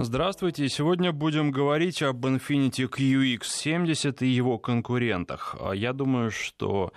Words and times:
Здравствуйте. 0.00 0.68
Сегодня 0.68 1.10
будем 1.10 1.50
говорить 1.50 2.02
об 2.02 2.24
Infiniti 2.24 2.88
QX70 2.88 4.18
и 4.20 4.28
его 4.28 4.56
конкурентах. 4.56 5.56
Я 5.74 5.92
думаю, 5.92 6.30
что 6.30 6.92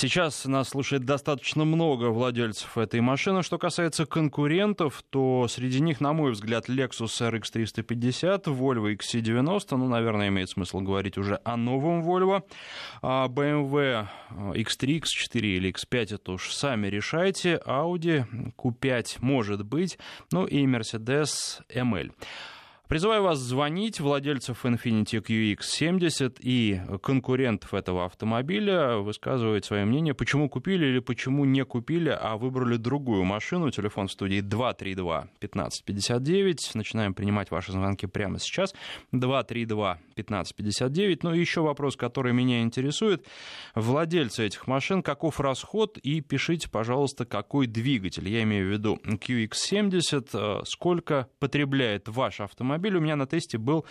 Сейчас 0.00 0.44
нас 0.44 0.68
слушает 0.68 1.04
достаточно 1.04 1.64
много 1.64 2.10
владельцев 2.10 2.78
этой 2.78 3.00
машины. 3.00 3.42
Что 3.42 3.58
касается 3.58 4.06
конкурентов, 4.06 5.02
то 5.10 5.48
среди 5.48 5.80
них, 5.80 6.00
на 6.00 6.12
мой 6.12 6.30
взгляд, 6.30 6.68
Lexus 6.68 7.08
RX 7.18 7.42
350, 7.52 8.46
Volvo 8.46 8.96
XC90, 8.96 9.76
ну, 9.76 9.88
наверное, 9.88 10.28
имеет 10.28 10.50
смысл 10.50 10.82
говорить 10.82 11.18
уже 11.18 11.40
о 11.42 11.56
новом 11.56 12.08
Volvo, 12.08 12.44
BMW 13.02 14.06
X3, 14.30 15.02
X4 15.02 15.40
или 15.40 15.72
X5, 15.72 16.14
это 16.14 16.30
уж 16.30 16.52
сами 16.52 16.86
решайте, 16.86 17.60
Audi 17.66 18.24
Q5 18.56 19.16
может 19.18 19.64
быть, 19.64 19.98
ну 20.30 20.46
и 20.46 20.64
Mercedes 20.64 21.60
ML. 21.74 22.12
Призываю 22.88 23.22
вас 23.22 23.38
звонить, 23.38 24.00
владельцев 24.00 24.64
Infiniti 24.64 25.22
QX70 25.22 26.38
и 26.40 26.80
конкурентов 27.02 27.74
этого 27.74 28.06
автомобиля, 28.06 28.96
высказывать 28.96 29.66
свое 29.66 29.84
мнение, 29.84 30.14
почему 30.14 30.48
купили 30.48 30.86
или 30.86 31.00
почему 31.00 31.44
не 31.44 31.66
купили, 31.66 32.08
а 32.08 32.38
выбрали 32.38 32.78
другую 32.78 33.24
машину. 33.24 33.70
Телефон 33.70 34.08
в 34.08 34.12
студии 34.12 34.40
232-1559. 34.40 36.70
Начинаем 36.72 37.12
принимать 37.12 37.50
ваши 37.50 37.72
звонки 37.72 38.06
прямо 38.06 38.38
сейчас. 38.38 38.74
232-1559. 39.12 41.18
Ну 41.24 41.34
и 41.34 41.40
еще 41.40 41.60
вопрос, 41.60 41.94
который 41.94 42.32
меня 42.32 42.62
интересует. 42.62 43.26
Владельцы 43.74 44.46
этих 44.46 44.66
машин, 44.66 45.02
каков 45.02 45.40
расход? 45.40 45.98
И 45.98 46.22
пишите, 46.22 46.70
пожалуйста, 46.70 47.26
какой 47.26 47.66
двигатель. 47.66 48.26
Я 48.30 48.44
имею 48.44 48.66
в 48.66 48.70
виду 48.72 48.98
QX70. 49.04 50.30
Э, 50.32 50.62
сколько 50.64 51.28
потребляет 51.38 52.08
ваш 52.08 52.40
автомобиль? 52.40 52.77
Автомобиль 52.78 52.96
у 52.96 53.00
меня 53.00 53.16
на 53.16 53.26
тесте 53.26 53.58
был 53.58 53.84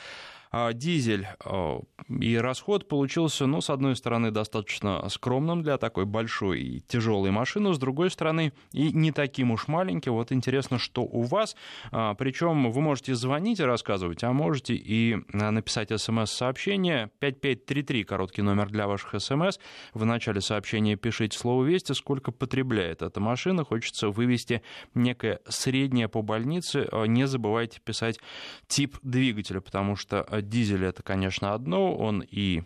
дизель. 0.73 1.27
А, 1.43 1.81
и 2.09 2.37
расход 2.37 2.87
получился, 2.87 3.45
ну, 3.45 3.61
с 3.61 3.69
одной 3.69 3.95
стороны, 3.95 4.31
достаточно 4.31 5.07
скромным 5.09 5.63
для 5.63 5.77
такой 5.77 6.05
большой 6.05 6.61
и 6.61 6.79
тяжелой 6.81 7.31
машины, 7.31 7.73
с 7.73 7.77
другой 7.77 8.09
стороны, 8.09 8.53
и 8.71 8.91
не 8.91 9.11
таким 9.11 9.51
уж 9.51 9.67
маленьким. 9.67 10.13
Вот 10.13 10.31
интересно, 10.31 10.77
что 10.77 11.01
у 11.01 11.23
вас. 11.23 11.55
А, 11.91 12.13
Причем 12.15 12.71
вы 12.71 12.81
можете 12.81 13.15
звонить 13.15 13.59
и 13.59 13.63
рассказывать, 13.63 14.23
а 14.23 14.31
можете 14.31 14.75
и 14.75 15.17
написать 15.33 15.89
смс-сообщение. 15.99 17.11
5533, 17.19 18.03
короткий 18.03 18.41
номер 18.41 18.69
для 18.69 18.87
ваших 18.87 19.21
смс. 19.21 19.57
В 19.93 20.05
начале 20.05 20.41
сообщения 20.41 20.95
пишите 20.95 21.37
слово 21.37 21.65
«Вести», 21.65 21.93
сколько 21.93 22.31
потребляет 22.31 23.01
эта 23.01 23.19
машина. 23.19 23.63
Хочется 23.63 24.09
вывести 24.09 24.61
некое 24.93 25.39
среднее 25.47 26.07
по 26.07 26.21
больнице. 26.21 26.87
Не 27.07 27.27
забывайте 27.27 27.79
писать 27.83 28.19
тип 28.67 28.97
двигателя, 29.01 29.59
потому 29.59 29.95
что 29.95 30.25
дизель 30.41 30.85
это, 30.85 31.03
конечно, 31.03 31.53
одно, 31.53 31.95
он 31.95 32.23
и, 32.29 32.63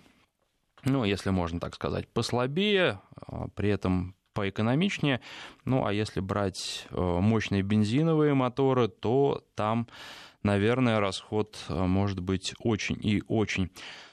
ну, 0.83 1.03
если 1.03 1.29
можно 1.29 1.59
так 1.59 1.75
сказать, 1.75 2.07
послабее, 2.07 3.01
а, 3.15 3.47
при 3.49 3.69
этом 3.69 4.15
поэкономичнее. 4.33 5.21
Ну, 5.65 5.85
а 5.85 5.93
если 5.93 6.19
брать 6.19 6.87
э, 6.89 6.95
мощные 6.95 7.63
бензиновые 7.63 8.33
моторы, 8.33 8.87
то 8.87 9.43
там, 9.55 9.87
наверное, 10.43 10.99
расход 10.99 11.57
э, 11.67 11.73
может 11.73 12.19
быть 12.19 12.53
очень 12.59 12.97
и 13.01 13.23
очень 13.27 13.71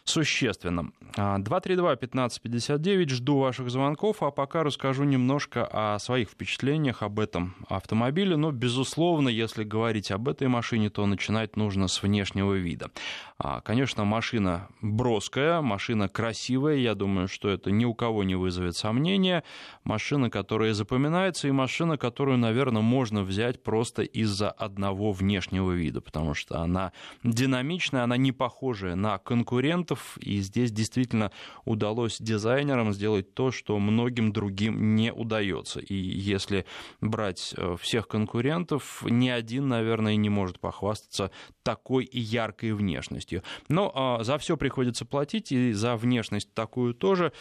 существенным. 0.09 0.95
232-1559, 1.17 3.09
жду 3.09 3.39
ваших 3.39 3.71
звонков, 3.71 4.23
а 4.23 4.31
пока 4.31 4.63
расскажу 4.63 5.05
немножко 5.05 5.67
о 5.71 5.99
своих 5.99 6.31
впечатлениях 6.31 7.03
об 7.03 7.19
этом 7.19 7.55
автомобиле. 7.69 8.37
Но, 8.37 8.53
безусловно, 8.53 9.29
если 9.29 9.65
говорить 9.65 10.11
об 10.11 10.29
этой 10.29 10.49
машине, 10.49 10.91
то 10.91 11.07
начинать 11.07 11.57
нужно 11.57 11.89
с 11.89 12.03
внешнего 12.03 12.55
вида. 12.55 12.91
А, 13.39 13.61
конечно, 13.61 14.05
машина 14.05 14.69
броская, 14.81 15.61
машина 15.61 16.09
красивая, 16.09 16.77
я 16.77 16.95
думаю, 16.95 17.29
что 17.29 17.49
это 17.49 17.71
ни 17.71 17.85
у 17.85 17.95
кого 17.95 18.25
не 18.25 18.35
вызовет 18.35 18.77
сомнения. 18.77 19.45
Машина, 19.85 20.31
которая 20.31 20.73
запоминается, 20.75 21.49
и 21.49 21.53
машина, 21.53 21.97
которую, 21.99 22.39
наверное, 22.39 22.83
можно 22.83 23.23
взять 23.23 23.63
просто 23.63 24.03
из-за 24.03 24.51
одного 24.51 25.13
внешнего 25.13 25.73
вида, 25.73 26.01
потому 26.01 26.35
что 26.35 26.61
она 26.61 26.93
динамичная, 27.23 28.05
она 28.05 28.17
не 28.17 28.33
похожая 28.33 28.95
на 28.95 29.19
конкурентов, 29.19 29.98
элементов, 29.99 30.19
и 30.19 30.41
здесь 30.41 30.73
действительно 30.73 31.31
удалось 31.65 32.19
дизайнерам 32.19 32.93
сделать 32.93 33.35
то, 33.35 33.51
что 33.51 33.79
многим 33.79 34.33
другим 34.33 34.95
не 34.97 35.13
удается. 35.13 35.81
И 35.81 35.95
если 35.95 36.65
брать 37.01 37.55
э, 37.57 37.77
всех 37.81 38.09
конкурентов, 38.09 39.05
ни 39.09 39.29
один, 39.29 39.69
наверное, 39.69 40.17
не 40.17 40.29
может 40.29 40.61
похвастаться 40.61 41.31
такой 41.63 42.09
яркой 42.11 42.73
внешностью. 42.73 43.43
Но 43.69 43.93
а, 43.95 44.25
за 44.25 44.39
все 44.39 44.57
приходится 44.57 45.05
платить, 45.05 45.53
и 45.53 45.73
за 45.73 45.97
внешность 45.97 46.53
такую 46.55 46.95
тоже. 46.95 47.33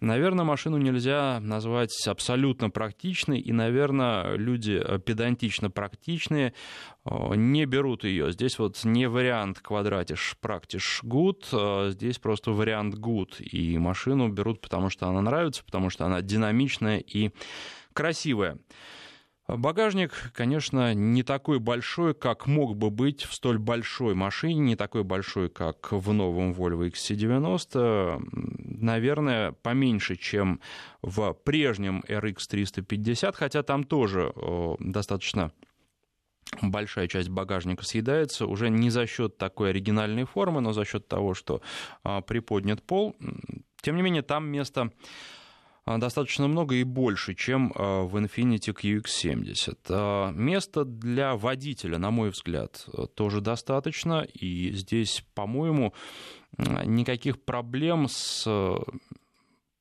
Наверное, 0.00 0.44
машину 0.44 0.78
нельзя 0.78 1.38
назвать 1.40 2.06
абсолютно 2.06 2.70
практичной, 2.70 3.38
и, 3.38 3.52
наверное, 3.52 4.36
люди 4.36 4.80
э, 4.82 4.98
педантично 4.98 5.70
практичные 5.70 6.52
не 7.34 7.64
берут 7.66 8.04
ее. 8.04 8.32
Здесь 8.32 8.58
вот 8.58 8.84
не 8.84 9.08
вариант 9.08 9.60
квадратиш 9.60 10.36
практиш 10.40 11.00
гуд, 11.02 11.48
здесь 11.88 12.18
просто 12.18 12.52
вариант 12.52 12.94
гуд. 12.96 13.36
И 13.40 13.78
машину 13.78 14.28
берут, 14.28 14.60
потому 14.60 14.90
что 14.90 15.08
она 15.08 15.20
нравится, 15.20 15.64
потому 15.64 15.90
что 15.90 16.06
она 16.06 16.20
динамичная 16.22 16.98
и 16.98 17.30
красивая. 17.92 18.58
Багажник, 19.48 20.32
конечно, 20.34 20.92
не 20.92 21.22
такой 21.22 21.60
большой, 21.60 22.14
как 22.14 22.48
мог 22.48 22.76
бы 22.76 22.90
быть 22.90 23.22
в 23.22 23.32
столь 23.32 23.58
большой 23.58 24.16
машине, 24.16 24.58
не 24.58 24.74
такой 24.74 25.04
большой, 25.04 25.48
как 25.50 25.92
в 25.92 26.12
новом 26.12 26.50
Volvo 26.50 26.90
XC90. 26.90 28.28
Наверное, 28.80 29.52
поменьше, 29.52 30.16
чем 30.16 30.60
в 31.00 31.32
прежнем 31.44 32.02
RX 32.08 32.38
350, 32.50 33.36
хотя 33.36 33.62
там 33.62 33.84
тоже 33.84 34.32
достаточно 34.80 35.52
большая 36.62 37.08
часть 37.08 37.28
багажника 37.28 37.84
съедается 37.84 38.46
уже 38.46 38.70
не 38.70 38.90
за 38.90 39.06
счет 39.06 39.36
такой 39.38 39.70
оригинальной 39.70 40.24
формы, 40.24 40.60
но 40.60 40.72
за 40.72 40.84
счет 40.84 41.08
того, 41.08 41.34
что 41.34 41.60
а, 42.02 42.20
приподнят 42.20 42.82
пол. 42.82 43.16
Тем 43.80 43.96
не 43.96 44.02
менее, 44.02 44.22
там 44.22 44.46
места 44.48 44.90
а, 45.84 45.98
достаточно 45.98 46.48
много 46.48 46.76
и 46.76 46.84
больше, 46.84 47.34
чем 47.34 47.72
а, 47.74 48.02
в 48.04 48.16
Infiniti 48.16 48.74
QX70. 48.74 50.32
Места 50.32 50.84
для 50.84 51.36
водителя, 51.36 51.98
на 51.98 52.10
мой 52.10 52.30
взгляд, 52.30 52.86
тоже 53.14 53.40
достаточно, 53.40 54.22
и 54.22 54.72
здесь, 54.72 55.24
по-моему, 55.34 55.94
никаких 56.58 57.42
проблем 57.42 58.08
с 58.08 58.46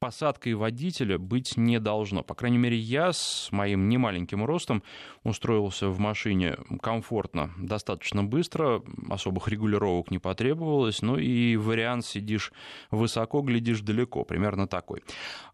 посадкой 0.05 0.53
водителя 0.53 1.17
быть 1.17 1.57
не 1.57 1.79
должно. 1.79 2.21
По 2.21 2.35
крайней 2.35 2.59
мере, 2.59 2.77
я 2.77 3.11
с 3.11 3.51
моим 3.51 3.89
немаленьким 3.89 4.45
ростом 4.45 4.83
устроился 5.23 5.89
в 5.89 5.97
машине 5.97 6.57
комфортно, 6.79 7.51
достаточно 7.57 8.23
быстро, 8.23 8.83
особых 9.09 9.47
регулировок 9.47 10.11
не 10.11 10.19
потребовалось, 10.19 11.01
ну 11.01 11.17
и 11.17 11.55
вариант 11.55 12.05
сидишь 12.05 12.53
высоко, 12.91 13.41
глядишь 13.41 13.81
далеко, 13.81 14.25
примерно 14.25 14.67
такой. 14.67 15.03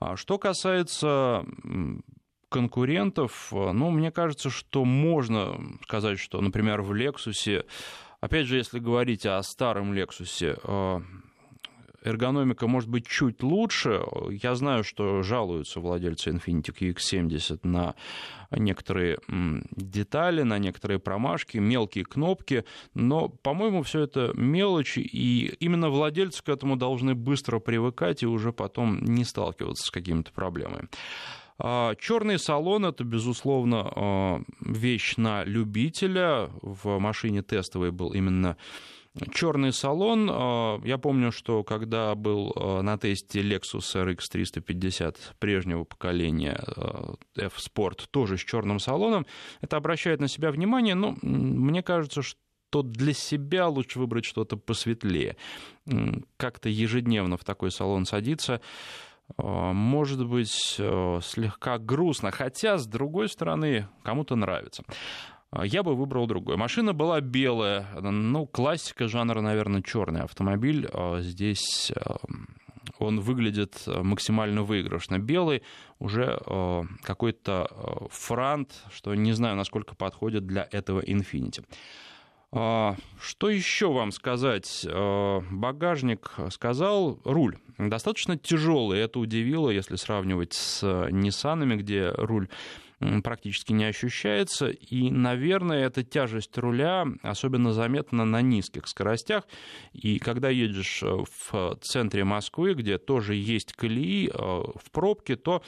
А 0.02 0.18
что 0.18 0.38
касается 0.38 1.46
конкурентов, 2.50 3.54
ну, 3.54 3.90
мне 3.90 4.12
кажется, 4.12 4.50
что 4.50 4.84
можно 4.84 5.80
сказать, 5.84 6.20
что, 6.20 6.42
например, 6.42 6.82
в 6.82 6.92
Lexus, 6.92 7.66
опять 8.20 8.48
же, 8.48 8.58
если 8.58 8.80
говорить 8.80 9.26
о 9.26 9.42
старом 9.44 9.94
Lexus, 9.94 11.02
эргономика 12.04 12.68
может 12.68 12.90
быть 12.90 13.08
чуть 13.08 13.44
лучше. 13.44 14.02
Я 14.30 14.56
знаю, 14.56 14.84
что 14.84 15.24
жалуются 15.24 15.80
владельцы 15.80 16.30
Infiniti 16.32 16.74
QX70 16.74 17.60
на 17.64 17.96
некоторые 18.52 19.20
детали, 19.72 20.42
на 20.44 20.58
некоторые 20.60 21.00
промашки, 21.00 21.58
мелкие 21.58 22.04
кнопки, 22.04 22.66
но, 22.94 23.30
по-моему, 23.30 23.84
все 23.84 24.02
это 24.02 24.32
мелочи, 24.36 25.00
и 25.00 25.54
именно 25.60 25.90
владельцы 25.90 26.44
к 26.44 26.50
этому 26.50 26.76
должны 26.76 27.16
быстро 27.16 27.60
привыкать 27.60 28.24
и 28.24 28.28
уже 28.28 28.52
потом 28.52 29.04
не 29.04 29.24
сталкиваться 29.24 29.86
с 29.86 29.92
какими-то 29.92 30.32
проблемами. 30.32 30.90
А, 31.64 31.96
Черный 31.96 32.40
салон 32.40 32.86
это, 32.86 33.04
безусловно, 33.04 33.92
а, 33.96 34.42
вещь 34.62 35.16
на 35.18 35.44
любителя. 35.44 36.50
В 36.62 36.98
машине 36.98 37.44
тестовой 37.44 37.92
был 37.92 38.14
именно 38.14 38.58
Черный 39.34 39.74
салон. 39.74 40.30
А, 40.32 40.80
я 40.86 40.98
помню, 40.98 41.34
что 41.34 41.66
когда 41.66 42.16
был 42.16 42.54
а, 42.56 42.82
на 42.82 42.98
тесте 42.98 43.42
Lexus 43.42 43.94
RX 43.94 44.20
350 44.32 45.36
прежнего 45.38 45.84
поколения 45.84 46.58
а, 46.58 47.16
F-Sport, 47.36 48.06
тоже 48.10 48.38
с 48.38 48.42
черным 48.42 48.80
салоном, 48.80 49.26
это 49.60 49.76
обращает 49.76 50.22
на 50.22 50.30
себя 50.30 50.50
внимание, 50.50 50.96
но 50.96 51.18
мне 51.22 51.84
кажется, 51.84 52.22
что 52.22 52.40
то 52.70 52.84
для 52.84 53.12
себя 53.12 53.68
лучше 53.68 54.00
выбрать 54.00 54.24
что-то 54.24 54.56
посветлее. 54.56 55.36
Как-то 56.38 56.70
ежедневно 56.70 57.36
в 57.36 57.44
такой 57.44 57.70
салон 57.70 58.06
садиться 58.06 58.62
может 59.38 60.26
быть 60.26 60.54
слегка 60.54 61.78
грустно, 61.80 62.32
хотя, 62.32 62.78
с 62.78 62.88
другой 62.88 63.28
стороны, 63.28 63.90
кому-то 64.04 64.38
нравится. 64.38 64.86
Я 65.64 65.84
бы 65.84 65.96
выбрал 65.96 66.28
другой. 66.28 66.56
Машина 66.58 66.94
была 66.94 67.20
белая, 67.22 67.88
ну, 68.02 68.46
классика 68.46 69.08
жанра, 69.08 69.42
наверное, 69.42 69.82
черный 69.82 70.22
автомобиль. 70.22 70.90
Здесь 71.20 71.92
он 73.00 73.20
выглядит 73.20 73.84
максимально 73.86 74.64
выигрышно. 74.64 75.20
Белый 75.20 75.64
уже 76.00 76.40
какой-то 77.04 78.08
франт, 78.10 78.84
что 78.92 79.14
не 79.16 79.34
знаю, 79.34 79.56
насколько 79.56 79.96
подходит 79.96 80.46
для 80.46 80.68
этого 80.72 81.02
Infiniti. 81.02 81.64
А, 82.54 82.98
что 83.20 83.50
еще 83.50 83.92
вам 83.94 84.12
сказать? 84.12 84.86
А, 84.90 85.42
багажник 85.52 86.34
сказал, 86.52 87.20
руль 87.24 87.58
достаточно 87.78 88.38
тяжелый. 88.38 89.00
Это 89.00 89.20
удивило, 89.20 89.70
если 89.70 89.96
сравнивать 89.96 90.54
с 90.54 91.08
Ниссанами, 91.12 91.76
где 91.76 92.10
руль 92.10 92.50
практически 93.24 93.74
не 93.74 93.86
ощущается. 93.86 94.70
И, 94.70 95.10
наверное, 95.10 95.86
эта 95.86 96.04
тяжесть 96.04 96.58
руля 96.58 97.06
особенно 97.22 97.74
заметна 97.74 98.26
на 98.26 98.42
низких 98.42 98.88
скоростях. 98.88 99.48
И 99.94 100.20
когда 100.20 100.50
едешь 100.50 101.02
в 101.04 101.78
центре 101.82 102.24
Москвы, 102.24 102.74
где 102.74 102.98
тоже 102.98 103.36
есть 103.36 103.74
колеи 103.74 104.30
а, 104.34 104.64
в 104.76 104.92
пробке, 104.92 105.36
то 105.36 105.64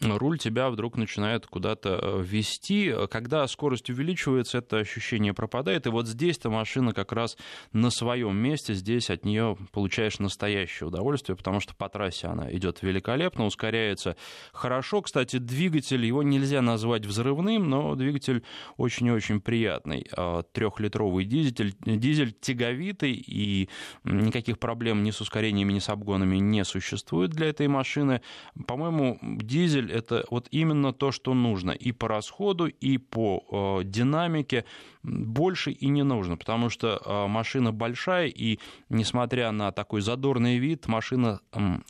руль 0.00 0.38
тебя 0.38 0.70
вдруг 0.70 0.96
начинает 0.96 1.46
куда-то 1.46 1.98
э, 2.00 2.22
вести. 2.22 2.94
Когда 3.10 3.46
скорость 3.46 3.90
увеличивается, 3.90 4.58
это 4.58 4.78
ощущение 4.78 5.34
пропадает. 5.34 5.86
И 5.86 5.90
вот 5.90 6.06
здесь-то 6.06 6.50
машина 6.50 6.92
как 6.92 7.12
раз 7.12 7.36
на 7.72 7.90
своем 7.90 8.36
месте. 8.36 8.74
Здесь 8.74 9.10
от 9.10 9.24
нее 9.24 9.56
получаешь 9.72 10.18
настоящее 10.18 10.88
удовольствие, 10.88 11.36
потому 11.36 11.60
что 11.60 11.74
по 11.74 11.88
трассе 11.88 12.28
она 12.28 12.52
идет 12.52 12.82
великолепно, 12.82 13.46
ускоряется 13.46 14.16
хорошо. 14.52 15.02
Кстати, 15.02 15.38
двигатель, 15.38 16.04
его 16.04 16.22
нельзя 16.22 16.62
назвать 16.62 17.06
взрывным, 17.06 17.68
но 17.68 17.94
двигатель 17.94 18.44
очень-очень 18.76 19.40
приятный. 19.40 20.06
А, 20.16 20.42
Трехлитровый 20.42 21.24
дизель, 21.24 21.74
дизель 21.84 22.32
тяговитый, 22.32 23.12
и 23.12 23.68
никаких 24.04 24.58
проблем 24.58 25.02
ни 25.02 25.10
с 25.10 25.20
ускорениями, 25.20 25.72
ни 25.72 25.78
с 25.78 25.88
обгонами 25.88 26.36
не 26.36 26.64
существует 26.64 27.30
для 27.30 27.48
этой 27.48 27.68
машины. 27.68 28.22
По-моему, 28.66 29.18
дизель 29.22 29.77
дизель 29.78 29.92
это 29.92 30.24
вот 30.30 30.48
именно 30.50 30.92
то, 30.92 31.12
что 31.12 31.34
нужно 31.34 31.70
и 31.70 31.92
по 31.92 32.08
расходу, 32.08 32.66
и 32.66 32.98
по 32.98 33.80
э, 33.80 33.84
динамике 33.84 34.64
больше 35.02 35.70
и 35.70 35.88
не 35.88 36.02
нужно, 36.02 36.36
потому 36.36 36.70
что 36.70 37.00
э, 37.04 37.26
машина 37.26 37.72
большая, 37.72 38.26
и 38.26 38.58
несмотря 38.88 39.50
на 39.52 39.72
такой 39.72 40.00
задорный 40.00 40.58
вид, 40.58 40.86
машина 40.88 41.40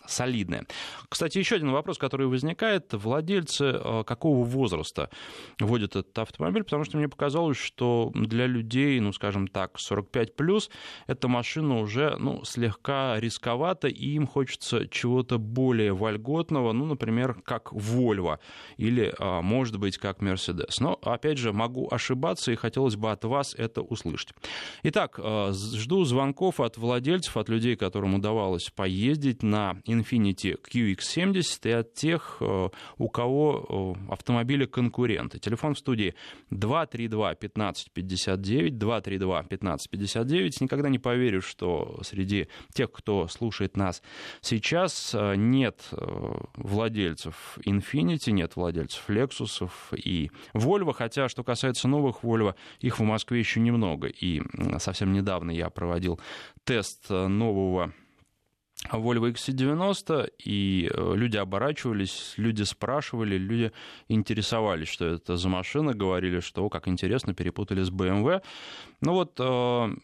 солидная. 0.06 0.66
Кстати, 1.08 1.38
еще 1.38 1.56
один 1.56 1.72
вопрос, 1.72 1.98
который 1.98 2.26
возникает. 2.26 2.92
Владельцы 2.92 3.64
э, 3.64 4.04
какого 4.04 4.44
возраста 4.44 5.10
водят 5.58 5.96
этот 5.96 6.18
автомобиль? 6.18 6.64
Потому 6.64 6.84
что 6.84 6.96
мне 6.98 7.08
показалось, 7.08 7.56
что 7.56 8.10
для 8.14 8.46
людей, 8.46 9.00
ну, 9.00 9.12
скажем 9.12 9.48
так, 9.48 9.76
45+, 9.76 10.32
плюс, 10.36 10.70
эта 11.06 11.28
машина 11.28 11.78
уже 11.78 12.16
ну, 12.18 12.44
слегка 12.44 13.18
рисковата, 13.18 13.88
и 13.88 14.10
им 14.10 14.26
хочется 14.26 14.88
чего-то 14.88 15.38
более 15.38 15.92
вольготного, 15.92 16.72
ну, 16.72 16.86
например, 16.86 17.40
как 17.44 17.72
Volvo 17.72 18.38
или, 18.76 19.14
а, 19.18 19.42
может 19.42 19.78
быть, 19.78 19.98
как 19.98 20.20
Mercedes. 20.20 20.76
Но, 20.80 20.98
опять 21.02 21.38
же, 21.38 21.52
могу 21.52 21.88
ошибаться, 21.90 22.52
и 22.52 22.56
хотелось 22.56 22.96
бы 22.98 23.10
от 23.10 23.24
вас 23.24 23.54
это 23.54 23.82
услышать. 23.82 24.34
Итак, 24.82 25.18
а, 25.22 25.52
жду 25.52 26.04
звонков 26.04 26.60
от 26.60 26.76
владельцев, 26.76 27.36
от 27.36 27.48
людей, 27.48 27.76
которым 27.76 28.14
удавалось 28.14 28.70
поездить 28.70 29.42
на 29.42 29.76
Infiniti 29.86 30.56
QX70 30.60 31.68
и 31.68 31.70
от 31.70 31.94
тех, 31.94 32.38
а, 32.40 32.70
у 32.98 33.08
кого 33.08 33.96
автомобили 34.08 34.66
конкуренты. 34.66 35.38
Телефон 35.38 35.74
в 35.74 35.78
студии 35.78 36.14
232 36.50 37.30
1559, 37.30 38.78
232 38.78 39.38
1559. 39.38 40.60
Никогда 40.60 40.88
не 40.88 40.98
поверю, 40.98 41.42
что 41.42 42.00
среди 42.02 42.48
тех, 42.72 42.90
кто 42.92 43.28
слушает 43.28 43.76
нас 43.76 44.02
сейчас, 44.40 45.14
нет 45.36 45.88
владельцев 46.54 47.58
Infiniti, 47.64 48.30
нет 48.30 48.56
владельцев 48.56 49.08
Lexus 49.08 49.68
и 49.96 50.30
Volvo, 50.54 50.92
хотя, 50.92 51.28
что 51.28 51.44
касается 51.44 51.88
новых 51.88 52.22
Volvo, 52.22 52.54
их 52.80 52.87
в 52.96 53.02
Москве 53.02 53.38
еще 53.38 53.60
немного. 53.60 54.08
И 54.08 54.42
совсем 54.78 55.12
недавно 55.12 55.50
я 55.50 55.68
проводил 55.70 56.20
тест 56.64 57.10
нового 57.10 57.92
Volvo 58.92 59.30
XC90, 59.32 60.30
и 60.38 60.88
э, 60.92 61.14
люди 61.14 61.36
оборачивались, 61.36 62.34
люди 62.36 62.62
спрашивали, 62.62 63.36
люди 63.36 63.72
интересовались, 64.08 64.88
что 64.88 65.06
это 65.06 65.36
за 65.36 65.48
машина, 65.48 65.94
говорили, 65.94 66.40
что, 66.40 66.68
как 66.68 66.88
интересно, 66.88 67.34
перепутали 67.34 67.82
с 67.82 67.90
BMW. 67.90 68.40
Ну 69.00 69.12
вот 69.12 69.38
э, 69.40 69.94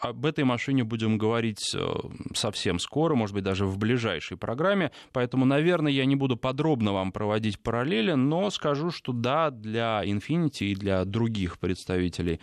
об 0.00 0.24
этой 0.24 0.44
машине 0.44 0.84
будем 0.84 1.18
говорить 1.18 1.74
э, 1.74 1.86
совсем 2.34 2.78
скоро, 2.78 3.14
может 3.14 3.34
быть, 3.34 3.44
даже 3.44 3.66
в 3.66 3.78
ближайшей 3.78 4.36
программе, 4.36 4.92
поэтому, 5.12 5.44
наверное, 5.44 5.92
я 5.92 6.04
не 6.06 6.16
буду 6.16 6.36
подробно 6.36 6.92
вам 6.92 7.12
проводить 7.12 7.60
параллели, 7.60 8.12
но 8.12 8.50
скажу, 8.50 8.90
что 8.90 9.12
да, 9.12 9.50
для 9.50 10.02
Infiniti 10.04 10.66
и 10.66 10.74
для 10.74 11.04
других 11.04 11.58
представителей 11.58 12.40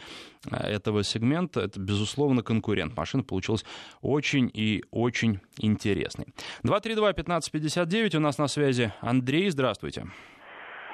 э, 0.49 0.55
этого 0.55 1.03
сегмента 1.03 1.61
это, 1.61 1.79
безусловно, 1.79 2.43
конкурент. 2.43 2.95
Машина 2.95 3.23
получилась 3.23 3.65
очень 4.01 4.51
и 4.53 4.83
очень 4.91 5.39
интересной. 5.57 6.27
232-1559, 6.63 8.17
у 8.17 8.19
нас 8.19 8.37
на 8.37 8.47
связи 8.47 8.93
Андрей, 9.01 9.49
здравствуйте. 9.49 10.07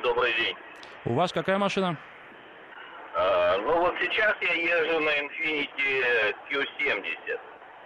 Добрый 0.01 0.31
день. 0.37 0.55
У 1.05 1.13
вас 1.13 1.33
какая 1.33 1.57
машина? 1.57 1.97
А, 3.15 3.57
ну 3.57 3.79
вот 3.79 3.95
сейчас 3.99 4.35
я 4.41 4.53
езжу 4.53 4.99
на 4.99 5.09
Infiniti 5.09 6.35
Q70. 6.49 7.39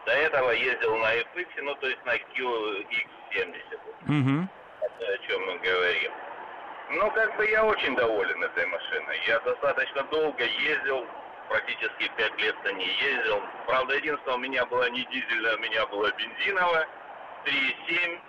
До 0.06 0.12
этого 0.12 0.52
ездил 0.52 0.96
на 0.98 1.16
FX, 1.16 1.48
ну 1.64 1.76
то 1.76 1.88
есть 1.88 2.06
на 2.06 2.16
QX70. 2.16 3.80
Угу. 4.08 4.48
Это 4.82 5.14
о 5.14 5.18
чем 5.28 5.46
мы 5.46 5.58
говорим. 5.58 6.12
Ну, 6.90 7.12
как 7.12 7.36
бы 7.36 7.46
я 7.50 7.66
очень 7.66 7.96
доволен 7.98 8.42
этой 8.42 8.66
машиной. 8.66 9.20
Я 9.28 9.40
достаточно 9.42 10.04
долго 10.04 10.44
ездил, 10.46 11.06
практически 11.50 12.10
5 12.16 12.42
лет 12.42 12.56
на 12.64 12.72
ней 12.72 12.96
ездил. 13.02 13.42
Правда, 13.66 13.96
единственное, 13.96 14.36
у 14.36 14.40
меня 14.40 14.66
была 14.66 14.90
не 14.90 15.04
дизельная, 15.06 15.58
у 15.58 15.60
меня 15.60 15.86
была 15.88 16.10
бензиновая, 16.12 16.88
3,7, 17.44 18.20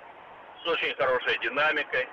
с 0.63 0.67
очень 0.67 0.95
хорошей 0.97 1.39
динамикой. 1.39 2.09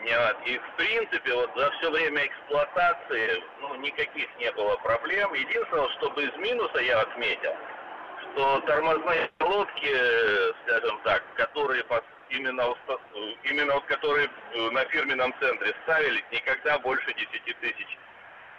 Нет, 0.00 0.36
и 0.44 0.58
в 0.58 0.76
принципе 0.76 1.34
вот 1.34 1.50
за 1.56 1.70
все 1.72 1.90
время 1.90 2.26
эксплуатации 2.26 3.42
ну, 3.60 3.74
никаких 3.76 4.28
не 4.38 4.52
было 4.52 4.76
проблем. 4.76 5.32
Единственное, 5.32 5.88
что 5.90 6.08
из 6.20 6.36
минуса 6.36 6.78
я 6.78 7.00
отметил, 7.00 7.54
что 8.20 8.60
тормозные 8.60 9.30
лодки, 9.40 9.96
скажем 10.64 11.00
так, 11.04 11.22
которые 11.36 11.84
именно, 12.28 12.74
именно 13.44 13.74
вот 13.74 13.84
которые 13.84 14.28
на 14.72 14.84
фирменном 14.86 15.34
центре 15.40 15.74
ставились, 15.84 16.24
никогда 16.30 16.78
больше 16.80 17.14
10 17.14 17.60
тысяч 17.60 17.98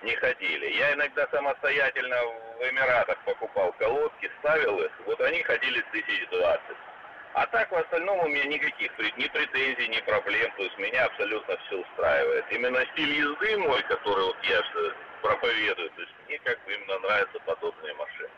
не 0.03 0.15
ходили. 0.15 0.77
Я 0.77 0.93
иногда 0.93 1.27
самостоятельно 1.27 2.15
в 2.59 2.69
Эмиратах 2.69 3.17
покупал 3.25 3.73
колодки, 3.73 4.31
ставил 4.39 4.79
их, 4.79 4.91
вот 5.05 5.19
они 5.21 5.43
ходили 5.43 5.83
тысяч 5.91 6.27
двадцать. 6.29 6.77
А 7.35 7.45
так 7.47 7.69
в 7.69 7.75
остальном 7.75 8.17
у 8.19 8.27
меня 8.29 8.45
никаких 8.45 8.97
ни 8.97 9.27
претензий, 9.27 9.89
ни 9.89 9.99
проблем. 10.09 10.49
То 10.55 10.63
есть 10.63 10.77
меня 10.77 11.03
абсолютно 11.03 11.57
все 11.67 11.81
устраивает. 11.81 12.45
Именно 12.49 12.79
стиль 12.93 13.11
езды 13.11 13.57
мой, 13.57 13.83
который 13.83 14.23
вот 14.23 14.37
я 14.43 14.61
проповедую, 15.21 15.89
то 15.89 16.01
есть 16.01 16.13
мне 16.27 16.39
как 16.45 16.57
бы 16.63 16.73
именно 16.73 16.97
нравятся 16.99 17.37
подобные 17.45 17.93
машины. 17.95 18.29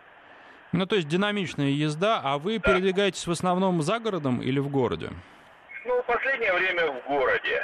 Ну, 0.72 0.86
то 0.88 0.96
есть 0.96 1.08
динамичная 1.08 1.68
езда, 1.68 2.22
а 2.24 2.40
вы 2.40 2.58
да. 2.58 2.72
передвигаетесь 2.72 3.28
в 3.28 3.32
основном 3.32 3.84
за 3.84 4.00
городом 4.00 4.42
или 4.42 4.58
в 4.60 4.70
городе? 4.70 5.10
Ну, 5.86 6.02
в 6.02 6.06
последнее 6.06 6.54
время 6.54 6.92
в 6.92 7.08
городе. 7.08 7.62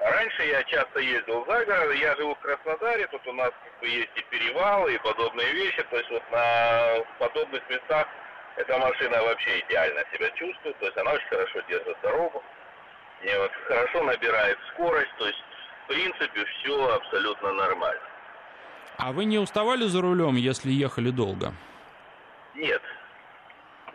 Раньше 0.00 0.44
я 0.44 0.62
часто 0.64 1.00
ездил 1.00 1.44
за 1.46 1.64
город, 1.64 1.96
я 1.96 2.14
живу 2.14 2.36
в 2.36 2.38
Краснодаре, 2.38 3.08
тут 3.08 3.26
у 3.26 3.32
нас 3.32 3.50
как 3.50 3.80
бы 3.80 3.88
есть 3.88 4.10
и 4.14 4.22
перевалы, 4.30 4.94
и 4.94 4.98
подобные 4.98 5.52
вещи, 5.52 5.82
то 5.90 5.96
есть 5.96 6.10
вот 6.10 6.22
на 6.30 7.04
подобных 7.18 7.68
местах 7.68 8.06
эта 8.56 8.78
машина 8.78 9.22
вообще 9.22 9.60
идеально 9.60 10.02
себя 10.12 10.30
чувствует, 10.30 10.78
то 10.78 10.86
есть 10.86 10.96
она 10.96 11.12
очень 11.12 11.28
хорошо 11.28 11.60
держит 11.68 11.96
дорогу, 12.02 12.42
и 13.22 13.28
вот 13.38 13.52
хорошо 13.68 14.02
набирает 14.02 14.58
скорость, 14.72 15.14
то 15.18 15.26
есть 15.26 15.38
в 15.84 15.88
принципе 15.88 16.44
все 16.44 16.94
абсолютно 16.94 17.52
нормально. 17.52 18.02
А 18.98 19.12
вы 19.12 19.26
не 19.26 19.38
уставали 19.38 19.84
за 19.84 20.00
рулем, 20.00 20.36
если 20.36 20.70
ехали 20.70 21.10
долго? 21.10 21.52
Нет. 22.54 22.82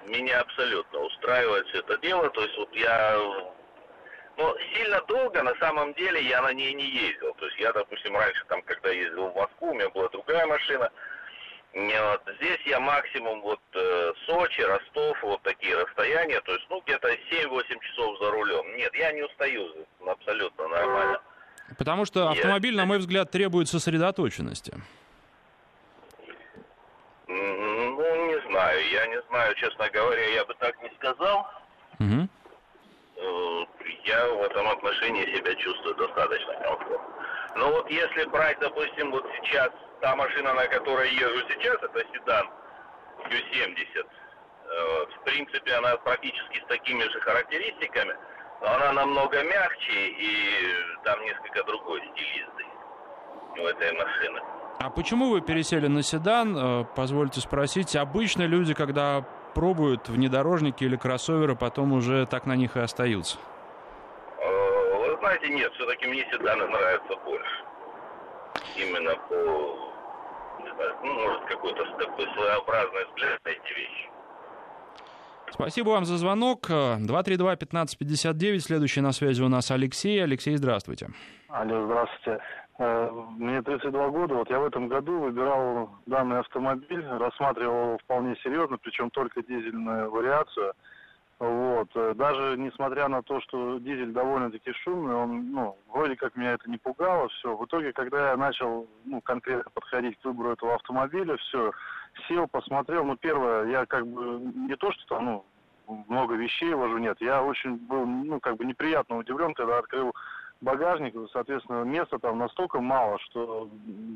Меня 0.05 0.41
абсолютно 0.41 0.99
устраивает 0.99 1.67
все 1.67 1.79
это 1.79 1.97
дело. 1.97 2.29
То 2.29 2.41
есть 2.41 2.57
вот 2.57 2.75
я... 2.75 3.17
Ну, 4.37 4.55
сильно 4.75 5.01
долго 5.07 5.41
на 5.41 5.55
самом 5.55 5.93
деле 5.95 6.21
я 6.21 6.41
на 6.43 6.53
ней 6.53 6.73
не 6.73 6.85
ездил. 6.85 7.33
То 7.35 7.45
есть 7.45 7.57
я, 7.59 7.73
допустим, 7.73 8.15
раньше 8.15 8.45
там, 8.47 8.61
когда 8.61 8.91
ездил 8.91 9.29
в 9.29 9.35
Москву, 9.35 9.71
у 9.71 9.73
меня 9.73 9.89
была 9.89 10.07
другая 10.09 10.45
машина– 10.45 10.91
вот. 11.73 12.21
Здесь 12.37 12.59
я 12.65 12.79
максимум 12.79 13.41
вот 13.41 13.61
э, 13.73 14.13
Сочи, 14.25 14.61
Ростов, 14.61 15.17
вот 15.23 15.41
такие 15.43 15.75
расстояния, 15.77 16.41
то 16.41 16.53
есть, 16.53 16.65
ну, 16.69 16.81
где-то 16.81 17.07
7-8 17.09 17.79
часов 17.79 18.19
за 18.19 18.31
рулем. 18.31 18.75
Нет, 18.75 18.93
я 18.95 19.11
не 19.13 19.23
устаю, 19.23 19.69
абсолютно 20.05 20.67
нормально. 20.67 21.21
Потому 21.77 22.05
что 22.05 22.29
автомобиль, 22.29 22.75
на 22.75 22.85
мой 22.85 22.97
взгляд, 22.97 23.31
требует 23.31 23.69
сосредоточенности. 23.69 24.73
Ну, 27.27 28.27
не 28.27 28.49
знаю. 28.49 28.89
Я 28.89 29.07
не 29.07 29.21
знаю, 29.29 29.55
честно 29.55 29.89
говоря, 29.89 30.25
я 30.33 30.45
бы 30.45 30.53
так 30.55 30.81
не 30.83 30.89
сказал. 30.97 31.47
Угу. 31.99 32.27
Я 34.03 34.27
в 34.27 34.41
этом 34.41 34.67
отношении 34.67 35.25
себя 35.37 35.55
чувствую 35.55 35.95
достаточно 35.95 36.53
комфортно. 36.55 36.99
Но 37.55 37.71
вот 37.71 37.89
если 37.89 38.25
брать, 38.25 38.59
допустим, 38.59 39.11
вот 39.11 39.25
сейчас, 39.37 39.69
та 40.01 40.15
машина, 40.15 40.53
на 40.53 40.67
которой 40.67 41.13
езжу 41.13 41.47
сейчас, 41.49 41.77
это 41.81 42.03
седан 42.11 42.49
Q70. 43.29 44.05
Э, 44.71 45.05
в 45.05 45.23
принципе, 45.23 45.73
она 45.75 45.95
практически 45.97 46.59
с 46.59 46.67
такими 46.67 47.03
же 47.03 47.19
характеристиками, 47.21 48.15
но 48.61 48.73
она 48.73 48.93
намного 48.93 49.43
мягче 49.43 50.07
и 50.07 50.75
там 51.03 51.21
несколько 51.21 51.63
другой 51.63 52.01
стиль 52.11 52.41
езды 52.41 52.65
у 53.57 53.65
этой 53.65 53.91
машины. 53.93 54.41
А 54.79 54.89
почему 54.89 55.29
вы 55.29 55.41
пересели 55.41 55.87
на 55.87 56.01
седан? 56.01 56.57
Э, 56.57 56.85
позвольте 56.95 57.39
спросить. 57.39 57.95
Обычно 57.95 58.43
люди, 58.43 58.73
когда 58.73 59.23
пробуют 59.53 60.09
внедорожники 60.09 60.83
или 60.83 60.95
кроссоверы, 60.95 61.55
потом 61.55 61.93
уже 61.93 62.25
так 62.25 62.45
на 62.45 62.55
них 62.55 62.75
и 62.75 62.79
остаются. 62.79 63.37
Э, 64.39 64.97
вы 64.97 65.17
знаете, 65.17 65.49
нет, 65.49 65.71
все-таки 65.73 66.07
мне 66.07 66.27
седаны 66.31 66.65
нравятся 66.65 67.15
больше. 67.17 67.65
Именно 68.75 69.15
по, 69.29 69.90
ну, 71.03 71.13
может, 71.13 71.45
какой-то 71.45 71.83
такой 71.97 72.25
своеобразный 72.33 73.05
взгляд 73.05 73.39
на 73.45 73.49
эти 73.49 73.73
вещи. 73.73 74.09
Спасибо 75.49 75.89
вам 75.89 76.05
за 76.05 76.17
звонок. 76.17 76.69
232-1559. 76.69 78.59
Следующий 78.59 79.01
на 79.01 79.11
связи 79.11 79.41
у 79.43 79.49
нас 79.49 79.69
Алексей. 79.71 80.23
Алексей, 80.23 80.55
здравствуйте. 80.55 81.09
Алло, 81.49 81.85
здравствуйте. 81.85 82.41
Э, 82.79 83.09
мне 83.37 83.61
32 83.61 84.09
года, 84.09 84.35
вот 84.35 84.49
я 84.49 84.59
в 84.59 84.65
этом 84.65 84.87
году 84.87 85.19
выбирал 85.19 85.89
данный 86.05 86.39
автомобиль, 86.39 87.05
рассматривал 87.05 87.83
его 87.83 87.97
вполне 87.99 88.35
серьезно, 88.37 88.77
причем 88.77 89.09
только 89.11 89.43
дизельную 89.43 90.09
вариацию. 90.09 90.73
Вот. 91.41 91.89
Э, 91.95 92.13
даже 92.13 92.55
несмотря 92.55 93.07
на 93.07 93.23
то, 93.23 93.41
что 93.41 93.79
дизель 93.79 94.11
довольно-таки 94.11 94.73
шумный, 94.73 95.15
он, 95.15 95.51
ну, 95.51 95.75
вроде 95.91 96.15
как 96.15 96.35
меня 96.35 96.51
это 96.51 96.69
не 96.69 96.77
пугало, 96.77 97.29
все. 97.29 97.57
В 97.57 97.65
итоге, 97.65 97.93
когда 97.93 98.29
я 98.29 98.37
начал, 98.37 98.87
ну, 99.05 99.21
конкретно 99.21 99.71
подходить 99.71 100.19
к 100.19 100.25
выбору 100.25 100.51
этого 100.51 100.75
автомобиля, 100.75 101.37
все, 101.37 101.71
сел, 102.27 102.47
посмотрел, 102.47 103.05
ну, 103.05 103.17
первое, 103.17 103.65
я 103.69 103.87
как 103.87 104.05
бы 104.05 104.39
не 104.39 104.75
то, 104.75 104.91
что 104.91 105.15
там, 105.15 105.25
ну, 105.87 106.05
много 106.07 106.35
вещей 106.35 106.75
вожу, 106.75 106.99
нет, 106.99 107.17
я 107.21 107.41
очень 107.41 107.75
был, 107.87 108.05
ну, 108.05 108.39
как 108.39 108.57
бы 108.57 108.65
неприятно 108.65 109.17
удивлен, 109.17 109.55
когда 109.55 109.79
открыл 109.79 110.13
багажник, 110.61 111.15
соответственно, 111.33 111.83
места 111.83 112.19
там 112.19 112.37
настолько 112.37 112.79
мало, 112.79 113.19
что 113.19 113.67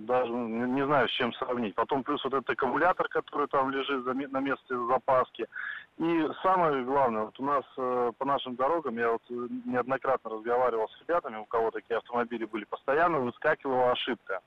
даже 0.07 0.31
не, 0.31 0.71
не 0.71 0.85
знаю, 0.85 1.09
с 1.09 1.11
чем 1.11 1.33
сравнить. 1.33 1.75
Потом 1.75 2.03
плюс 2.03 2.23
вот 2.23 2.33
этот 2.33 2.49
аккумулятор, 2.49 3.07
который 3.09 3.47
там 3.47 3.71
лежит 3.71 4.05
на 4.05 4.39
месте 4.39 4.77
запаски. 4.87 5.47
И 5.97 6.27
самое 6.43 6.83
главное, 6.83 7.23
вот 7.23 7.39
у 7.39 7.43
нас 7.43 7.63
э, 7.77 8.11
по 8.17 8.25
нашим 8.25 8.55
дорогам, 8.55 8.97
я 8.97 9.11
вот 9.11 9.21
неоднократно 9.29 10.29
разговаривал 10.29 10.87
с 10.89 11.01
ребятами, 11.01 11.37
у 11.37 11.45
кого 11.45 11.71
такие 11.71 11.97
автомобили 11.97 12.45
были, 12.45 12.65
постоянно 12.65 13.19
выскакивала 13.19 13.91
ошибка. 13.91 14.41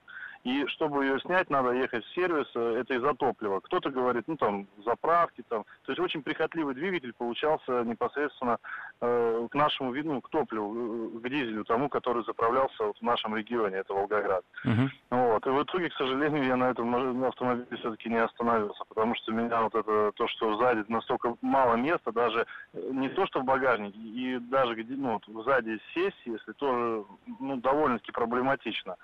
И 0.45 0.67
чтобы 0.67 1.05
ее 1.05 1.21
снять, 1.21 1.51
надо 1.51 1.73
ехать 1.73 2.05
в 2.05 2.15
сервис, 2.15 2.47
э, 2.55 2.81
это 2.81 2.95
из-за 2.95 3.15
топлива. 3.15 3.61
Кто-то 3.61 3.91
говорит, 3.91 4.25
ну 4.27 4.37
там, 4.37 4.67
заправки 4.85 5.43
там. 5.49 5.65
То 5.85 5.93
есть 5.93 6.01
очень 6.01 6.23
прихотливый 6.23 6.75
двигатель 6.75 7.13
получался 7.13 7.83
непосредственно 7.85 8.59
э, 9.01 9.49
к 9.51 9.55
нашему 9.55 9.93
виду, 9.93 10.15
ну, 10.15 10.21
к 10.21 10.29
топливу, 10.31 11.17
э, 11.17 11.21
к 11.21 11.29
дизелю, 11.29 11.65
тому, 11.65 11.89
который 11.89 12.25
заправлялся 12.25 12.85
вот 12.85 12.99
в 12.99 13.03
нашем 13.03 13.37
регионе, 13.37 13.77
это 13.77 13.95
Волгоград. 13.95 14.45
Uh-huh. 14.65 14.89
Вот. 15.11 15.47
И 15.47 15.51
в 15.51 15.63
итоге, 15.63 15.89
к 15.89 15.95
сожалению, 15.95 16.45
я 16.45 16.57
на 16.57 16.71
этом 16.71 17.25
автомобиле 17.25 17.67
все-таки 17.79 18.09
не 18.09 18.23
остановился, 18.23 18.85
потому 18.89 19.15
что 19.17 19.33
меня 19.33 19.63
вот 19.63 19.75
это, 19.75 20.13
то, 20.15 20.29
что 20.29 20.57
сзади 20.57 20.85
настолько 20.89 21.37
мало 21.43 21.75
места, 21.77 22.13
даже 22.13 22.47
э, 22.73 22.91
не 22.93 23.09
то, 23.09 23.27
что 23.27 23.41
в 23.41 23.45
багажнике, 23.45 23.99
и 23.99 24.39
даже 24.39 24.75
где, 24.75 24.95
ну, 24.95 25.21
сзади 25.45 25.79
сесть, 25.95 26.23
если 26.25 26.53
тоже, 26.53 27.05
ну, 27.41 27.57
довольно-таки 27.57 28.13
проблематично. 28.13 28.97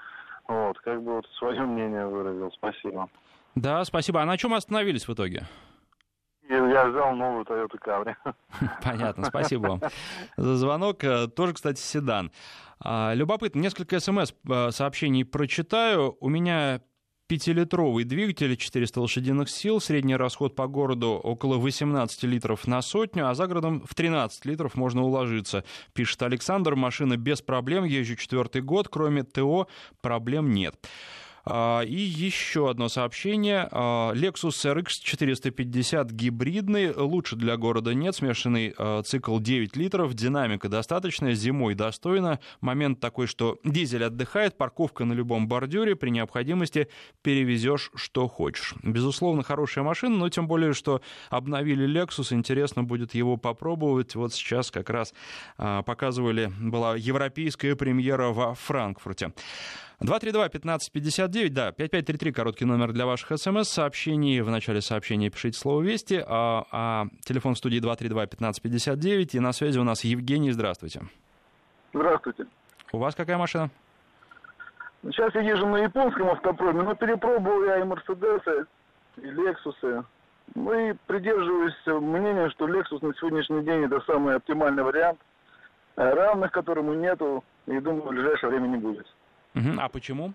Вот, 0.48 0.78
как 0.80 1.02
бы 1.02 1.14
вот 1.16 1.26
свое 1.38 1.60
мнение 1.66 2.06
выразил. 2.06 2.50
Спасибо. 2.52 3.08
Да, 3.54 3.84
спасибо. 3.84 4.22
А 4.22 4.24
на 4.24 4.36
чем 4.36 4.54
остановились 4.54 5.06
в 5.06 5.12
итоге? 5.12 5.46
Я 6.48 6.86
взял 6.86 7.14
новую 7.14 7.44
Toyota 7.44 7.78
Camry. 7.82 8.14
Понятно, 8.84 9.24
спасибо 9.26 9.66
вам 9.68 9.80
за 10.36 10.56
звонок. 10.56 11.02
Э, 11.02 11.26
тоже, 11.26 11.54
кстати, 11.54 11.80
седан. 11.80 12.32
А, 12.80 13.14
любопытно, 13.14 13.60
несколько 13.60 13.98
смс-сообщений 13.98 15.22
э, 15.22 15.24
прочитаю. 15.24 16.16
У 16.20 16.28
меня 16.28 16.82
пятилитровый 17.26 18.04
двигатель, 18.04 18.56
400 18.56 19.00
лошадиных 19.00 19.48
сил, 19.48 19.80
средний 19.80 20.16
расход 20.16 20.54
по 20.54 20.66
городу 20.66 21.12
около 21.12 21.56
18 21.56 22.22
литров 22.24 22.66
на 22.66 22.82
сотню, 22.82 23.28
а 23.28 23.34
за 23.34 23.46
городом 23.46 23.82
в 23.88 23.94
13 23.94 24.44
литров 24.44 24.74
можно 24.74 25.02
уложиться. 25.02 25.64
Пишет 25.92 26.22
Александр, 26.22 26.74
машина 26.76 27.16
без 27.16 27.40
проблем, 27.40 27.84
езжу 27.84 28.16
четвертый 28.16 28.62
год, 28.62 28.88
кроме 28.88 29.22
ТО 29.22 29.68
проблем 30.00 30.52
нет. 30.52 30.76
А, 31.46 31.82
и 31.82 31.94
еще 31.94 32.70
одно 32.70 32.88
сообщение. 32.88 33.68
А, 33.70 34.12
Lexus 34.14 34.50
RX 34.50 34.88
450 35.02 36.10
гибридный. 36.10 36.92
Лучше 36.94 37.36
для 37.36 37.56
города 37.56 37.92
нет. 37.94 38.16
Смешанный 38.16 38.74
а, 38.78 39.02
цикл 39.02 39.38
9 39.38 39.76
литров. 39.76 40.14
Динамика 40.14 40.68
достаточная. 40.68 41.34
Зимой 41.34 41.74
достойно. 41.74 42.40
Момент 42.60 43.00
такой, 43.00 43.26
что 43.26 43.58
дизель 43.64 44.04
отдыхает. 44.04 44.56
Парковка 44.56 45.04
на 45.04 45.12
любом 45.12 45.46
бордюре. 45.46 45.96
При 45.96 46.10
необходимости 46.10 46.88
перевезешь 47.22 47.90
что 47.94 48.28
хочешь. 48.28 48.74
Безусловно, 48.82 49.42
хорошая 49.42 49.84
машина, 49.84 50.16
но 50.16 50.28
тем 50.28 50.46
более, 50.46 50.72
что 50.72 51.02
обновили 51.28 51.86
Lexus. 51.86 52.34
Интересно 52.34 52.84
будет 52.84 53.14
его 53.14 53.36
попробовать. 53.36 54.14
Вот 54.14 54.32
сейчас 54.32 54.70
как 54.70 54.88
раз 54.90 55.12
показывали, 55.56 56.50
была 56.60 56.96
европейская 56.96 57.76
премьера 57.76 58.28
во 58.28 58.54
Франкфурте. 58.54 59.32
232-1559, 60.04 61.48
да, 61.50 61.72
5533, 61.72 62.32
короткий 62.32 62.64
номер 62.64 62.92
для 62.92 63.06
ваших 63.06 63.38
смс-сообщений. 63.38 64.40
В 64.40 64.50
начале 64.50 64.80
сообщения 64.80 65.30
пишите 65.30 65.58
слово 65.58 65.82
«Вести», 65.82 66.22
а, 66.26 66.64
а 66.70 67.06
телефон 67.24 67.54
в 67.54 67.58
студии 67.58 67.80
232-1559, 67.80 69.30
и 69.32 69.40
на 69.40 69.52
связи 69.52 69.78
у 69.78 69.84
нас 69.84 70.04
Евгений, 70.04 70.52
здравствуйте. 70.52 71.02
Здравствуйте. 71.92 72.46
У 72.92 72.98
вас 72.98 73.14
какая 73.14 73.38
машина? 73.38 73.70
Сейчас 75.04 75.34
я 75.34 75.40
езжу 75.42 75.66
на 75.66 75.78
японском 75.78 76.28
автопроме, 76.28 76.82
но 76.82 76.94
перепробовал 76.94 77.64
я 77.64 77.80
и 77.80 77.84
Мерседесы, 77.84 78.66
и 79.16 79.26
Лексусы. 79.26 80.04
Ну 80.54 80.90
и 80.90 80.94
придерживаюсь 81.06 81.74
мнения, 81.86 82.50
что 82.50 82.68
Lexus 82.68 83.06
на 83.06 83.14
сегодняшний 83.14 83.62
день 83.64 83.84
это 83.84 84.00
самый 84.06 84.36
оптимальный 84.36 84.82
вариант, 84.82 85.18
равных 85.96 86.52
которому 86.52 86.94
нету, 86.94 87.44
и 87.66 87.78
думаю, 87.80 88.02
в 88.02 88.08
ближайшее 88.08 88.50
время 88.50 88.66
не 88.66 88.76
будет. 88.76 89.06
Угу. 89.54 89.78
А 89.78 89.88
почему? 89.88 90.32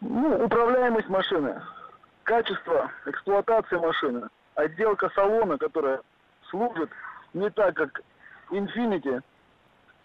Ну, 0.00 0.44
управляемость 0.44 1.08
машины, 1.08 1.62
качество 2.24 2.90
эксплуатации 3.06 3.76
машины, 3.76 4.28
отделка 4.54 5.10
салона, 5.10 5.58
которая 5.58 6.00
служит 6.50 6.90
не 7.34 7.50
так, 7.50 7.76
как 7.76 8.00
Infinity, 8.50 9.22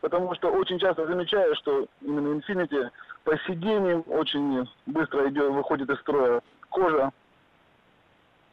потому 0.01 0.35
что 0.35 0.51
очень 0.51 0.77
часто 0.79 1.07
замечаю, 1.07 1.55
что 1.55 1.87
именно 2.01 2.39
Infinity 2.39 2.89
по 3.23 3.37
сиденьям 3.39 4.03
очень 4.07 4.69
быстро 4.85 5.27
идет, 5.29 5.51
выходит 5.51 5.89
из 5.89 5.99
строя. 5.99 6.41
Кожа 6.69 7.11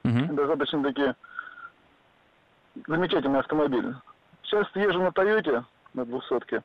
угу. 0.04 0.34
достаточно 0.34 0.82
таки 0.82 1.14
замечательный 2.86 3.40
автомобиль. 3.40 3.94
Сейчас 4.44 4.66
езжу 4.74 5.02
на 5.02 5.12
Тойоте 5.12 5.64
на 5.92 6.04
двухсотке 6.04 6.62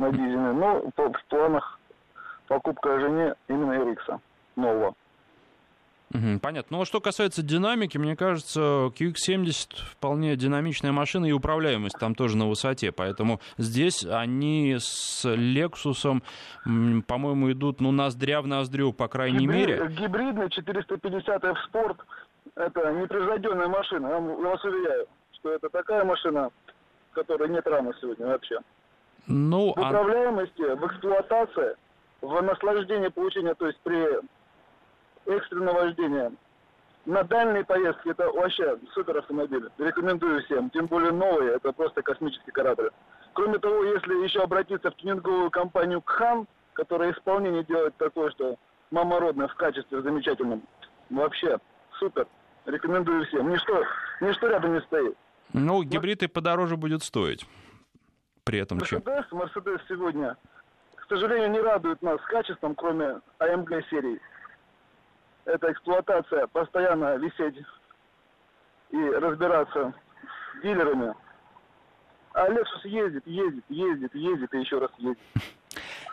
на 0.00 0.10
дизельный. 0.10 0.54
Но 0.54 0.80
по, 0.96 1.12
в 1.12 1.24
планах 1.28 1.78
покупка 2.48 2.98
жене 2.98 3.34
именно 3.48 3.72
RX 3.72 4.20
нового. 4.56 4.94
понятно. 6.42 6.78
Ну, 6.78 6.82
а 6.82 6.86
что 6.86 7.00
касается 7.00 7.42
динамики, 7.42 7.98
мне 7.98 8.16
кажется, 8.16 8.60
QX70 8.98 9.76
вполне 9.92 10.34
динамичная 10.36 10.90
машина 10.90 11.26
и 11.26 11.32
управляемость 11.32 11.96
там 12.00 12.14
тоже 12.14 12.36
на 12.36 12.48
высоте. 12.48 12.90
Поэтому 12.90 13.40
здесь 13.58 14.04
они 14.04 14.76
с 14.78 15.24
Lexus, 15.24 16.22
по-моему, 17.06 17.52
идут 17.52 17.80
ну, 17.80 17.92
ноздря 17.92 18.40
в 18.40 18.46
ноздрю, 18.46 18.92
по 18.92 19.06
крайней 19.06 19.46
Гибрид, 19.46 19.68
мере. 19.68 19.88
Гибридный 19.88 20.50
450 20.50 21.44
F-Sport– 21.44 21.98
это 22.56 22.92
непревзойденная 22.92 23.68
машина. 23.68 24.08
Я 24.08 24.18
вас 24.18 24.64
уверяю, 24.64 25.06
что 25.34 25.52
это 25.52 25.68
такая 25.68 26.04
машина, 26.04 26.50
которой 27.12 27.50
нет 27.50 27.66
рамы 27.66 27.92
сегодня 28.00 28.26
вообще. 28.26 28.58
Ну, 29.26 29.68
в 29.68 29.70
управляемости, 29.70 30.62
а... 30.62 30.76
в 30.76 30.86
эксплуатации, 30.86 31.76
в 32.20 32.40
наслаждении 32.42 33.08
получения, 33.08 33.54
то 33.54 33.66
есть 33.66 33.78
при 33.80 34.06
экстренном 35.26 35.74
вождении. 35.74 36.30
На 37.06 37.22
дальние 37.22 37.64
поездки 37.64 38.10
это 38.10 38.30
вообще 38.30 38.78
супер 38.92 39.18
автомобиль. 39.18 39.68
Рекомендую 39.78 40.42
всем. 40.44 40.68
Тем 40.70 40.86
более 40.86 41.12
новые, 41.12 41.54
это 41.54 41.72
просто 41.72 42.02
космический 42.02 42.50
корабль. 42.50 42.90
Кроме 43.32 43.58
того, 43.58 43.84
если 43.84 44.22
еще 44.22 44.40
обратиться 44.40 44.90
в 44.90 44.96
тюнинговую 44.96 45.50
компанию 45.50 46.02
«Кхан», 46.02 46.46
которая 46.74 47.12
исполнение 47.12 47.64
делает 47.64 47.96
такое, 47.96 48.30
что 48.30 48.56
мама 48.90 49.18
родная 49.18 49.48
в 49.48 49.54
качестве 49.54 50.02
замечательном, 50.02 50.62
вообще 51.08 51.58
супер. 51.98 52.26
Рекомендую 52.66 53.24
всем. 53.26 53.50
Ничто, 53.50 53.82
ничто 54.20 54.48
рядом 54.48 54.74
не 54.74 54.80
стоит. 54.82 55.16
Ну, 55.52 55.82
гибрид 55.82 56.22
и 56.22 56.26
подороже 56.26 56.76
будет 56.76 57.02
стоить 57.02 57.46
при 58.44 58.58
этом 58.60 58.80
чем? 58.80 59.02
Мерседес, 59.04 59.32
Мерседес 59.32 59.80
сегодня, 59.88 60.36
к 60.96 61.04
сожалению, 61.08 61.50
не 61.50 61.60
радует 61.60 62.00
нас 62.02 62.20
качеством, 62.22 62.74
кроме 62.74 63.20
AMG 63.38 63.82
серии. 63.90 64.20
Это 65.44 65.72
эксплуатация, 65.72 66.46
постоянно 66.48 67.16
висеть 67.16 67.64
и 68.90 68.96
разбираться 68.96 69.92
с 70.24 70.62
дилерами. 70.62 71.14
А 72.32 72.48
Lexus 72.48 72.84
ездит, 72.84 73.26
ездит, 73.26 73.64
ездит, 73.68 74.14
ездит 74.14 74.54
и 74.54 74.58
еще 74.60 74.78
раз 74.78 74.90
ездит. 74.98 75.18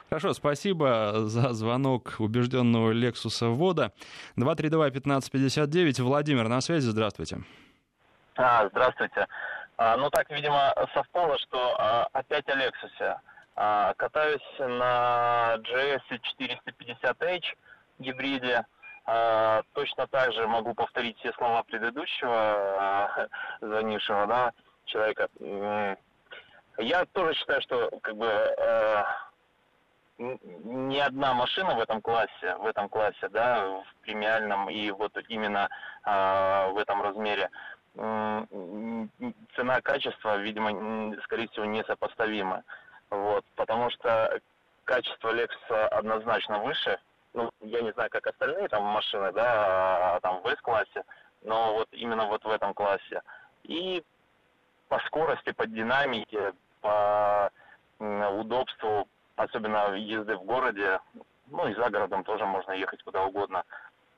Хорошо, 0.09 0.33
спасибо 0.33 1.25
за 1.25 1.51
звонок 1.51 2.15
убежденного 2.19 2.91
Лексуса 2.91 3.49
ввода. 3.49 3.91
232-1559. 4.37 6.01
Владимир 6.01 6.47
на 6.47 6.61
связи, 6.61 6.87
здравствуйте. 6.87 7.39
А, 8.37 8.69
здравствуйте. 8.69 9.27
А, 9.77 9.95
ну 9.97 10.09
так, 10.09 10.29
видимо, 10.31 10.73
совпало, 10.93 11.37
что 11.37 11.75
а, 11.79 12.07
опять 12.13 12.49
о 12.49 12.55
Лексусе. 12.55 13.17
А, 13.55 13.93
катаюсь 13.95 14.41
на 14.59 15.57
GS 15.57 16.01
450H 16.39 17.43
гибриде. 17.99 18.65
А, 19.05 19.61
точно 19.73 20.07
так 20.07 20.33
же 20.33 20.47
могу 20.47 20.73
повторить 20.73 21.17
все 21.19 21.31
слова 21.33 21.63
предыдущего 21.63 22.35
а, 22.35 23.27
звонившего, 23.61 24.25
да, 24.25 24.51
человека. 24.85 25.29
Я 26.79 27.05
тоже 27.05 27.33
считаю, 27.35 27.61
что 27.61 27.89
как 28.01 28.15
бы 28.15 28.27
а, 28.27 29.05
ни 30.17 30.97
одна 30.97 31.33
машина 31.33 31.75
в 31.75 31.79
этом 31.79 32.01
классе, 32.01 32.55
в 32.59 32.65
этом 32.65 32.89
классе, 32.89 33.29
да, 33.29 33.67
в 33.67 34.01
премиальном 34.01 34.69
и 34.69 34.89
вот 34.89 35.11
именно 35.27 35.69
э, 36.05 36.71
в 36.71 36.77
этом 36.77 37.01
размере, 37.03 37.43
э, 37.43 37.49
цена-качество, 39.55 40.37
видимо, 40.37 41.15
скорее 41.23 41.47
всего, 41.49 41.65
несопоставимы. 41.65 42.63
Вот, 43.09 43.43
потому 43.55 43.89
что 43.89 44.39
качество 44.83 45.33
Lexus 45.33 45.87
однозначно 45.89 46.59
выше. 46.59 46.99
Ну, 47.33 47.51
я 47.61 47.81
не 47.81 47.91
знаю, 47.93 48.09
как 48.09 48.27
остальные 48.27 48.67
там 48.69 48.83
машины, 48.83 49.31
да, 49.31 50.15
а, 50.15 50.19
там 50.21 50.41
в 50.41 50.47
S-классе, 50.47 51.03
но 51.43 51.73
вот 51.73 51.87
именно 51.91 52.25
вот 52.25 52.43
в 52.43 52.49
этом 52.49 52.73
классе. 52.73 53.21
И 53.63 54.03
по 54.87 54.99
скорости, 54.99 55.51
по 55.51 55.67
динамике, 55.67 56.53
по 56.81 57.51
удобству, 57.99 59.07
особенно 59.35 59.93
езды 59.93 60.35
в 60.35 60.43
городе, 60.43 60.99
ну 61.47 61.67
и 61.67 61.73
за 61.75 61.89
городом 61.89 62.23
тоже 62.23 62.45
можно 62.45 62.71
ехать 62.71 63.03
куда 63.03 63.23
угодно. 63.25 63.63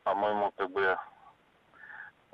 По-моему, 0.03 0.51
как 0.55 0.69
бы 0.71 0.97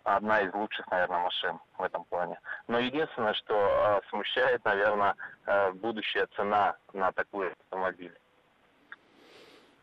одна 0.05 0.41
из 0.41 0.53
лучших, 0.53 0.89
наверное, 0.91 1.19
машин 1.19 1.59
в 1.77 1.83
этом 1.83 2.05
плане. 2.05 2.39
Но 2.67 2.79
единственное, 2.79 3.33
что 3.33 3.53
э, 3.55 4.01
смущает, 4.09 4.63
наверное, 4.63 5.15
э, 5.45 5.71
будущая 5.71 6.27
цена 6.35 6.77
на 6.93 7.11
такой 7.11 7.51
автомобиль. 7.51 8.15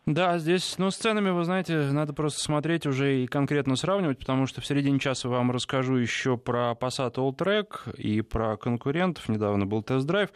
Да, 0.05 0.37
здесь, 0.39 0.79
ну, 0.79 0.91
с 0.91 0.97
ценами, 0.97 1.31
вы 1.31 1.45
знаете, 1.45 1.77
надо 1.93 2.13
просто 2.13 2.41
смотреть 2.41 2.87
уже 2.87 3.23
и 3.23 3.29
конкретно 3.29 3.77
сравнивать, 3.77 4.19
потому 4.19 4.49
что 4.49 4.61
в 4.61 4.67
середине 4.67 4.99
часа 4.99 5.29
вам 5.29 5.53
расскажу 5.53 5.95
еще 5.95 6.37
про 6.37 6.73
Passat 6.73 7.15
Alltrack 7.15 7.95
и 7.97 8.21
про 8.21 8.57
конкурентов. 8.57 9.29
Недавно 9.29 9.65
был 9.65 9.81
тест-драйв. 9.85 10.31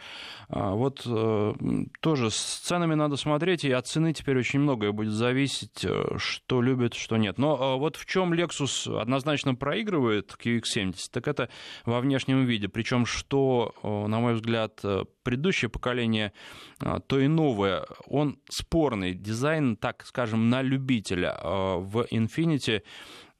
А, 0.47 0.71
вот 0.71 1.01
э, 1.05 1.53
тоже 1.99 2.31
с 2.31 2.61
ценами 2.63 2.95
надо 2.95 3.17
смотреть, 3.17 3.65
и 3.65 3.71
от 3.73 3.87
цены 3.87 4.13
теперь 4.13 4.39
очень 4.39 4.61
многое 4.61 4.93
будет 4.93 5.11
зависеть, 5.11 5.83
э, 5.83 6.15
что 6.15 6.61
любят, 6.61 6.93
что 6.93 7.17
нет. 7.17 7.37
Но 7.37 7.75
э, 7.75 7.77
вот 7.77 7.97
в 7.97 8.05
чем 8.05 8.31
Lexus 8.31 8.97
однозначно 8.97 9.53
проигрывает 9.53 10.33
QX70, 10.41 10.95
так 11.11 11.27
это 11.27 11.49
во 11.83 11.99
внешнем 11.99 12.45
виде. 12.45 12.69
Причем, 12.69 13.05
что, 13.05 13.73
на 13.83 14.19
мой 14.19 14.35
взгляд, 14.35 14.81
предыдущее 15.23 15.67
поколение, 15.67 16.31
то 16.79 17.19
и 17.19 17.27
новое, 17.27 17.85
он 18.05 18.39
спорный. 18.49 19.13
Дизайн, 19.13 19.56
так 19.79 20.05
скажем, 20.05 20.49
на 20.49 20.61
любителя. 20.61 21.37
В 21.43 22.05
Infinity 22.11 22.83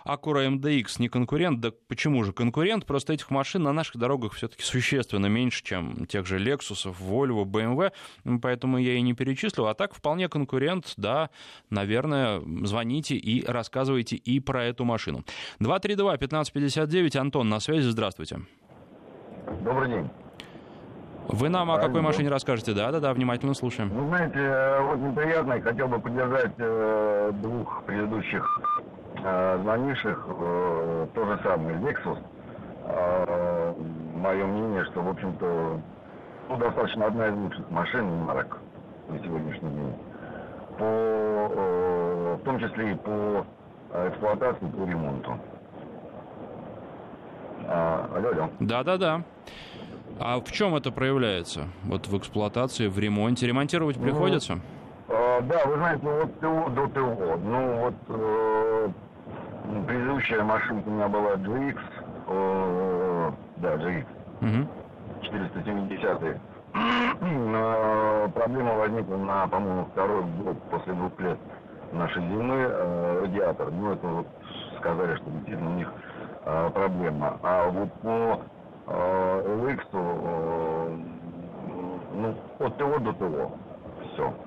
Acura 0.05 0.49
MDX 0.49 0.97
не 0.99 1.09
конкурент? 1.09 1.61
Да 1.61 1.71
почему 1.87 2.25
же 2.25 2.33
конкурент? 2.33 2.87
Просто 2.87 3.12
этих 3.12 3.31
машин 3.31 3.62
на 3.62 3.73
наших 3.73 3.99
дорогах 3.99 4.33
все-таки 4.33 4.64
существенно 4.64 5.27
меньше, 5.27 5.62
чем 5.62 6.07
тех 6.07 6.27
же 6.27 6.40
Lexus, 6.40 6.92
Volvo, 6.92 7.45
BMW, 7.45 7.92
поэтому 8.42 8.79
я 8.79 8.95
и 8.95 9.01
не 9.01 9.14
перечислил. 9.14 9.69
А 9.69 9.75
так 9.75 9.95
вполне 9.95 10.29
конкурент, 10.29 10.92
да, 10.97 11.31
наверное, 11.71 12.42
звоните 12.64 13.14
и 13.14 13.47
рассказывайте 13.47 14.16
и 14.16 14.40
про 14.40 14.64
эту 14.64 14.85
машину. 14.85 15.25
232-1559, 15.61 17.16
Антон 17.16 17.49
на 17.49 17.61
связи, 17.61 17.90
здравствуйте. 17.90 18.40
Добрый 19.62 19.88
день. 19.88 20.11
Вы 21.29 21.49
нам 21.49 21.71
о 21.71 21.79
какой 21.79 22.03
машине 22.03 22.29
расскажете? 22.29 22.73
Да, 22.73 22.93
да, 22.93 23.01
да, 23.01 23.12
внимательно 23.12 23.55
слушаем. 23.55 23.91
Вы 23.91 24.07
знаете, 24.09 24.39
э, 24.39 24.81
очень 24.81 25.15
приятно, 25.15 25.55
и 25.55 25.61
хотел 25.61 25.89
бы 25.89 25.99
поддержать 25.99 26.53
э, 26.59 27.33
двух 27.43 27.83
предыдущих 27.85 28.61
э, 29.25 29.59
звонивших, 29.62 30.27
э, 30.29 31.07
то 31.15 31.25
же 31.27 31.41
самое, 31.43 31.77
Lexus. 31.79 32.19
Э, 32.85 33.75
мое 34.15 34.47
мнение, 34.47 34.85
что, 34.85 35.03
в 35.03 35.09
общем-то, 35.09 35.81
ну, 36.49 36.57
достаточно 36.59 37.07
одна 37.07 37.29
из 37.29 37.35
лучших 37.35 37.71
машин 37.71 38.07
марок 38.25 38.59
на 39.09 39.19
сегодняшний 39.19 39.71
день. 39.71 39.95
По, 40.79 40.85
э, 40.85 42.37
в 42.41 42.45
том 42.45 42.59
числе 42.61 42.93
и 42.93 42.95
по 42.95 43.45
эксплуатации, 44.09 44.67
по 44.67 44.85
ремонту. 44.85 45.39
А, 47.69 48.09
алло, 48.15 48.29
алло. 48.29 48.51
Да, 48.61 48.85
да, 48.85 48.97
да. 48.97 49.23
А 50.18 50.40
в 50.40 50.50
чем 50.50 50.74
это 50.74 50.90
проявляется? 50.90 51.68
Вот 51.85 52.07
в 52.09 52.16
эксплуатации, 52.16 52.88
в 52.88 52.98
ремонте? 52.98 53.46
Ремонтировать 53.46 53.96
ну, 53.96 54.05
приходится? 54.05 54.61
Э, 55.09 55.40
да, 55.42 55.64
вы 55.66 55.76
знаете, 55.76 56.00
ну, 56.02 56.20
вот 56.20 56.40
ТО 56.40 56.70
до 56.70 56.87
ТО. 56.88 57.37
Ну 57.44 57.81
вот 57.81 57.94
э, 58.09 58.88
предыдущая 59.87 60.42
машинка 60.42 60.88
у 60.88 60.92
меня 60.92 61.09
была 61.09 61.35
GX, 61.35 61.79
э, 62.29 63.33
да, 63.59 63.74
GX, 63.74 64.07
угу. 64.40 64.68
470 65.22 66.40
Но 67.20 68.31
проблема 68.35 68.74
возникла 68.74 69.16
на, 69.16 69.46
по-моему, 69.48 69.87
второй 69.92 70.22
год 70.22 70.57
после 70.70 70.94
двух 70.94 71.20
лет 71.20 71.38
нашей 71.92 72.22
зимы 72.22 72.57
э, 72.57 73.20
радиатор. 73.22 73.70
Ну, 73.70 73.92
это 73.92 74.07
вот 74.07 74.26
сказали, 74.79 75.16
что 75.16 75.31
действительно 75.31 75.70
у 75.70 75.74
них 75.74 75.92
э, 76.44 76.70
проблема. 76.72 77.38
А 77.42 77.68
вот 77.68 77.92
по 78.00 78.40
Ликсу, 79.66 79.99
ну, 82.12 82.37
от 82.59 82.79
того 82.79 82.99
до 83.01 83.14
того. 83.14 83.59
Все 84.14 84.45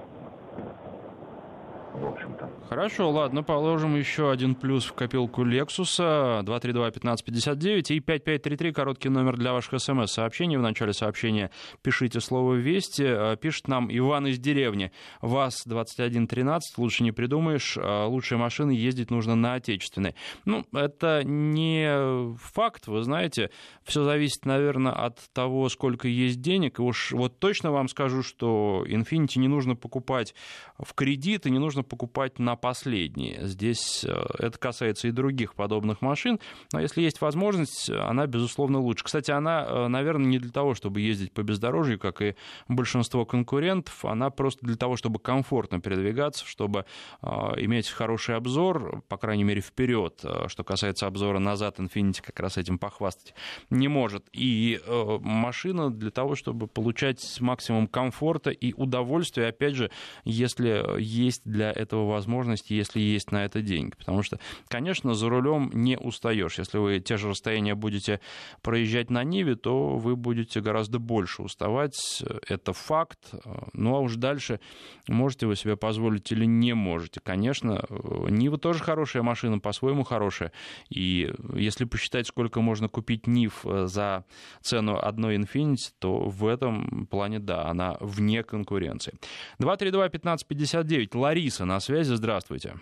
в 1.99 2.05
общем-то. 2.05 2.49
Хорошо, 2.69 3.09
ладно, 3.09 3.43
положим 3.43 3.95
еще 3.95 4.31
один 4.31 4.55
плюс 4.55 4.85
в 4.85 4.93
копилку 4.93 5.43
Lexus 5.43 6.43
232-1559 6.43 7.93
и 7.93 7.99
5533, 7.99 8.71
короткий 8.71 9.09
номер 9.09 9.38
для 9.38 9.53
ваших 9.53 9.79
смс-сообщений. 9.81 10.57
В 10.57 10.62
начале 10.62 10.93
сообщения 10.93 11.51
пишите 11.81 12.19
слово 12.21 12.55
«Вести». 12.55 13.03
А, 13.05 13.35
пишет 13.35 13.67
нам 13.67 13.89
Иван 13.91 14.27
из 14.27 14.39
деревни. 14.39 14.91
ВАЗ-2113, 15.21 16.59
лучше 16.77 17.03
не 17.03 17.12
придумаешь, 17.12 17.77
а, 17.81 18.05
лучшие 18.05 18.38
машины 18.38 18.71
ездить 18.71 19.12
нужно 19.12 19.35
на 19.35 19.55
отечественной. 19.55 20.15
Ну, 20.45 20.65
это 20.73 21.23
не 21.23 22.35
факт, 22.38 22.88
вы 22.88 23.01
знаете, 23.03 23.49
все 23.83 24.03
зависит, 24.03 24.45
наверное, 24.45 24.93
от 24.93 25.19
того, 25.33 25.69
сколько 25.69 26.07
есть 26.07 26.41
денег. 26.41 26.79
И 26.79 26.81
уж 26.81 27.12
вот 27.12 27.39
точно 27.39 27.71
вам 27.71 27.88
скажу, 27.88 28.23
что 28.23 28.85
Infiniti 28.88 29.39
не 29.39 29.47
нужно 29.47 29.75
покупать 29.75 30.33
в 30.77 30.93
кредит 30.93 31.45
и 31.45 31.51
не 31.51 31.59
нужно 31.59 31.83
покупать 31.89 32.39
на 32.39 32.56
последние. 32.56 33.45
Здесь 33.47 34.06
э, 34.06 34.25
это 34.38 34.58
касается 34.58 35.08
и 35.08 35.12
других 35.12 35.56
подобных 35.56 36.02
машин, 36.02 36.39
но 36.71 36.80
если 36.80 37.02
есть 37.02 37.19
возможность, 37.19 37.89
она, 37.89 38.28
безусловно, 38.28 38.80
лучше. 38.80 39.04
Кстати, 39.04 39.32
она, 39.32 39.65
э, 39.67 39.88
наверное, 39.88 40.28
не 40.28 40.39
для 40.39 40.52
того, 40.52 40.75
чтобы 40.75 41.02
ездить 41.02 41.34
по 41.34 41.41
бездорожью, 41.41 41.99
как 41.99 42.21
и 42.21 42.36
большинство 42.67 43.25
конкурентов, 43.25 44.06
она 44.06 44.30
просто 44.30 44.65
для 44.65 44.78
того, 44.78 44.95
чтобы 44.95 45.19
комфортно 45.19 45.82
передвигаться, 45.82 46.45
чтобы 46.45 46.86
э, 47.21 47.28
иметь 47.58 47.89
хороший 47.89 48.36
обзор, 48.36 49.04
по 49.08 49.17
крайней 49.17 49.43
мере, 49.43 49.62
вперед. 49.62 50.23
Что 50.47 50.63
касается 50.63 51.08
обзора 51.08 51.39
назад, 51.39 51.80
Infiniti 51.80 52.21
как 52.21 52.39
раз 52.39 52.58
этим 52.58 52.78
похвастать 52.78 53.34
не 53.69 53.88
может. 53.88 54.25
И 54.32 54.80
машина 55.21 55.89
для 55.89 56.12
того, 56.12 56.36
чтобы 56.36 56.67
получать 56.67 57.41
максимум 57.41 57.88
комфорта 57.88 58.52
и 58.52 58.73
удовольствия, 58.73 59.47
опять 59.47 59.75
же, 59.75 59.91
если 60.23 60.99
есть 61.02 61.41
для 61.45 61.71
этого 61.80 62.10
возможность, 62.10 62.70
если 62.70 63.00
есть 63.00 63.32
на 63.32 63.46
это 63.46 63.62
деньги. 63.62 63.96
Потому 63.96 64.24
что, 64.24 64.39
конечно, 64.68 65.13
за 65.13 65.30
рулем 65.30 65.72
не 65.74 65.98
устаешь. 65.98 66.58
Если 66.58 66.78
вы 66.78 67.00
те 67.00 67.18
же 67.18 67.30
расстояния 67.30 67.76
будете 67.76 68.20
проезжать 68.62 69.10
на 69.10 69.24
Ниве, 69.24 69.56
то 69.56 69.98
вы 69.98 70.15
будете 70.15 70.62
гораздо 70.62 71.00
больше 71.00 71.42
уставать. 71.42 72.24
Это 72.48 72.74
факт. 72.74 73.34
Ну 73.74 73.96
а 73.96 74.00
уж 74.00 74.15
дальше 74.15 74.60
можете 75.08 75.48
вы 75.48 75.56
себе 75.56 75.78
позволить 75.78 76.32
или 76.32 76.46
не 76.46 76.74
можете. 76.74 77.22
Конечно, 77.22 77.86
Нива 78.30 78.58
тоже 78.58 78.84
хорошая 78.84 79.24
машина, 79.24 79.60
по-своему 79.60 80.04
хорошая. 80.04 80.52
И 80.89 81.32
если 81.56 81.86
посчитать, 81.86 82.28
сколько 82.28 82.62
можно 82.62 82.89
купить 82.89 83.28
Нив 83.28 83.63
за 83.63 84.26
цену 84.62 84.98
одной 84.98 85.38
Infiniti, 85.38 85.92
то 86.00 86.30
в 86.30 86.46
этом 86.46 87.08
плане, 87.08 87.39
да, 87.39 87.65
она 87.65 87.98
вне 88.00 88.44
конкуренции. 88.44 89.13
232-1559. 89.62 91.18
Лариса 91.18 91.59
на 91.65 91.80
связи. 91.80 92.13
Здравствуйте. 92.13 92.74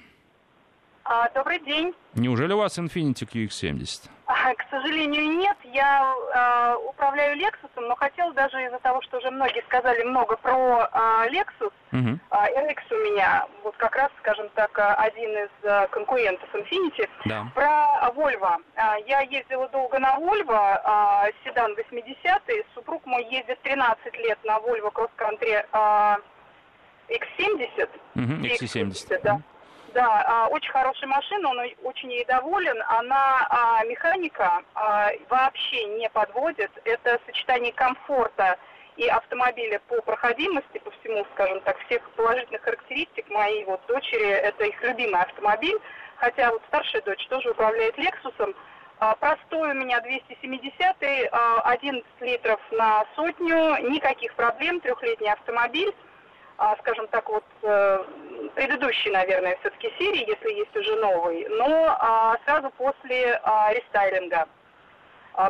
А, 1.09 1.29
добрый 1.29 1.59
день. 1.59 1.93
Неужели 2.15 2.51
у 2.51 2.57
вас 2.57 2.77
Infiniti 2.77 3.25
QX70? 3.25 4.09
А, 4.25 4.53
к 4.53 4.65
сожалению, 4.69 5.37
нет. 5.37 5.55
Я 5.63 6.13
а, 6.35 6.75
управляю 6.75 7.37
Lexus, 7.37 7.69
но 7.77 7.95
хотел 7.95 8.33
даже 8.33 8.61
из-за 8.65 8.79
того, 8.79 9.01
что 9.03 9.19
уже 9.19 9.31
многие 9.31 9.63
сказали 9.67 10.03
много 10.03 10.35
про 10.35 10.89
а, 10.91 11.25
Lexus. 11.29 11.71
Угу. 11.93 12.19
А, 12.29 12.49
RX 12.49 12.79
у 12.91 12.95
меня, 12.95 13.47
вот 13.63 13.77
как 13.77 13.95
раз, 13.95 14.11
скажем 14.19 14.49
так, 14.55 14.71
один 14.97 15.29
из 15.29 15.49
а, 15.63 15.87
конкурентов 15.87 16.49
Infiniti. 16.53 17.07
Да. 17.23 17.47
Про 17.55 18.11
Volvo. 18.13 18.57
А, 18.75 18.97
я 19.07 19.21
ездила 19.21 19.69
долго 19.69 19.99
на 19.99 20.17
Volvo, 20.17 20.81
а, 20.83 21.27
седан 21.45 21.73
80-й. 21.73 22.65
Супруг 22.75 23.05
мой 23.05 23.23
ездит 23.31 23.61
13 23.61 24.13
лет 24.17 24.39
на 24.43 24.57
Volvo 24.57 24.91
Cross 24.91 25.11
Country 25.17 25.65
а, 25.71 26.17
X70. 27.09 27.89
Угу, 28.15 28.45
XC70. 28.45 29.21
Да. 29.23 29.41
Да, 29.93 30.23
а, 30.27 30.47
очень 30.49 30.71
хорошая 30.71 31.09
машина, 31.09 31.49
он 31.49 31.59
очень 31.83 32.11
ей 32.11 32.25
доволен. 32.25 32.77
Она 32.87 33.47
а, 33.49 33.83
механика 33.85 34.61
а, 34.75 35.09
вообще 35.29 35.85
не 35.85 36.09
подводит. 36.09 36.69
Это 36.83 37.19
сочетание 37.25 37.73
комфорта 37.73 38.57
и 38.97 39.07
автомобиля 39.07 39.79
по 39.87 40.01
проходимости, 40.01 40.79
по 40.83 40.91
всему, 40.91 41.25
скажем 41.33 41.61
так, 41.61 41.79
всех 41.85 42.07
положительных 42.11 42.61
характеристик 42.61 43.29
моей 43.29 43.63
вот 43.65 43.81
дочери, 43.87 44.27
это 44.27 44.65
их 44.65 44.81
любимый 44.83 45.21
автомобиль. 45.21 45.79
Хотя 46.17 46.51
вот 46.51 46.61
старшая 46.67 47.01
дочь 47.03 47.25
тоже 47.27 47.49
управляет 47.49 47.97
Лексусом. 47.97 48.53
Простой 49.19 49.71
у 49.71 49.73
меня 49.75 50.01
270, 50.01 51.31
11 51.63 52.05
литров 52.21 52.59
на 52.71 53.05
сотню, 53.15 53.77
никаких 53.89 54.33
проблем, 54.33 54.79
трехлетний 54.79 55.31
автомобиль. 55.31 55.93
А, 56.57 56.75
скажем 56.79 57.07
так, 57.09 57.29
вот 57.29 57.43
э, 57.61 58.03
предыдущей, 58.55 59.11
наверное, 59.11 59.57
все-таки 59.59 59.93
серии, 59.99 60.27
если 60.27 60.53
есть 60.53 60.75
уже 60.75 60.95
новый, 60.95 61.47
но 61.49 61.95
а, 61.99 62.35
сразу 62.45 62.71
после 62.71 63.39
а, 63.43 63.73
рестайлинга. 63.73 64.47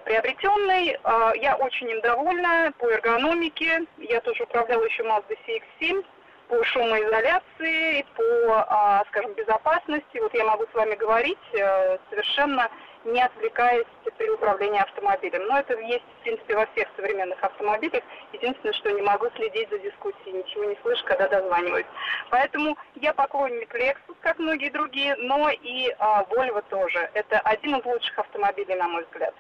Приобретенный, 0.04 1.00
я 1.40 1.56
очень 1.56 1.90
им 1.90 2.02
довольна 2.02 2.74
по 2.78 2.88
эргономике, 2.88 3.86
я 4.00 4.20
тоже 4.20 4.44
управляла 4.44 4.84
еще 4.84 5.02
Mazda 5.04 5.38
CX-7, 5.48 6.04
по 6.50 6.62
шумоизоляции, 6.66 8.06
по, 8.14 9.06
скажем, 9.08 9.34
безопасности. 9.34 10.18
Вот 10.20 10.34
я 10.34 10.44
могу 10.44 10.66
с 10.70 10.74
вами 10.74 10.96
говорить 10.96 11.38
э, 11.54 11.98
совершенно 12.10 12.70
не 13.08 13.22
отвлекаясь 13.22 13.88
при 14.18 14.30
управлении 14.30 14.82
автомобилем. 14.82 15.46
Но 15.48 15.60
это 15.60 15.80
есть, 15.80 16.04
в 16.20 16.24
принципе, 16.24 16.56
во 16.56 16.66
всех 16.68 16.88
современных 16.96 17.42
автомобилях. 17.44 18.04
Единственное, 18.34 18.74
что 18.74 18.92
не 18.92 19.02
могу 19.02 19.28
следить 19.36 19.70
за 19.70 19.80
дискуссией, 19.80 20.34
ничего 20.34 20.66
не 20.66 20.78
слышу, 20.82 21.04
когда 21.06 21.28
дозваниваюсь. 21.28 21.86
Поэтому 22.30 22.78
я 22.96 23.14
поклонник 23.14 23.74
Lexus, 23.74 24.16
как 24.22 24.40
многие 24.40 24.70
другие, 24.70 25.16
но 25.18 25.50
и 25.50 25.94
а, 26.00 26.24
Volvo 26.24 26.64
тоже. 26.70 27.10
Это 27.14 27.40
один 27.40 27.78
из 27.78 27.86
лучших 27.86 28.20
автомобилей, 28.20 28.76
на 28.76 28.88
мой 28.88 29.04
взгляд. 29.04 29.34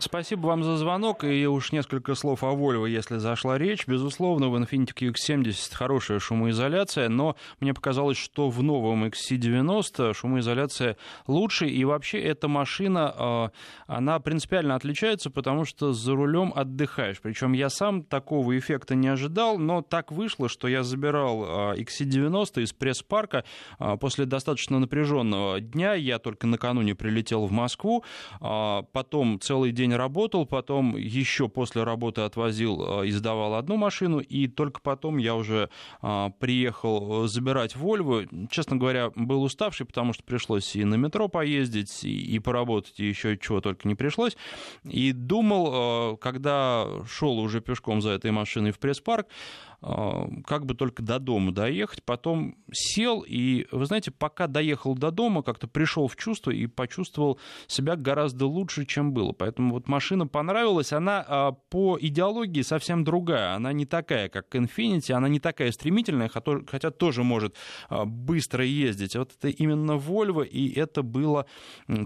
Спасибо 0.00 0.48
вам 0.48 0.64
за 0.64 0.76
звонок, 0.76 1.22
и 1.22 1.46
уж 1.46 1.70
несколько 1.70 2.14
слов 2.16 2.42
о 2.42 2.48
Volvo, 2.48 2.88
если 2.88 3.18
зашла 3.18 3.58
речь. 3.58 3.86
Безусловно, 3.86 4.48
в 4.48 4.56
Infiniti 4.56 4.92
QX70 4.92 5.72
хорошая 5.72 6.18
шумоизоляция, 6.18 7.08
но 7.08 7.36
мне 7.60 7.72
показалось, 7.72 8.16
что 8.16 8.50
в 8.50 8.60
новом 8.62 9.04
XC90 9.04 10.12
шумоизоляция 10.14 10.96
лучше, 11.28 11.68
и 11.68 11.84
вообще 11.84 12.20
эта 12.20 12.48
машина, 12.48 13.14
а, 13.16 13.50
она 13.86 14.18
принципиально 14.18 14.74
отличается, 14.74 15.30
потому 15.30 15.64
что 15.64 15.92
за 15.92 16.14
рулем 16.14 16.52
отдыхаешь. 16.54 17.20
Причем 17.20 17.52
я 17.52 17.70
сам 17.70 18.02
такого 18.02 18.58
эффекта 18.58 18.96
не 18.96 19.08
ожидал, 19.08 19.58
но 19.58 19.80
так 19.80 20.10
вышло, 20.10 20.48
что 20.48 20.66
я 20.66 20.82
забирал 20.82 21.74
XC90 21.76 22.50
а, 22.56 22.60
из 22.60 22.72
пресс-парка 22.72 23.44
а, 23.78 23.96
после 23.96 24.26
достаточно 24.26 24.80
напряженного 24.80 25.60
дня. 25.60 25.94
Я 25.94 26.18
только 26.18 26.48
накануне 26.48 26.96
прилетел 26.96 27.46
в 27.46 27.52
Москву, 27.52 28.04
потом 28.40 29.38
целый 29.40 29.70
день 29.74 29.94
работал, 29.94 30.46
потом 30.46 30.96
еще 30.96 31.48
после 31.48 31.82
работы 31.82 32.22
отвозил, 32.22 33.02
э, 33.02 33.08
издавал 33.08 33.54
одну 33.54 33.76
машину, 33.76 34.20
и 34.20 34.46
только 34.46 34.80
потом 34.80 35.18
я 35.18 35.34
уже 35.34 35.68
а, 36.00 36.30
приехал 36.30 37.26
забирать 37.26 37.76
Вольву. 37.76 38.22
Честно 38.50 38.76
говоря, 38.76 39.10
был 39.14 39.42
уставший, 39.42 39.86
потому 39.86 40.12
что 40.12 40.22
пришлось 40.22 40.74
и 40.76 40.84
на 40.84 40.94
метро 40.94 41.28
поездить, 41.28 42.04
и 42.04 42.38
поработать, 42.38 42.98
и 43.00 43.06
еще 43.06 43.36
чего 43.36 43.60
только 43.60 43.86
не 43.88 43.94
пришлось. 43.94 44.36
И 44.84 45.12
думал, 45.12 46.14
э, 46.14 46.16
когда 46.18 46.86
шел 47.08 47.38
уже 47.38 47.60
пешком 47.60 48.00
за 48.00 48.10
этой 48.10 48.30
машиной 48.30 48.70
в 48.70 48.78
пресс-парк, 48.78 49.26
а, 49.26 49.73
как 49.80 50.66
бы 50.66 50.74
только 50.74 51.02
до 51.02 51.18
дома 51.18 51.52
доехать. 51.52 52.02
Потом 52.04 52.56
сел, 52.72 53.24
и, 53.26 53.66
вы 53.70 53.86
знаете, 53.86 54.10
пока 54.10 54.46
доехал 54.46 54.94
до 54.94 55.10
дома, 55.10 55.42
как-то 55.42 55.68
пришел 55.68 56.08
в 56.08 56.16
чувство 56.16 56.50
и 56.50 56.66
почувствовал 56.66 57.38
себя 57.66 57.96
гораздо 57.96 58.46
лучше, 58.46 58.86
чем 58.86 59.12
было. 59.12 59.32
Поэтому 59.32 59.74
вот 59.74 59.88
машина 59.88 60.26
понравилась. 60.26 60.92
Она 60.92 61.24
а, 61.26 61.52
по 61.52 61.98
идеологии 62.00 62.62
совсем 62.62 63.04
другая. 63.04 63.54
Она 63.54 63.72
не 63.72 63.86
такая, 63.86 64.28
как 64.28 64.54
Infiniti, 64.54 65.12
она 65.12 65.28
не 65.28 65.40
такая 65.40 65.72
стремительная, 65.72 66.28
хотя 66.28 66.90
тоже 66.90 67.22
может 67.22 67.56
а, 67.88 68.04
быстро 68.04 68.64
ездить. 68.64 69.16
Вот 69.16 69.32
это 69.38 69.48
именно 69.48 69.92
Volvo, 69.92 70.46
и 70.46 70.78
это 70.78 71.02
было 71.02 71.46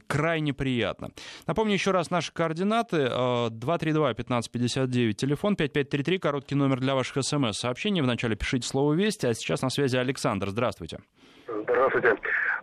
крайне 0.07 0.53
приятно. 0.53 1.11
Напомню 1.47 1.75
еще 1.75 1.91
раз 1.91 2.11
наши 2.11 2.33
координаты. 2.33 3.09
232-1559, 3.09 5.13
телефон 5.13 5.57
5533, 5.57 6.19
короткий 6.19 6.55
номер 6.55 6.81
для 6.81 6.95
ваших 6.95 7.25
смс 7.25 7.58
сообщение. 7.59 8.03
Вначале 8.03 8.37
пишите 8.37 8.66
слово 8.66 8.94
«Вести», 8.94 9.27
а 9.27 9.35
сейчас 9.35 9.62
на 9.62 9.71
связи 9.71 9.97
Александр. 9.97 10.49
Здравствуйте. 10.49 10.99
Здравствуйте. 11.47 12.16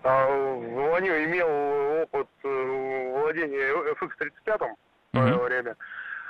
А, 0.03 0.27
звоню, 0.27 1.13
имел 1.23 2.03
опыт 2.03 2.27
э, 2.43 3.11
владения 3.19 3.93
FX-35 3.93 4.57
в 4.57 5.17
свое 5.17 5.33
uh-huh. 5.33 5.43
время. 5.43 5.75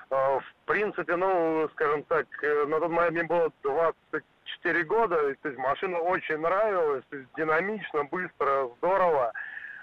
А, 0.09 0.39
в 0.39 0.45
принципе, 0.65 1.15
ну, 1.15 1.67
скажем 1.73 2.03
так, 2.03 2.25
э, 2.41 2.65
на 2.65 2.79
тот 2.79 2.89
момент 2.89 3.11
мне 3.13 3.23
было 3.23 3.51
24 3.63 4.83
года, 4.83 5.35
то 5.41 5.49
есть 5.49 5.59
машина 5.59 5.97
очень 5.97 6.37
нравилась, 6.37 7.03
то 7.09 7.17
есть 7.17 7.29
динамично, 7.35 8.05
быстро, 8.05 8.69
здорово. 8.77 9.33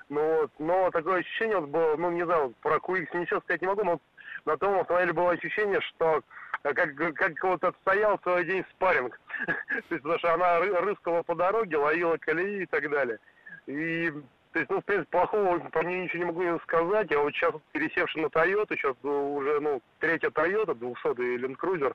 Ну 0.08 0.40
вот, 0.40 0.50
но 0.58 0.90
такое 0.90 1.20
ощущение 1.20 1.58
вот 1.58 1.68
было, 1.70 1.96
ну 1.96 2.10
не 2.10 2.24
знаю, 2.24 2.54
про 2.60 2.76
QX 2.76 3.06
ничего 3.18 3.40
сказать 3.40 3.62
не 3.62 3.68
могу, 3.68 3.84
но 3.84 4.00
на 4.44 4.56
том 4.56 4.80
автомобиле 4.80 5.12
было 5.12 5.32
ощущение, 5.32 5.80
что 5.80 6.22
как, 6.62 6.94
как 6.94 7.42
вот 7.42 7.64
отстоял 7.64 8.18
целый 8.18 8.44
день 8.44 8.64
спарринг. 8.70 9.18
То 9.46 9.54
есть, 9.90 10.02
потому 10.02 10.18
что 10.18 10.34
она 10.34 10.60
рыскала 10.60 11.22
по 11.22 11.34
дороге, 11.34 11.76
ловила 11.76 12.16
колеи 12.18 12.62
и 12.62 12.66
так 12.66 12.88
далее. 12.90 13.18
И 13.66 14.12
то 14.52 14.58
есть, 14.58 14.70
ну, 14.70 14.80
в 14.80 14.84
принципе, 14.84 15.10
плохого 15.10 15.58
по 15.58 15.78
ней 15.78 16.02
ничего 16.02 16.24
не 16.24 16.32
могу 16.32 16.60
сказать. 16.60 17.10
Я 17.10 17.20
вот 17.20 17.32
сейчас 17.32 17.54
пересевший 17.72 18.22
на 18.22 18.26
Toyota, 18.26 18.76
сейчас 18.76 18.94
уже, 19.02 19.60
ну, 19.60 19.80
третья 19.98 20.28
Toyota, 20.28 20.74
200 20.74 21.40
Land 21.40 21.56
Cruiser. 21.56 21.94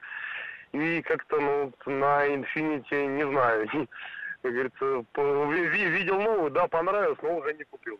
И 0.71 1.01
как-то, 1.03 1.39
ну, 1.39 1.71
на 1.85 2.27
Infinity, 2.27 3.05
не 3.05 3.27
знаю, 3.27 3.69
как 4.47 4.53
говорится, 4.53 5.05
видел 5.89 6.21
новую, 6.21 6.51
да, 6.51 6.67
понравилось, 6.67 7.17
но 7.21 7.37
уже 7.37 7.53
не 7.53 7.63
купил. 7.65 7.99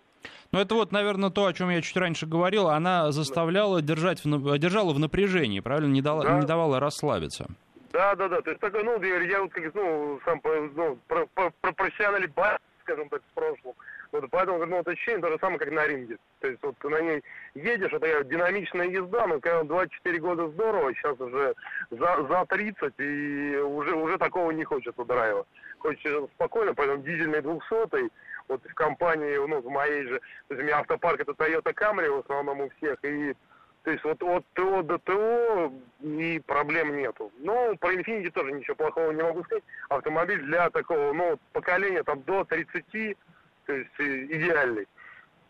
Ну, 0.52 0.60
это 0.60 0.76
вот, 0.76 0.92
наверное, 0.92 1.30
то, 1.30 1.46
о 1.46 1.54
чем 1.54 1.70
я 1.70 1.82
чуть 1.82 1.98
раньше 1.98 2.26
говорил. 2.26 2.68
Она 2.68 3.12
заставляла 3.12 3.82
держать, 3.82 4.24
в, 4.24 4.58
держала 4.58 4.94
в 4.94 5.00
напряжении, 5.00 5.60
правильно? 5.60 5.92
Не, 5.92 6.02
дала, 6.02 6.24
да. 6.24 6.40
не 6.40 6.46
давала 6.46 6.80
расслабиться. 6.80 7.48
Да, 7.92 8.16
да, 8.16 8.28
да. 8.28 8.42
То 8.42 8.52
есть 8.52 8.62
такой, 8.62 8.84
ну, 8.84 9.02
я, 9.02 9.22
я 9.22 9.42
вот 9.42 9.52
как 9.52 9.74
ну, 9.74 10.20
сам 10.24 10.42
ну, 10.76 10.98
про, 11.08 11.26
про, 11.34 11.52
про 11.62 11.72
профессиональный 11.74 12.28
бар, 12.28 12.60
скажем 12.84 13.10
так, 13.10 13.22
в 13.22 13.34
прошлом. 13.34 13.74
Вот, 14.12 14.24
поэтому 14.32 14.66
ну, 14.66 14.78
вот 14.78 14.88
ощущение 14.88 15.22
то 15.22 15.30
же 15.30 15.38
самое, 15.40 15.60
как 15.60 15.72
на 15.72 15.86
ринге. 15.86 16.18
То 16.40 16.48
есть 16.48 16.64
вот 16.64 16.76
ты 16.78 16.90
на 16.90 17.02
ней 17.02 17.22
едешь, 17.56 17.92
это 17.92 18.24
динамичная 18.24 18.88
езда, 18.88 19.28
но 19.28 19.40
когда 19.40 19.64
24 19.64 20.20
года 20.20 20.48
здорово, 20.50 20.94
сейчас 20.94 21.20
уже 21.20 21.54
за, 21.92 22.28
за 22.30 22.46
30, 22.48 22.94
и 23.00 23.58
уже, 23.58 23.96
уже 23.96 24.18
такого 24.18 24.52
не 24.52 24.64
хочется 24.64 25.04
драйва. 25.04 25.46
Хочется 25.80 26.28
спокойно, 26.36 26.74
поэтому 26.74 27.04
дизельный 27.04 27.42
200 27.42 28.10
вот 28.48 28.62
в 28.63 28.74
компании, 28.74 29.36
ну, 29.36 29.62
в 29.62 29.70
моей 29.70 30.04
же, 30.04 30.20
то 30.48 30.54
есть 30.54 30.62
у 30.62 30.66
меня 30.66 30.80
автопарк 30.80 31.20
это 31.20 31.32
Toyota 31.34 31.74
Camry 31.74 32.10
в 32.10 32.20
основном 32.20 32.62
у 32.62 32.70
всех, 32.70 32.98
и 33.04 33.36
то 33.84 33.92
есть 33.92 34.04
вот 34.04 34.22
от 34.22 34.46
ТО 34.54 34.84
до 34.84 34.98
ТО 34.98 35.72
и 36.02 36.42
проблем 36.46 36.98
нету. 36.98 37.32
Но 37.40 37.74
про 37.78 37.94
Infiniti 37.94 38.30
тоже 38.32 38.52
ничего 38.52 38.76
плохого 38.76 39.12
не 39.12 39.24
могу 39.24 39.46
сказать. 39.46 39.63
Автомобиль 39.88 40.42
для 40.42 40.70
такого, 40.70 41.13
ну, 41.13 41.40
поколения 41.54 42.04
там 42.04 42.22
до 42.24 42.44
30, 42.44 43.18
то 43.66 43.74
есть 43.74 43.90
э, 44.00 44.26
идеальный. 44.26 44.88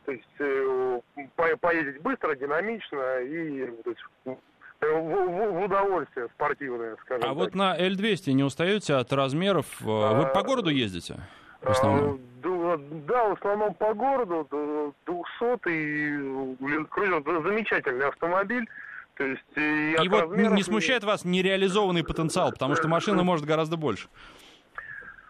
То 0.05 0.11
есть 0.11 0.35
э, 0.37 0.99
по 1.35 1.57
поездить 1.57 1.99
быстро, 2.03 2.35
динамично 2.35 3.21
и 3.21 3.65
то 3.81 3.89
есть, 3.89 4.39
в, 4.81 4.85
в, 4.85 5.51
в 5.51 5.63
удовольствие 5.65 6.27
спортивное, 6.35 6.95
скажем 7.01 7.23
А 7.23 7.27
так. 7.27 7.35
вот 7.35 7.55
на 7.55 7.77
L200 7.77 8.31
не 8.33 8.43
устаете 8.43 8.95
от 8.95 9.11
размеров? 9.11 9.65
Вы 9.81 10.03
а, 10.03 10.25
по 10.25 10.43
городу 10.43 10.69
ездите? 10.69 11.15
В 11.61 11.69
основном? 11.69 12.19
А, 12.43 12.77
да, 13.07 13.29
в 13.29 13.33
основном 13.33 13.73
по 13.73 13.93
городу, 13.93 14.93
200 15.05 15.69
и 15.69 16.85
крузер 16.85 17.23
замечательный 17.43 18.07
автомобиль. 18.07 18.67
То 19.15 19.23
есть, 19.23 19.43
и, 19.55 19.95
и 19.99 20.09
вот 20.09 20.35
не 20.35 20.61
смущает 20.61 21.03
вас 21.03 21.25
нереализованный 21.25 22.03
потенциал, 22.03 22.51
потому 22.51 22.75
что 22.75 22.87
машина 22.87 23.23
может 23.23 23.45
гораздо 23.45 23.75
больше. 23.75 24.07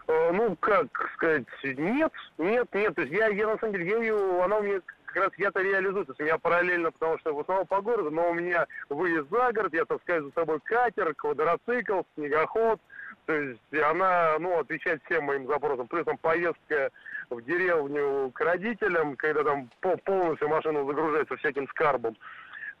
Ну, 0.06 0.56
как 0.60 0.86
сказать, 1.14 1.44
нет, 1.62 2.12
нет, 2.38 2.66
нет. 2.72 2.94
То 2.94 3.02
есть 3.02 3.12
я, 3.12 3.28
я 3.28 3.46
на 3.46 3.58
самом 3.58 3.74
деле, 3.74 3.88
я 3.88 3.98
ее, 3.98 4.42
она 4.42 4.56
у 4.56 4.62
меня 4.62 4.80
как 5.08 5.24
раз 5.24 5.32
я-то 5.38 5.60
реализую. 5.60 6.04
То 6.04 6.12
есть 6.12 6.20
у 6.20 6.24
меня 6.24 6.38
параллельно, 6.38 6.90
потому 6.92 7.18
что 7.18 7.34
в 7.34 7.40
основном 7.40 7.66
по 7.66 7.80
городу, 7.80 8.10
но 8.10 8.30
у 8.30 8.34
меня 8.34 8.66
выезд 8.88 9.28
за 9.30 9.52
город, 9.52 9.72
я 9.72 9.84
таскаю 9.84 10.24
за 10.24 10.30
собой 10.32 10.60
катер, 10.64 11.14
квадроцикл, 11.14 12.02
снегоход. 12.14 12.80
То 13.26 13.34
есть 13.34 13.60
она, 13.84 14.36
ну, 14.38 14.58
отвечает 14.58 15.02
всем 15.04 15.24
моим 15.24 15.46
запросам. 15.46 15.86
Плюс 15.88 16.04
там 16.04 16.16
поездка 16.18 16.90
в 17.30 17.42
деревню 17.42 18.30
к 18.32 18.40
родителям, 18.40 19.16
когда 19.16 19.44
там 19.44 19.70
полностью 20.04 20.48
машина 20.48 20.84
загружается 20.84 21.36
всяким 21.36 21.68
скарбом. 21.68 22.16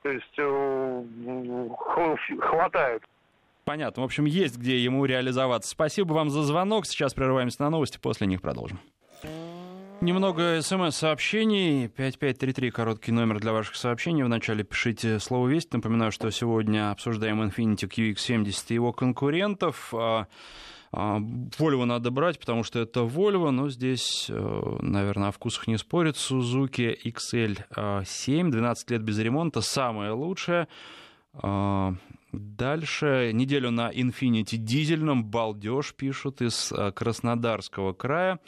То 0.02 0.10
есть 0.10 0.38
э, 0.38 1.04
хватает. 2.40 3.02
Понятно. 3.64 4.02
В 4.02 4.06
общем, 4.06 4.24
есть 4.24 4.56
где 4.56 4.78
ему 4.78 5.04
реализоваться. 5.04 5.68
Спасибо 5.70 6.14
вам 6.14 6.30
за 6.30 6.42
звонок. 6.42 6.86
Сейчас 6.86 7.12
прерываемся 7.12 7.62
на 7.62 7.70
новости, 7.70 7.98
после 7.98 8.26
них 8.26 8.40
продолжим. 8.40 8.78
Немного 10.00 10.62
смс-сообщений. 10.62 11.88
5533, 11.88 12.70
короткий 12.70 13.10
номер 13.10 13.40
для 13.40 13.52
ваших 13.52 13.74
сообщений. 13.74 14.22
Вначале 14.22 14.62
пишите 14.62 15.18
слово 15.18 15.48
«Весть». 15.48 15.72
Напоминаю, 15.72 16.12
что 16.12 16.30
сегодня 16.30 16.92
обсуждаем 16.92 17.42
Infiniti 17.42 17.88
QX70 17.88 18.64
и 18.68 18.74
его 18.74 18.92
конкурентов. 18.92 19.92
А, 19.92 20.28
а, 20.92 21.18
Volvo 21.18 21.84
надо 21.84 22.12
брать, 22.12 22.38
потому 22.38 22.62
что 22.62 22.78
это 22.78 23.00
Volvo, 23.00 23.50
но 23.50 23.68
здесь, 23.70 24.26
э, 24.30 24.76
наверное, 24.82 25.30
о 25.30 25.32
вкусах 25.32 25.66
не 25.66 25.76
спорит. 25.76 26.14
Suzuki 26.14 26.94
XL7, 27.04 28.50
12 28.50 28.90
лет 28.92 29.02
без 29.02 29.18
ремонта, 29.18 29.62
самое 29.62 30.12
лучшее. 30.12 30.68
А, 31.34 31.92
дальше 32.30 33.32
неделю 33.34 33.72
на 33.72 33.90
Infiniti 33.90 34.58
дизельном 34.58 35.24
балдеж 35.24 35.92
пишут 35.94 36.40
из 36.40 36.70
э, 36.70 36.92
Краснодарского 36.92 37.94
края. 37.94 38.38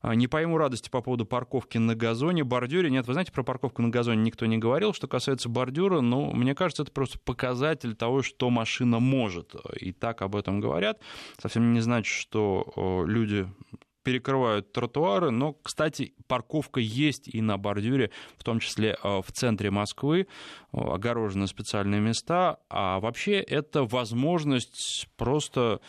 А, 0.00 0.14
не 0.14 0.28
пойму 0.28 0.58
радости 0.58 0.88
по 0.88 1.00
поводу 1.02 1.26
парковки 1.26 1.78
на 1.78 1.94
газоне, 1.94 2.44
бордюре. 2.44 2.90
Нет, 2.90 3.06
вы 3.06 3.12
знаете, 3.12 3.32
про 3.32 3.42
парковку 3.42 3.82
на 3.82 3.88
газоне 3.88 4.22
никто 4.22 4.46
не 4.46 4.58
говорил. 4.58 4.92
Что 4.92 5.08
касается 5.08 5.48
бордюра, 5.48 6.00
ну, 6.00 6.32
мне 6.32 6.54
кажется, 6.54 6.82
это 6.82 6.92
просто 6.92 7.18
показатель 7.18 7.94
того, 7.94 8.22
что 8.22 8.50
машина 8.50 8.98
может. 8.98 9.54
И 9.80 9.92
так 9.92 10.22
об 10.22 10.36
этом 10.36 10.60
говорят. 10.60 11.00
Совсем 11.40 11.72
не 11.72 11.80
значит, 11.80 12.14
что 12.14 13.04
люди 13.06 13.48
перекрывают 14.04 14.72
тротуары, 14.72 15.30
но, 15.30 15.52
кстати, 15.52 16.14
парковка 16.28 16.80
есть 16.80 17.28
и 17.28 17.42
на 17.42 17.58
бордюре, 17.58 18.10
в 18.38 18.44
том 18.44 18.58
числе 18.58 18.96
в 19.02 19.26
центре 19.32 19.70
Москвы, 19.70 20.28
огорожены 20.72 21.46
специальные 21.46 22.00
места, 22.00 22.58
а 22.70 23.00
вообще 23.00 23.40
это 23.40 23.84
возможность 23.84 25.08
просто 25.18 25.80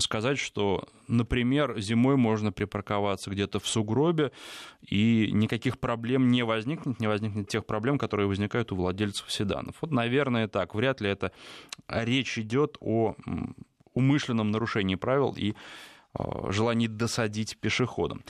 сказать, 0.00 0.38
что, 0.38 0.88
например, 1.08 1.78
зимой 1.80 2.16
можно 2.16 2.52
припарковаться 2.52 3.30
где-то 3.30 3.60
в 3.60 3.66
сугробе, 3.66 4.32
и 4.82 5.30
никаких 5.32 5.78
проблем 5.78 6.28
не 6.28 6.44
возникнет, 6.44 7.00
не 7.00 7.06
возникнет 7.06 7.48
тех 7.48 7.66
проблем, 7.66 7.98
которые 7.98 8.26
возникают 8.26 8.72
у 8.72 8.76
владельцев 8.76 9.30
седанов. 9.30 9.76
Вот, 9.80 9.90
наверное, 9.90 10.48
так. 10.48 10.74
Вряд 10.74 11.00
ли 11.00 11.10
это 11.10 11.32
речь 11.88 12.38
идет 12.38 12.76
о 12.80 13.14
умышленном 13.94 14.50
нарушении 14.50 14.94
правил 14.94 15.34
и 15.36 15.54
а, 16.12 16.52
желании 16.52 16.86
досадить 16.86 17.58
пешеходам. 17.58 18.22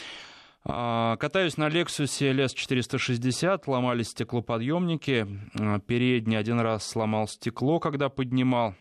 А, 0.65 1.17
катаюсь 1.17 1.57
на 1.57 1.69
Lexus 1.69 2.33
LS 2.33 2.55
460, 2.55 3.69
ломались 3.69 4.09
стеклоподъемники. 4.09 5.27
Передний 5.87 6.39
один 6.39 6.61
раз 6.61 6.87
сломал 6.87 7.29
стекло, 7.29 7.79
когда 7.79 8.09
поднимал 8.09 8.75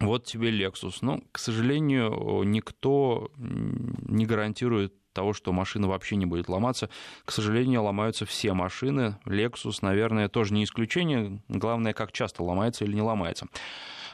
вот 0.00 0.24
тебе 0.24 0.50
Lexus. 0.50 0.98
Но, 1.00 1.20
к 1.32 1.38
сожалению, 1.38 2.42
никто 2.44 3.30
не 3.36 4.26
гарантирует 4.26 4.94
того, 5.12 5.32
что 5.32 5.52
машина 5.52 5.88
вообще 5.88 6.16
не 6.16 6.26
будет 6.26 6.48
ломаться. 6.48 6.90
К 7.24 7.32
сожалению, 7.32 7.82
ломаются 7.82 8.26
все 8.26 8.52
машины. 8.52 9.16
Lexus, 9.24 9.78
наверное, 9.80 10.28
тоже 10.28 10.52
не 10.52 10.64
исключение. 10.64 11.42
Главное, 11.48 11.94
как 11.94 12.12
часто 12.12 12.42
ломается 12.42 12.84
или 12.84 12.94
не 12.94 13.02
ломается. 13.02 13.46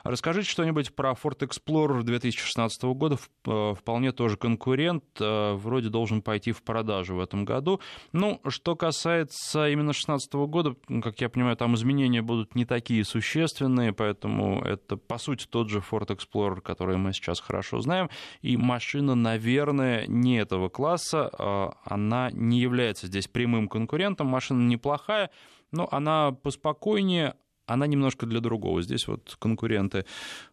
Расскажите 0.05 0.51
что-нибудь 0.51 0.95
про 0.95 1.13
Ford 1.13 1.39
Explorer 1.39 2.03
2016 2.03 2.83
года. 2.83 3.19
Э, 3.47 3.75
вполне 3.77 4.13
тоже 4.13 4.37
конкурент. 4.37 5.05
Э, 5.21 5.55
вроде 5.55 5.89
должен 5.89 6.23
пойти 6.23 6.53
в 6.53 6.63
продажу 6.63 7.17
в 7.17 7.21
этом 7.21 7.45
году. 7.45 7.81
Ну, 8.13 8.41
что 8.49 8.75
касается 8.75 9.69
именно 9.69 9.93
2016 9.93 10.33
года, 10.35 10.75
как 11.03 11.21
я 11.21 11.29
понимаю, 11.29 11.57
там 11.57 11.75
изменения 11.75 12.23
будут 12.23 12.55
не 12.55 12.65
такие 12.65 13.05
существенные, 13.05 13.93
поэтому 13.93 14.63
это, 14.63 14.97
по 14.97 15.19
сути, 15.19 15.47
тот 15.47 15.69
же 15.69 15.79
Ford 15.79 16.09
Explorer, 16.09 16.61
который 16.61 16.97
мы 16.97 17.13
сейчас 17.13 17.41
хорошо 17.41 17.81
знаем. 17.81 18.11
И 18.41 18.57
машина, 18.57 19.15
наверное, 19.15 20.07
не 20.07 20.39
этого 20.39 20.69
класса. 20.69 21.31
Э, 21.39 21.71
она 21.85 22.31
не 22.33 22.59
является 22.59 23.07
здесь 23.07 23.29
прямым 23.29 23.69
конкурентом. 23.69 24.27
Машина 24.27 24.67
неплохая, 24.67 25.31
но 25.71 25.89
она 25.91 26.33
поспокойнее, 26.33 27.35
она 27.67 27.87
немножко 27.87 28.27
для 28.27 28.41
другого. 28.41 28.83
Здесь 28.83 29.07
вот 29.09 29.37
конкуренты 29.39 30.05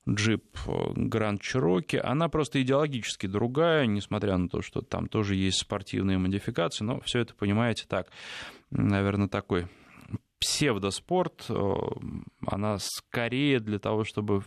Jeep 0.08 0.43
Grand 0.65 1.39
Cherokee, 1.39 2.00
она 2.00 2.30
просто 2.30 2.62
идеологически 2.62 3.28
другая, 3.28 3.86
несмотря 3.86 4.38
на 4.38 4.50
то, 4.50 4.62
что 4.62 4.82
там 4.82 5.08
тоже 5.08 5.36
есть 5.36 5.60
спортивные 5.60 6.17
модификации, 6.17 6.84
но 6.84 7.00
все 7.02 7.19
это, 7.19 7.34
понимаете, 7.34 7.86
так, 7.88 8.08
наверное, 8.72 9.28
такой 9.28 9.67
псевдоспорт, 10.39 11.45
э, 11.50 11.74
она 12.48 12.78
скорее 12.80 13.60
для 13.60 13.80
того, 13.80 14.04
чтобы 14.04 14.43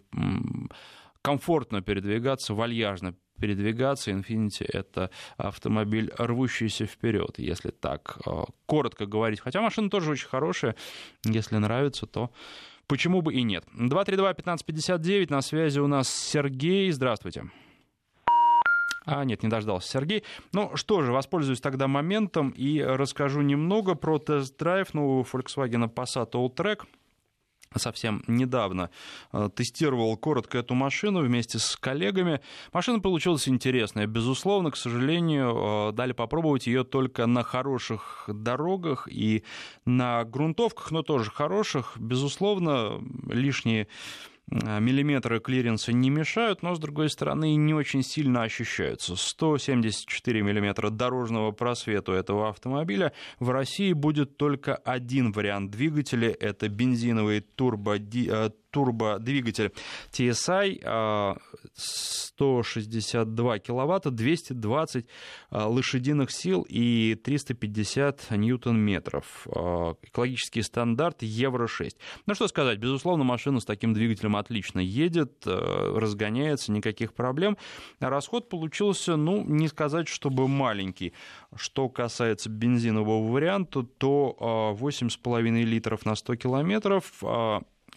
комфортно 1.23 1.81
передвигаться, 1.81 2.55
вальяжно 2.55 3.15
передвигаться. 3.41 4.11
Infiniti— 4.11 4.65
это 4.73 5.11
автомобиль, 5.37 6.13
рвущийся 6.17 6.87
вперед, 6.87 7.39
если 7.39 7.71
так 7.71 8.19
э, 8.27 8.45
коротко 8.67 9.07
говорить. 9.07 9.41
Хотя 9.41 9.61
машина 9.61 9.91
тоже 9.91 10.11
очень 10.11 10.29
хорошая. 10.29 10.77
Если 11.25 11.57
нравится, 11.57 12.07
то 12.07 12.31
почему 12.87 13.23
бы 13.23 13.35
и 13.35 13.43
нет. 13.43 13.65
232-1559, 13.75 15.31
на 15.31 15.43
связи 15.43 15.81
у 15.81 15.87
нас 15.87 16.09
Сергей. 16.09 16.91
Здравствуйте. 16.93 17.51
А, 19.05 19.25
нет, 19.25 19.43
не 19.43 19.49
дождался 19.49 19.91
Сергей. 19.91 20.23
Ну 20.53 20.77
что 20.77 21.03
же, 21.03 21.13
воспользуюсь 21.13 21.61
тогда 21.61 21.89
моментом 21.89 22.51
и 22.51 22.81
расскажу 22.81 23.41
немного 23.41 23.95
про 23.95 24.19
тест-драйв 24.19 24.95
нового 24.95 25.25
Volkswagen 25.25 25.93
Passat 25.93 26.31
Alltrack 26.33 26.83
совсем 27.77 28.23
недавно 28.27 28.91
э, 29.33 29.49
тестировал 29.55 30.17
коротко 30.17 30.59
эту 30.59 30.75
машину 30.75 31.21
вместе 31.21 31.59
с 31.59 31.77
коллегами. 31.77 32.41
Машина 32.73 33.01
получилась 33.01 33.49
интересная. 33.49 34.07
Безусловно, 34.07 34.71
к 34.71 34.77
сожалению, 34.77 35.91
э, 35.91 35.93
дали 35.93 36.13
попробовать 36.13 36.67
ее 36.67 36.85
только 36.85 37.27
на 37.27 37.43
хороших 37.43 38.25
дорогах 38.29 39.09
и 39.11 39.45
на 39.85 40.25
грунтовках, 40.25 40.91
но 40.91 41.03
тоже 41.03 41.31
хороших. 41.31 41.97
Безусловно, 41.99 43.01
лишние 43.29 43.89
миллиметры 44.81 45.41
клиренса 45.41 45.93
не 45.93 46.11
мешают, 46.11 46.63
но, 46.63 46.75
с 46.75 46.79
другой 46.79 47.09
стороны, 47.09 47.55
не 47.57 47.75
очень 47.75 48.03
сильно 48.03 48.43
ощущаются. 48.43 49.17
174 49.17 50.43
миллиметра 50.43 50.91
дорожного 50.91 51.53
просвета 51.53 52.13
этого 52.13 52.49
автомобиля. 52.49 53.13
В 53.39 53.51
России 53.51 53.93
будет 53.93 54.37
только 54.37 54.77
один 54.77 55.33
вариант 55.33 55.71
двигателя. 55.71 56.31
Это 56.39 56.69
бензиновый 56.69 57.41
турбо, 57.41 57.97
э, 57.97 58.51
турбодвигатель 58.73 59.73
TSI. 60.11 61.39
162 61.75 63.59
киловатта, 63.61 64.11
220 64.11 65.07
лошадиных 65.51 66.31
сил 66.33 66.67
и 66.69 67.15
350 67.23 68.31
ньютон-метров. 68.31 69.47
Экологический 70.03 70.63
стандарт 70.63 71.23
Евро-6. 71.23 71.97
Ну 72.27 72.35
что 72.35 72.49
сказать, 72.49 72.79
безусловно, 72.79 73.23
машина 73.25 73.61
с 73.61 73.65
таким 73.65 73.93
двигателем 73.95 74.35
отлично 74.37 74.81
едет, 74.81 75.47
разгоняется, 75.47 76.73
никаких 76.73 77.13
проблем. 77.15 77.57
Расход 78.01 78.49
получился, 78.49 79.17
ну, 79.17 79.45
не 79.45 79.69
сказать, 79.69 80.09
чтобы 80.09 80.49
маленький. 80.49 81.13
Что 81.55 81.89
касается 81.89 82.51
бензинового 82.51 83.31
варианта, 83.31 83.83
то 83.83 84.75
8,5 84.81 85.65
литров 85.65 86.05
на 86.07 86.15
100 86.17 86.37
километров 86.37 87.23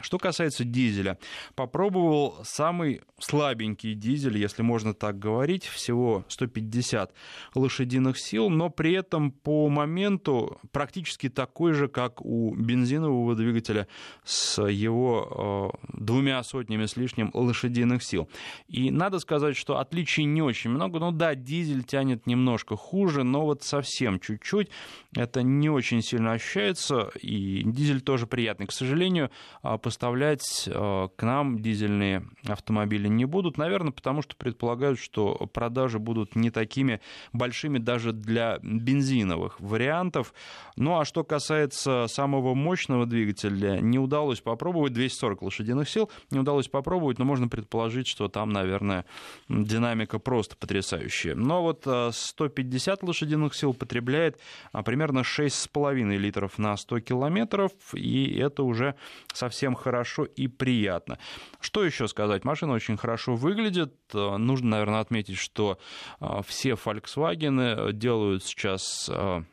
что 0.01 0.17
касается 0.19 0.65
дизеля, 0.65 1.17
попробовал 1.55 2.37
самый 2.43 3.01
слабенький 3.19 3.93
дизель, 3.93 4.37
если 4.37 4.61
можно 4.61 4.93
так 4.93 5.17
говорить, 5.17 5.63
всего 5.65 6.25
150 6.27 7.13
лошадиных 7.55 8.17
сил, 8.17 8.49
но 8.49 8.69
при 8.69 8.93
этом 8.93 9.31
по 9.31 9.69
моменту 9.69 10.59
практически 10.71 11.29
такой 11.29 11.73
же, 11.73 11.87
как 11.87 12.21
у 12.25 12.53
бензинового 12.55 13.35
двигателя 13.35 13.87
с 14.23 14.61
его 14.61 15.71
э, 15.73 15.87
двумя 15.93 16.43
сотнями 16.43 16.85
с 16.85 16.97
лишним 16.97 17.31
лошадиных 17.33 18.03
сил. 18.03 18.29
И 18.67 18.91
надо 18.91 19.19
сказать, 19.19 19.55
что 19.55 19.79
отличий 19.79 20.25
не 20.25 20.41
очень 20.41 20.71
много. 20.71 20.99
Ну 20.99 21.11
да, 21.11 21.35
дизель 21.35 21.83
тянет 21.83 22.27
немножко 22.27 22.75
хуже, 22.75 23.23
но 23.23 23.45
вот 23.45 23.63
совсем 23.63 24.19
чуть-чуть. 24.19 24.69
Это 25.15 25.41
не 25.41 25.69
очень 25.69 26.01
сильно 26.01 26.33
ощущается, 26.33 27.11
и 27.21 27.63
дизель 27.63 28.01
тоже 28.01 28.27
приятный. 28.27 28.67
К 28.67 28.73
сожалению, 28.73 29.31
а, 29.61 29.77
поставлять 29.85 30.67
э, 30.67 31.07
к 31.15 31.21
нам 31.21 31.59
дизельные 31.59 32.25
автомобили 32.47 33.07
не 33.07 33.25
будут, 33.25 33.59
наверное, 33.59 33.91
потому 33.91 34.23
что 34.23 34.35
предполагают, 34.35 34.97
что 34.97 35.35
продажи 35.53 35.99
будут 35.99 36.35
не 36.35 36.49
такими 36.49 37.01
большими 37.33 37.77
даже 37.77 38.11
для 38.11 38.57
бензиновых 38.63 39.59
вариантов. 39.59 40.33
Ну 40.75 40.99
а 40.99 41.05
что 41.05 41.23
касается 41.23 42.07
самого 42.07 42.55
мощного 42.55 43.05
двигателя, 43.05 43.79
не 43.79 43.99
удалось 43.99 44.41
попробовать, 44.41 44.93
240 44.93 45.43
лошадиных 45.43 45.87
сил, 45.87 46.09
не 46.31 46.39
удалось 46.39 46.67
попробовать, 46.67 47.19
но 47.19 47.25
можно 47.25 47.47
предположить, 47.47 48.07
что 48.07 48.27
там, 48.27 48.49
наверное, 48.49 49.05
динамика 49.49 50.17
просто 50.17 50.55
потрясающая. 50.55 51.35
Но 51.35 51.61
вот 51.61 51.87
150 52.11 53.03
э, 53.03 53.05
лошадиных 53.05 53.53
сил 53.53 53.75
потребляет 53.75 54.39
а, 54.71 54.81
примерно 54.81 55.19
6,5 55.19 56.17
литров 56.17 56.57
на 56.57 56.75
100 56.75 57.01
километров, 57.01 57.71
и 57.93 58.35
это 58.39 58.63
уже 58.63 58.95
совсем 59.31 59.74
хорошо 59.75 60.25
и 60.25 60.47
приятно. 60.47 61.19
Что 61.59 61.83
еще 61.83 62.07
сказать? 62.07 62.43
Машина 62.43 62.73
очень 62.73 62.97
хорошо 62.97 63.35
выглядит. 63.35 63.93
Э, 64.13 64.37
нужно, 64.37 64.69
наверное, 64.69 65.01
отметить, 65.01 65.37
что 65.37 65.77
э, 66.19 66.41
все 66.47 66.71
Volkswagen 66.71 67.91
делают 67.93 68.43
сейчас 68.43 69.09
э, 69.09 69.43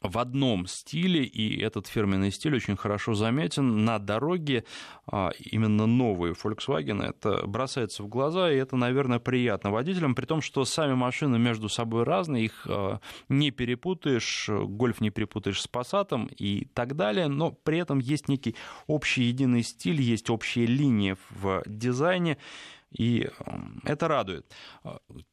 в 0.00 0.18
одном 0.18 0.66
стиле, 0.66 1.24
и 1.24 1.60
этот 1.60 1.86
фирменный 1.86 2.30
стиль 2.30 2.56
очень 2.56 2.76
хорошо 2.76 3.14
заметен 3.14 3.84
на 3.84 3.98
дороге. 3.98 4.64
А, 5.06 5.30
именно 5.38 5.86
новые 5.86 6.34
Volkswagen, 6.34 7.02
это 7.02 7.46
бросается 7.46 8.02
в 8.02 8.08
глаза, 8.08 8.50
и 8.50 8.56
это, 8.56 8.76
наверное, 8.76 9.18
приятно 9.18 9.70
водителям, 9.70 10.14
при 10.14 10.26
том, 10.26 10.40
что 10.40 10.64
сами 10.64 10.94
машины 10.94 11.38
между 11.38 11.68
собой 11.68 12.04
разные, 12.04 12.46
их 12.46 12.66
а, 12.68 13.00
не 13.28 13.50
перепутаешь, 13.50 14.48
гольф 14.48 15.00
не 15.00 15.10
перепутаешь 15.10 15.60
с 15.60 15.68
Passat 15.68 16.34
и 16.36 16.66
так 16.74 16.96
далее, 16.96 17.28
но 17.28 17.50
при 17.50 17.78
этом 17.78 17.98
есть 17.98 18.28
некий 18.28 18.56
общий 18.86 19.24
единый 19.24 19.62
стиль, 19.62 20.00
есть 20.00 20.30
общие 20.30 20.66
линии 20.66 21.16
в 21.30 21.62
дизайне, 21.66 22.38
и 22.96 23.28
это 23.84 24.08
радует. 24.08 24.46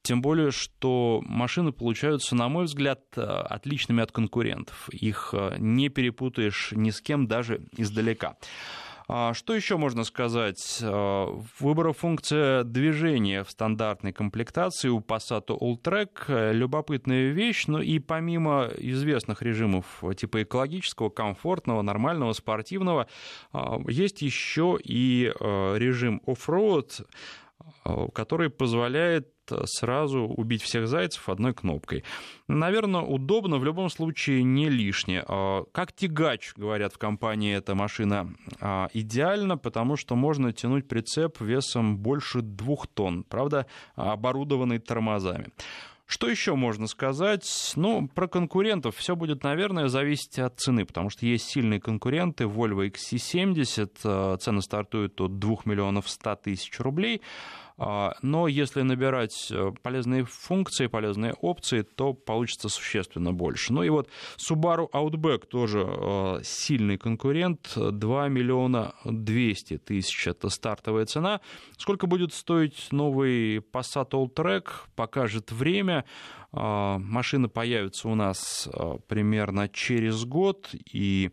Тем 0.01 0.21
более, 0.21 0.51
что 0.51 1.21
машины 1.25 1.71
получаются, 1.71 2.35
на 2.35 2.49
мой 2.49 2.65
взгляд, 2.65 3.01
отличными 3.15 4.03
от 4.03 4.11
конкурентов. 4.11 4.89
Их 4.89 5.33
э, 5.33 5.55
не 5.59 5.89
перепутаешь 5.89 6.73
ни 6.73 6.89
с 6.89 7.01
кем, 7.01 7.27
даже 7.27 7.61
издалека. 7.77 8.35
А 9.07 9.33
что 9.33 9.53
еще 9.53 9.77
можно 9.77 10.03
сказать? 10.03 10.79
Э, 10.81 11.25
Выбора 11.59 11.93
функция 11.93 12.63
движения 12.63 13.43
в 13.43 13.51
стандартной 13.51 14.13
комплектации 14.13 14.89
у 14.89 14.99
Passat 14.99 15.47
Alltrack 15.47 16.51
любопытная 16.53 17.31
вещь, 17.31 17.67
но 17.67 17.81
и 17.81 17.99
помимо 17.99 18.69
известных 18.77 19.41
режимов 19.41 20.03
типа 20.17 20.43
экологического, 20.43 21.09
комфортного, 21.09 21.81
нормального, 21.81 22.33
спортивного, 22.33 23.07
э, 23.53 23.59
есть 23.87 24.21
еще 24.21 24.77
и 24.81 25.33
режим 25.39 26.21
off-road, 26.25 27.03
Э, 27.03 27.42
который 28.13 28.49
позволяет 28.49 29.27
сразу 29.65 30.21
убить 30.21 30.61
всех 30.61 30.87
зайцев 30.87 31.27
одной 31.29 31.53
кнопкой. 31.53 32.03
Наверное, 32.47 33.01
удобно, 33.01 33.57
в 33.57 33.65
любом 33.65 33.89
случае 33.89 34.43
не 34.43 34.69
лишнее. 34.69 35.25
Э, 35.27 35.63
как 35.71 35.91
тягач, 35.93 36.53
говорят 36.55 36.93
в 36.93 36.97
компании, 36.97 37.55
эта 37.55 37.75
машина 37.75 38.33
э, 38.59 38.87
идеальна, 38.93 39.57
потому 39.57 39.97
что 39.97 40.15
можно 40.15 40.53
тянуть 40.53 40.87
прицеп 40.87 41.41
весом 41.41 41.97
больше 41.97 42.41
двух 42.41 42.87
тонн, 42.87 43.23
правда, 43.23 43.65
оборудованный 43.95 44.79
тормозами. 44.79 45.47
Что 46.05 46.29
еще 46.29 46.55
можно 46.55 46.87
сказать? 46.87 47.73
Ну, 47.75 48.07
про 48.07 48.27
конкурентов 48.27 48.97
все 48.97 49.15
будет, 49.15 49.43
наверное, 49.43 49.87
зависеть 49.87 50.37
от 50.37 50.59
цены, 50.59 50.85
потому 50.85 51.09
что 51.09 51.25
есть 51.25 51.45
сильные 51.49 51.79
конкуренты. 51.79 52.43
Volvo 52.43 52.85
XC70, 52.89 54.37
цены 54.37 54.61
стартуют 54.61 55.19
от 55.21 55.39
2 55.39 55.55
миллионов 55.65 56.09
100 56.09 56.35
тысяч 56.35 56.79
рублей. 56.79 57.21
А, 57.77 58.15
но 58.21 58.47
если 58.47 58.81
набирать 58.81 59.49
э, 59.51 59.71
полезные 59.81 60.25
функции, 60.25 60.87
полезные 60.87 61.33
опции, 61.33 61.81
то 61.81 62.13
получится 62.13 62.69
существенно 62.69 63.33
больше. 63.33 63.73
Ну 63.73 63.83
и 63.83 63.89
вот 63.89 64.09
Subaru 64.37 64.89
Outback 64.91 65.47
тоже 65.47 65.85
э, 65.87 66.39
сильный 66.43 66.97
конкурент. 66.97 67.73
2 67.75 68.27
миллиона 68.27 68.93
200 69.05 69.79
тысяч– 69.79 70.27
это 70.27 70.49
стартовая 70.49 71.05
цена. 71.05 71.41
Сколько 71.77 72.07
будет 72.07 72.33
стоить 72.33 72.91
новый 72.91 73.57
Passat 73.57 74.11
Alltrack, 74.11 74.67
покажет 74.95 75.51
время. 75.51 76.05
А, 76.51 76.99
машина 76.99 77.49
появится 77.49 78.07
у 78.07 78.15
нас 78.15 78.69
э, 78.71 78.97
примерно 79.07 79.67
через 79.67 80.23
год, 80.25 80.69
и 80.91 81.31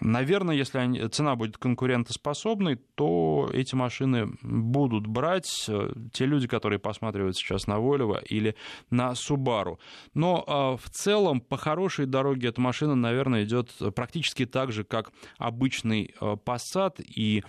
Наверное, 0.00 0.54
если 0.54 0.78
они, 0.78 1.08
цена 1.08 1.34
будет 1.34 1.56
конкурентоспособной, 1.56 2.76
то 2.94 3.48
эти 3.54 3.74
машины 3.74 4.28
будут 4.42 5.06
брать 5.06 5.64
э, 5.66 5.92
те 6.12 6.26
люди, 6.26 6.46
которые 6.46 6.78
посматривают 6.78 7.36
сейчас 7.36 7.66
на 7.66 7.76
Volvo 7.76 8.22
или 8.22 8.54
на 8.90 9.12
Subaru. 9.12 9.78
Но 10.12 10.44
э, 10.46 10.84
в 10.84 10.90
целом 10.90 11.40
по 11.40 11.56
хорошей 11.56 12.04
дороге 12.04 12.48
эта 12.48 12.60
машина, 12.60 12.94
наверное, 12.94 13.44
идет 13.44 13.70
практически 13.94 14.44
так 14.44 14.72
же, 14.72 14.84
как 14.84 15.10
обычный 15.38 16.14
э, 16.20 16.36
Passat. 16.44 17.02
И 17.02 17.42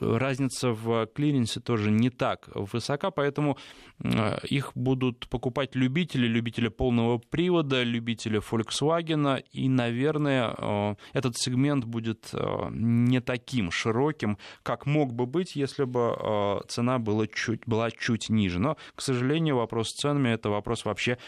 разница 0.00 0.70
в 0.70 1.06
клиренсе 1.06 1.60
тоже 1.60 1.90
не 1.90 2.10
так 2.10 2.48
высока, 2.54 3.10
поэтому 3.10 3.56
э, 4.02 4.38
их 4.48 4.72
будут 4.74 5.28
покупать 5.28 5.74
любители, 5.74 6.26
любители 6.26 6.68
полного 6.68 7.18
привода, 7.18 7.82
любители 7.82 8.40
Volkswagen, 8.40 9.42
и, 9.52 9.68
наверное, 9.68 10.54
э, 10.56 10.94
этот 11.12 11.36
сегмент 11.36 11.84
будет 11.84 12.30
э, 12.32 12.68
не 12.70 13.20
таким 13.20 13.70
широким, 13.70 14.38
как 14.62 14.86
мог 14.86 15.14
бы 15.14 15.26
быть, 15.26 15.56
если 15.56 15.84
бы 15.84 16.62
цена 16.68 16.98
была 16.98 17.26
чуть, 17.26 17.62
была 17.66 17.90
чуть 17.90 18.28
ниже. 18.28 18.58
Но, 18.58 18.76
к 18.94 19.00
сожалению, 19.00 19.56
вопрос 19.56 19.90
с 19.90 19.94
ценами– 19.94 20.28
это 20.30 20.50
вопрос 20.50 20.84
вообще 20.84 21.18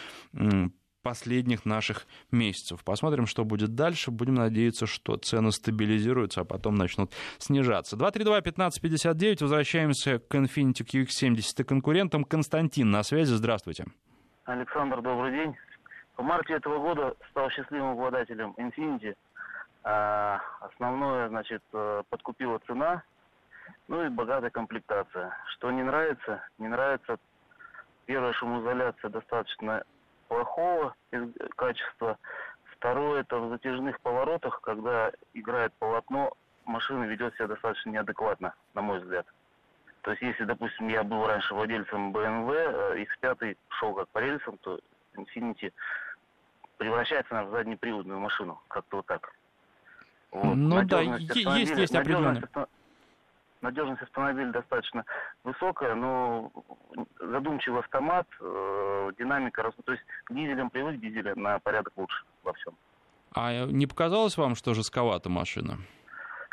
последних 1.07 1.65
наших 1.65 2.05
месяцев. 2.33 2.83
Посмотрим, 2.83 3.27
что 3.27 3.45
будет 3.45 3.77
дальше. 3.77 4.11
Будем 4.11 4.35
надеяться, 4.35 4.87
что 4.87 5.17
цены 5.17 5.53
стабилизируются, 5.53 6.41
а 6.41 6.45
потом 6.45 6.75
начнут 6.75 7.13
снижаться. 7.39 7.97
232-1559. 7.97 9.37
Возвращаемся 9.43 10.19
к 10.19 10.35
Infiniti 10.35 10.83
QX70 10.83 11.61
и 11.61 11.63
конкурентам. 11.63 12.25
Константин 12.25 12.91
на 12.91 13.05
связи. 13.05 13.35
Здравствуйте. 13.35 13.85
Александр, 14.47 15.01
добрый 15.01 15.31
день. 15.31 15.55
В 16.17 16.23
марте 16.25 16.55
этого 16.55 16.81
года 16.81 17.15
стал 17.31 17.51
счастливым 17.51 17.91
обладателем 17.91 18.57
Infiniti. 18.59 19.15
А 19.85 20.41
основное, 20.61 21.29
значит, 21.29 21.63
э, 21.73 22.03
подкупила 22.11 22.59
цена, 22.67 23.05
ну 23.87 24.05
и 24.05 24.09
богатая 24.09 24.51
комплектация. 24.51 25.31
Что 25.55 25.71
не 25.71 25.85
нравится? 25.85 26.43
Не 26.59 26.67
нравится 26.67 27.17
первая 28.07 28.33
шумоизоляция 28.33 29.11
достаточно 29.11 29.85
плохого 30.29 30.95
качества. 31.57 32.19
Второе, 32.77 33.21
это 33.21 33.39
в 33.39 33.51
затяжных 33.51 34.01
поворотах, 34.01 34.61
когда 34.61 35.11
играет 35.35 35.73
полотно, 35.79 36.35
машина 36.67 37.05
ведет 37.05 37.35
себя 37.35 37.47
достаточно 37.49 37.91
неадекватно, 37.91 38.55
на 38.75 38.83
мой 38.83 39.01
взгляд. 39.01 39.27
То 40.03 40.11
есть, 40.11 40.23
если, 40.23 40.45
допустим, 40.45 40.89
я 40.89 41.03
был 41.03 41.27
раньше 41.27 41.55
владельцем 41.55 42.13
BMW, 42.13 43.07
X5 43.23 43.57
шел 43.71 43.95
как 43.95 44.09
по 44.11 44.19
рельсам, 44.19 44.59
то 44.59 44.79
Infiniti 45.17 45.73
превращается 46.77 47.43
в 47.45 47.51
заднеприводную 47.51 48.21
машину, 48.21 48.61
как-то 48.69 48.99
вот 48.99 49.07
так. 49.07 49.33
Вот. 50.31 50.55
Ну 50.55 50.85
да, 50.85 51.01
есть, 51.01 51.35
есть 51.35 51.95
определенная. 51.95 52.35
Надежность 52.35 52.69
автомобиля 54.03 54.53
достаточно 54.53 55.05
высокая, 55.45 55.95
но 55.95 56.53
задумчивый 57.21 57.81
автомат, 57.81 58.27
э, 58.41 59.13
динамика, 59.19 59.71
то 59.85 59.93
есть 59.93 60.05
к 60.25 60.35
дизелям 60.35 60.71
привык, 60.71 61.01
дизеля 61.01 61.35
на 61.35 61.59
порядок 61.59 61.93
лучше 61.97 62.25
во 62.43 62.53
всем. 62.55 62.75
А 63.35 63.67
не 63.67 63.87
показалось 63.87 64.37
вам, 64.37 64.55
что 64.55 64.75
жестковата 64.75 65.29
машина? 65.29 65.79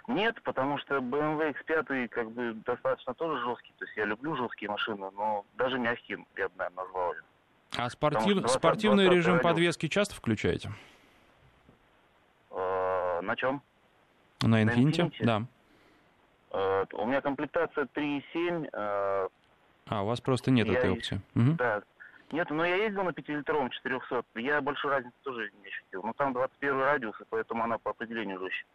Нет, 0.08 0.42
потому 0.44 0.78
что 0.80 0.98
BMW 0.98 1.56
X5 1.56 2.08
как 2.10 2.32
бы 2.32 2.54
достаточно 2.66 3.14
тоже 3.14 3.42
жесткий. 3.42 3.74
То 3.80 3.86
есть 3.86 3.96
я 3.96 4.06
люблю 4.06 4.36
жесткие 4.36 4.70
машины, 4.70 5.10
но 5.16 5.46
даже 5.58 5.80
мягкие 5.80 6.26
я 6.36 6.50
бы, 6.50 6.56
наверное, 6.58 6.84
назвал 6.84 7.14
ее. 7.14 7.22
А 7.78 7.90
спортив... 7.90 8.38
20, 8.40 8.50
спортивный 8.50 9.06
20 9.06 9.18
режим 9.18 9.40
подвески 9.40 9.88
часто 9.88 10.16
включаете? 10.16 10.72
Э, 12.52 13.22
на 13.22 13.36
чем? 13.38 13.62
На 14.42 14.62
Infiniti, 14.62 15.02
на 15.02 15.08
Infiniti? 15.08 15.26
да. 15.26 15.44
Э, 16.54 16.86
у 16.94 17.06
меня 17.06 17.22
комплектация 17.22 17.88
3.7. 17.94 18.70
Э, 18.72 19.28
а, 19.88 20.04
у 20.04 20.06
вас 20.06 20.22
просто 20.22 20.52
нет 20.52 20.68
я 20.68 20.78
этой 20.78 20.92
опции. 20.92 21.20
Угу. 21.36 21.54
Да. 21.58 21.82
Нет, 22.32 22.50
но 22.50 22.66
я 22.66 22.76
ездил 22.78 23.04
на 23.04 23.10
5-литровом 23.10 23.70
400. 23.70 24.24
Я 24.36 24.62
большой 24.62 24.92
разницы 24.92 25.16
тоже 25.24 25.52
не 25.62 25.68
ощутил. 25.68 26.04
Но 26.04 26.14
там 26.14 26.34
21 26.34 26.80
радиус, 26.80 27.20
и 27.22 27.26
поэтому 27.30 27.64
она 27.64 27.78
по 27.78 27.92
определению 27.92 28.40
жестче. 28.40 28.66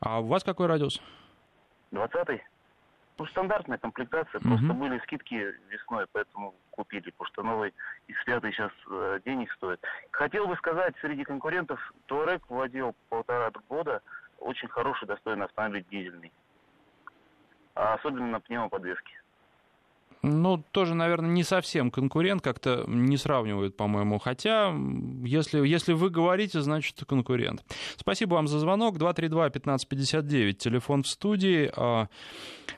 А 0.00 0.20
у 0.20 0.26
вас 0.26 0.42
какой 0.42 0.66
радиус? 0.66 1.00
20-й. 1.92 2.42
Ну, 3.18 3.26
стандартная 3.26 3.78
комплектация. 3.78 4.40
Угу. 4.40 4.48
Просто 4.48 4.72
были 4.74 4.98
скидки 5.00 5.54
весной, 5.68 6.06
поэтому 6.12 6.54
купили. 6.70 7.10
Потому 7.10 7.28
что 7.28 7.42
новый 7.42 7.74
X5 8.08 8.50
сейчас 8.52 8.72
э, 8.90 9.20
денег 9.24 9.52
стоит. 9.52 9.80
Хотел 10.10 10.46
бы 10.46 10.56
сказать, 10.56 10.94
среди 11.00 11.24
конкурентов 11.24 11.80
Touareg 12.08 12.42
владел 12.48 12.94
полтора 13.08 13.50
года. 13.68 14.02
Очень 14.38 14.68
хороший, 14.68 15.06
достойный 15.06 15.46
автомобиль 15.46 15.84
дизельный. 15.90 16.32
А 17.76 17.94
особенно 17.94 18.26
на 18.26 18.40
пневмоподвеске. 18.40 19.20
Ну, 20.22 20.58
тоже, 20.72 20.94
наверное, 20.94 21.30
не 21.30 21.44
совсем 21.44 21.90
конкурент, 21.90 22.42
как-то 22.42 22.84
не 22.88 23.16
сравнивают, 23.16 23.76
по-моему. 23.76 24.18
Хотя, 24.18 24.74
если, 25.24 25.66
если 25.66 25.92
вы 25.92 26.10
говорите, 26.10 26.60
значит, 26.62 27.04
конкурент. 27.06 27.64
Спасибо 27.96 28.34
вам 28.34 28.48
за 28.48 28.58
звонок. 28.58 28.96
232-1559, 28.96 30.54
телефон 30.54 31.02
в 31.02 31.08
студии. 31.08 31.66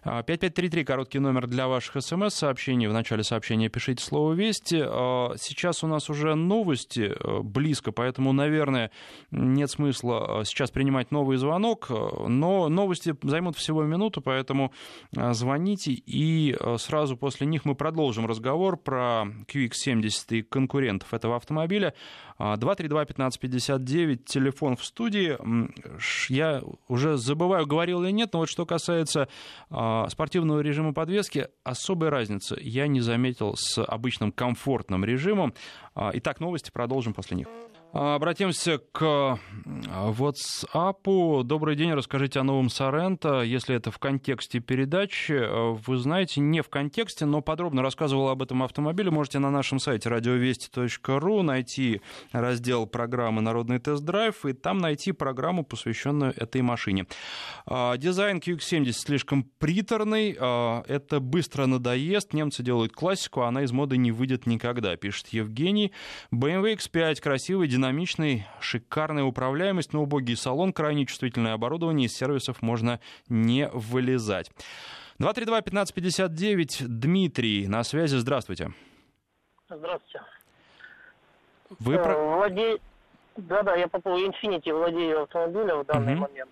5533, 0.04 0.82
а, 0.82 0.84
короткий 0.84 1.18
номер 1.20 1.46
для 1.46 1.68
ваших 1.68 2.02
смс-сообщений. 2.02 2.86
В 2.86 2.92
начале 2.92 3.22
сообщения 3.22 3.68
пишите 3.68 4.04
слово 4.04 4.34
«Вести». 4.34 4.82
А, 4.84 5.32
сейчас 5.38 5.82
у 5.82 5.86
нас 5.86 6.10
уже 6.10 6.34
новости 6.34 7.14
близко, 7.42 7.92
поэтому, 7.92 8.32
наверное, 8.32 8.90
нет 9.30 9.70
смысла 9.70 10.42
сейчас 10.44 10.70
принимать 10.70 11.10
новый 11.12 11.38
звонок. 11.38 11.88
Но 11.88 12.68
новости 12.68 13.14
займут 13.22 13.56
всего 13.56 13.84
минуту, 13.84 14.20
поэтому 14.20 14.72
звоните 15.12 15.92
и 15.92 16.56
сразу 16.76 17.16
после 17.16 17.27
После 17.28 17.46
них 17.46 17.66
мы 17.66 17.74
продолжим 17.74 18.24
разговор 18.24 18.78
про 18.78 19.26
QX70 19.48 20.10
и 20.30 20.40
конкурентов 20.40 21.12
этого 21.12 21.36
автомобиля. 21.36 21.92
232-1559, 22.38 24.24
телефон 24.24 24.76
в 24.78 24.84
студии. 24.86 25.36
Я 26.32 26.62
уже 26.88 27.18
забываю, 27.18 27.66
говорил 27.66 28.02
или 28.02 28.12
нет, 28.12 28.32
но 28.32 28.38
вот 28.38 28.48
что 28.48 28.64
касается 28.64 29.28
а, 29.68 30.08
спортивного 30.08 30.60
режима 30.60 30.94
подвески, 30.94 31.48
особой 31.64 32.08
разницы 32.08 32.56
я 32.62 32.86
не 32.86 33.02
заметил 33.02 33.56
с 33.58 33.78
обычным 33.78 34.32
комфортным 34.32 35.04
режимом. 35.04 35.52
А, 35.94 36.12
итак, 36.14 36.40
новости 36.40 36.70
продолжим 36.70 37.12
после 37.12 37.36
них. 37.36 37.48
Обратимся 37.90 38.78
к 38.92 39.40
WhatsApp. 39.64 41.42
Добрый 41.42 41.74
день, 41.74 41.94
расскажите 41.94 42.38
о 42.38 42.42
новом 42.42 42.68
Соренто, 42.68 43.40
если 43.40 43.74
это 43.74 43.90
в 43.90 43.98
контексте 43.98 44.60
передачи. 44.60 45.42
Вы 45.86 45.96
знаете, 45.96 46.42
не 46.42 46.60
в 46.60 46.68
контексте, 46.68 47.24
но 47.24 47.40
подробно 47.40 47.80
рассказывал 47.80 48.28
об 48.28 48.42
этом 48.42 48.62
автомобиле. 48.62 49.10
Можете 49.10 49.38
на 49.38 49.50
нашем 49.50 49.78
сайте 49.78 50.10
радиовести.ру 50.10 51.42
найти 51.42 52.02
раздел 52.30 52.86
программы 52.86 53.40
«Народный 53.40 53.78
тест-драйв» 53.78 54.44
и 54.44 54.52
там 54.52 54.78
найти 54.78 55.12
программу, 55.12 55.64
посвященную 55.64 56.34
этой 56.36 56.60
машине. 56.60 57.06
Дизайн 57.66 58.38
QX70 58.38 58.92
слишком 58.92 59.44
приторный, 59.58 60.32
это 60.32 61.20
быстро 61.20 61.64
надоест, 61.64 62.34
немцы 62.34 62.62
делают 62.62 62.92
классику, 62.92 63.42
она 63.42 63.62
из 63.62 63.72
моды 63.72 63.96
не 63.96 64.12
выйдет 64.12 64.46
никогда, 64.46 64.94
пишет 64.96 65.28
Евгений. 65.28 65.92
BMW 66.32 66.76
X5 66.76 67.20
красивый, 67.22 67.77
динамичный, 67.78 68.44
шикарная 68.60 69.22
управляемость, 69.22 69.92
но 69.92 70.02
убогий 70.02 70.36
салон, 70.36 70.72
крайне 70.72 71.06
чувствительное 71.06 71.54
оборудование, 71.54 72.06
из 72.06 72.16
сервисов 72.16 72.60
можно 72.60 72.98
не 73.28 73.68
вылезать. 73.72 74.50
232-1559, 75.20 76.86
Дмитрий, 76.88 77.68
на 77.68 77.84
связи, 77.84 78.16
здравствуйте. 78.16 78.72
Здравствуйте. 79.68 80.22
Вы 81.78 81.94
э, 81.94 82.02
про... 82.02 82.18
Владе... 82.18 82.78
Да-да, 83.36 83.76
я 83.76 83.86
по 83.86 84.00
поводу 84.00 84.26
Infiniti 84.26 84.72
владею 84.72 85.22
автомобилем 85.22 85.82
в 85.82 85.86
данный 85.86 86.14
угу. 86.14 86.22
момент. 86.22 86.50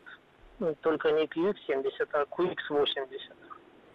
Ну, 0.61 0.77
только 0.81 1.11
не 1.11 1.25
QX70, 1.25 2.09
а 2.13 2.23
QX80. 2.23 3.33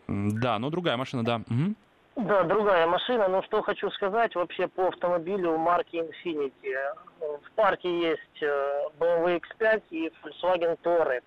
Да, 0.08 0.60
но 0.60 0.70
другая 0.70 0.98
машина, 0.98 1.24
да. 1.24 1.38
Угу. 1.38 1.76
Да, 2.16 2.44
другая 2.44 2.88
машина. 2.88 3.28
Но 3.28 3.42
что 3.44 3.62
хочу 3.62 3.90
сказать 3.92 4.36
вообще 4.36 4.68
по 4.68 4.88
автомобилю 4.88 5.58
марки 5.58 5.96
Infiniti. 5.96 6.76
В 7.20 7.52
парке 7.56 8.10
есть 8.10 8.44
э, 8.44 8.90
BMW 9.00 9.42
X5 9.42 9.84
и 9.92 10.12
Volkswagen 10.24 10.78
Touareg. 10.84 11.24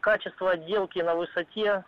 Качество 0.00 0.52
отделки 0.52 1.00
на 1.00 1.16
высоте. 1.16 1.84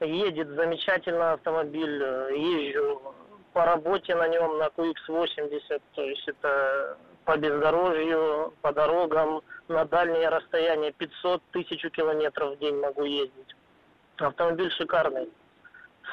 Едет 0.00 0.48
замечательно 0.48 1.34
автомобиль. 1.34 2.02
Езжу 2.36 3.14
по 3.52 3.64
работе 3.64 4.14
на 4.16 4.26
нем 4.28 4.58
на 4.58 4.66
QX80. 4.66 5.82
То 5.94 6.02
есть 6.02 6.26
это 6.26 6.96
по 7.24 7.36
бездорожью, 7.36 8.52
по 8.60 8.72
дорогам 8.72 9.42
на 9.68 9.84
дальние 9.84 10.28
расстояния 10.28 10.90
500 10.92 11.42
тысяч 11.52 11.82
километров 11.92 12.56
в 12.56 12.58
день 12.58 12.76
могу 12.76 13.04
ездить. 13.04 13.54
Автомобиль 14.22 14.70
шикарный. 14.70 15.28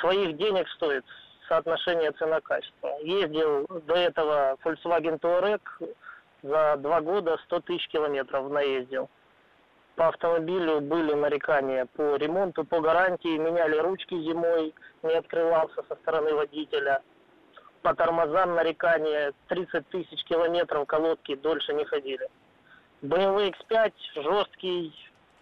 Своих 0.02 0.36
денег 0.38 0.68
стоит 0.70 1.06
соотношение 1.48 2.12
цена-качество. 2.14 2.98
Ездил 3.04 3.68
до 3.68 3.94
этого 3.94 4.58
Volkswagen 4.64 5.20
Touareg 5.20 5.62
за 6.42 6.78
два 6.78 7.02
года 7.02 7.38
100 7.46 7.60
тысяч 7.62 7.88
километров 7.90 8.50
наездил. 8.50 9.10
По 9.96 10.08
автомобилю 10.08 10.82
были 10.82 11.14
нарекания 11.14 11.86
по 11.86 12.16
ремонту, 12.16 12.64
по 12.64 12.80
гарантии, 12.80 13.38
меняли 13.38 13.78
ручки 13.78 14.20
зимой, 14.24 14.74
не 15.04 15.14
открывался 15.14 15.84
со 15.88 15.96
стороны 15.96 16.34
водителя. 16.34 17.04
По 17.84 17.94
тормозам 17.94 18.56
нарекания 18.56 19.34
30 19.50 19.88
тысяч 19.90 20.24
километров 20.24 20.88
колодки 20.88 21.36
дольше 21.36 21.74
не 21.74 21.86
ходили. 21.86 22.28
BMW 23.04 23.54
X5 23.54 23.94
жесткий 24.16 24.96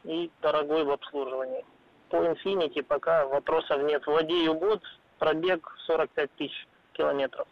и 0.03 0.29
дорогой 0.41 0.83
в 0.83 0.91
обслуживании 0.91 1.63
по 2.09 2.17
Infinity 2.17 2.83
пока 2.83 3.25
вопросов 3.25 3.83
нет. 3.83 4.05
Владею 4.05 4.53
год, 4.55 4.81
пробег 5.19 5.75
45 5.85 6.31
тысяч 6.37 6.67
километров. 6.93 7.47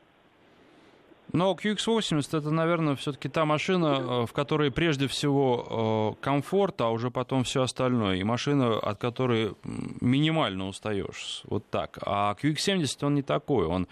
Но 1.33 1.53
QX80 1.53 2.37
это, 2.37 2.49
наверное, 2.51 2.95
все-таки 2.95 3.27
та 3.27 3.45
машина, 3.45 3.97
э, 3.99 4.25
в 4.25 4.31
которой 4.31 4.71
прежде 4.71 5.07
всего 5.07 6.15
э, 6.17 6.23
комфорт, 6.23 6.79
а 6.81 6.89
уже 6.89 7.11
потом 7.11 7.43
все 7.43 7.61
остальное. 7.63 8.15
И 8.15 8.23
машина, 8.23 8.79
от 8.79 8.99
которой 8.99 9.55
минимально 9.99 10.67
устаешь. 10.67 11.41
Вот 11.45 11.69
так. 11.69 11.97
А 12.01 12.35
QX70 12.41 13.05
он 13.05 13.15
не 13.15 13.21
такой. 13.21 13.65
Он 13.65 13.87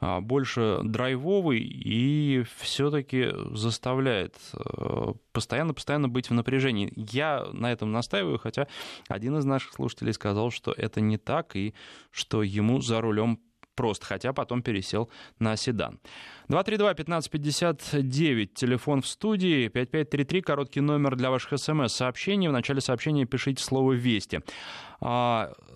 больше 0.00 0.80
драйвовый 0.82 1.60
и 1.60 2.44
все-таки 2.58 3.28
заставляет 3.52 4.34
постоянно-постоянно 5.32 6.06
э, 6.06 6.10
быть 6.10 6.30
в 6.30 6.34
напряжении. 6.34 6.92
Я 6.96 7.46
на 7.52 7.70
этом 7.70 7.92
настаиваю, 7.92 8.38
хотя 8.38 8.66
один 9.08 9.36
из 9.36 9.44
наших 9.44 9.74
слушателей 9.74 10.12
сказал, 10.12 10.50
что 10.50 10.72
это 10.72 11.00
не 11.00 11.18
так 11.18 11.54
и 11.54 11.74
что 12.10 12.42
ему 12.42 12.80
за 12.80 13.00
рулем 13.00 13.40
просто, 13.74 14.06
хотя 14.06 14.32
потом 14.32 14.62
пересел 14.62 15.10
на 15.38 15.56
седан. 15.56 16.00
232-1559, 16.48 18.46
телефон 18.46 19.00
в 19.00 19.06
студии, 19.06 19.68
5533, 19.68 20.42
короткий 20.42 20.80
номер 20.80 21.16
для 21.16 21.30
ваших 21.30 21.58
смс-сообщений. 21.58 22.48
В 22.48 22.52
начале 22.52 22.80
сообщения 22.82 23.24
пишите 23.24 23.62
слово 23.62 23.92
«Вести». 23.92 24.40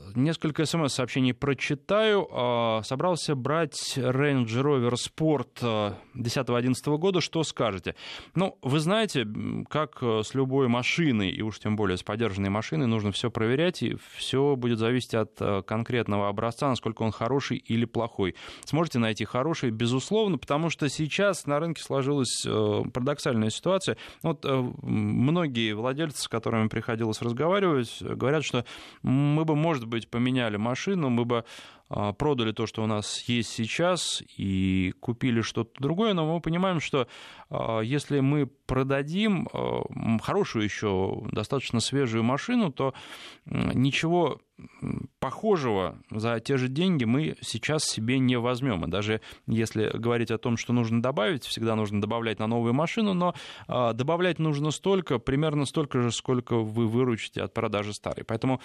А, 0.05 0.19
несколько 0.19 0.65
смс-сообщений 0.67 1.35
прочитаю. 1.35 2.29
А, 2.31 2.83
собрался 2.83 3.35
брать 3.35 3.97
Range 3.97 4.47
Rover 4.47 4.95
Sport 4.95 5.95
10-11 6.15 6.99
года. 6.99 7.21
Что 7.21 7.43
скажете? 7.43 7.95
Ну, 8.35 8.59
вы 8.63 8.81
знаете, 8.81 9.27
как 9.69 10.03
с 10.03 10.35
любой 10.35 10.69
машиной, 10.69 11.31
и 11.31 11.43
уж 11.43 11.59
тем 11.59 11.77
более 11.77 11.97
с 11.97 12.03
подержанной 12.03 12.51
машиной, 12.51 12.87
нужно 12.87 13.13
все 13.13 13.31
проверять, 13.31 13.83
и 13.83 13.97
все 14.17 14.57
будет 14.57 14.79
зависеть 14.79 15.15
от 15.15 15.67
конкретного 15.67 16.29
образца, 16.29 16.69
насколько 16.69 17.03
он 17.03 17.13
хороший 17.13 17.59
или 17.59 17.85
плохой. 17.85 18.35
Сможете 18.65 18.99
найти 18.99 19.25
хороший, 19.25 19.71
безусловно, 19.71 20.39
потому 20.39 20.71
что 20.71 20.89
сейчас 20.89 21.47
на 21.47 21.59
рынке 21.59 21.83
сложилась 21.83 22.43
парадоксальная 22.45 23.51
ситуация. 23.51 23.97
Вот 24.23 24.45
многие 24.45 25.73
владельцы, 25.73 26.23
с 26.23 26.29
которыми 26.29 26.69
приходилось 26.69 27.23
разговаривать, 27.23 27.99
говорят, 28.01 28.45
что 28.45 28.65
мы 29.03 29.45
бы, 29.45 29.55
может 29.57 29.87
быть, 29.87 29.94
поменяли 30.03 30.57
машину, 30.57 31.11
мы 31.11 31.25
бы 31.25 31.45
а, 31.91 32.13
продали 32.13 32.53
то, 32.53 32.67
что 32.67 32.83
у 32.83 32.87
нас 32.87 33.23
есть 33.29 33.51
сейчас, 33.51 34.23
и 34.37 34.95
купили 35.01 35.43
что-то 35.43 35.81
другое, 35.81 36.15
но 36.15 36.27
мы 36.27 36.41
понимаем, 36.41 36.81
что 36.81 37.07
а, 37.51 37.81
если 37.81 38.21
мы 38.21 38.47
продадим 38.47 39.49
а, 39.53 39.83
хорошую 40.23 40.65
еще 40.65 41.23
достаточно 41.31 41.81
свежую 41.81 42.25
машину, 42.25 42.73
то 42.73 42.95
ничего 43.47 44.41
похожего 45.19 45.99
за 46.11 46.39
те 46.41 46.57
же 46.57 46.69
деньги 46.69 47.05
мы 47.05 47.37
сейчас 47.41 47.85
себе 47.85 48.19
не 48.19 48.39
возьмем. 48.39 48.85
И 48.85 48.89
даже 48.89 49.21
если 49.47 49.91
говорить 49.97 50.31
о 50.31 50.39
том, 50.39 50.57
что 50.57 50.73
нужно 50.73 51.03
добавить, 51.03 51.45
всегда 51.45 51.75
нужно 51.75 52.01
добавлять 52.01 52.39
на 52.39 52.47
новую 52.47 52.73
машину, 52.73 53.15
но 53.15 53.35
добавлять 53.67 54.39
нужно 54.39 54.71
столько, 54.71 55.19
примерно 55.19 55.67
столько 55.67 56.01
же, 56.01 56.13
сколько 56.13 56.57
вы 56.57 56.87
выручите 56.87 57.43
от 57.43 57.53
продажи 57.53 57.93
старой. 57.93 58.25
Поэтому 58.25 58.61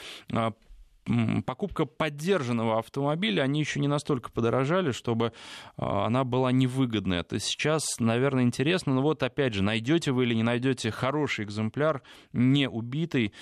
покупка 1.45 1.86
поддержанного 1.86 2.80
автомобиля, 2.80 3.41
они 3.41 3.60
еще 3.60 3.80
не 3.80 3.88
настолько 3.88 4.32
подорожали, 4.32 4.91
чтобы 4.91 5.34
а, 5.78 6.06
она 6.06 6.24
была 6.24 6.52
невыгодная. 6.52 7.22
Это 7.22 7.39
сейчас, 7.39 8.00
наверное, 8.00 8.43
интересно, 8.43 8.93
но 8.93 9.02
вот 9.02 9.24
опять 9.24 9.54
же, 9.54 9.64
найдете 9.64 10.12
вы 10.12 10.26
или 10.26 10.36
не 10.36 10.43
найдете 10.43 10.91
хороший 10.91 11.45
экземпляр, 11.45 12.04
не 12.34 12.70
убитый, 12.70 13.34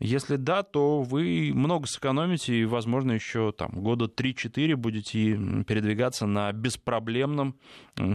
если 0.00 0.36
да, 0.36 0.62
то 0.64 1.02
вы 1.02 1.52
много 1.54 1.86
сэкономите 1.86 2.54
и, 2.54 2.64
возможно, 2.64 3.12
еще 3.12 3.52
там 3.52 3.70
года 3.70 4.06
3-4 4.06 4.74
будете 4.76 5.38
передвигаться 5.64 6.26
на 6.26 6.52
беспроблемном 6.52 7.56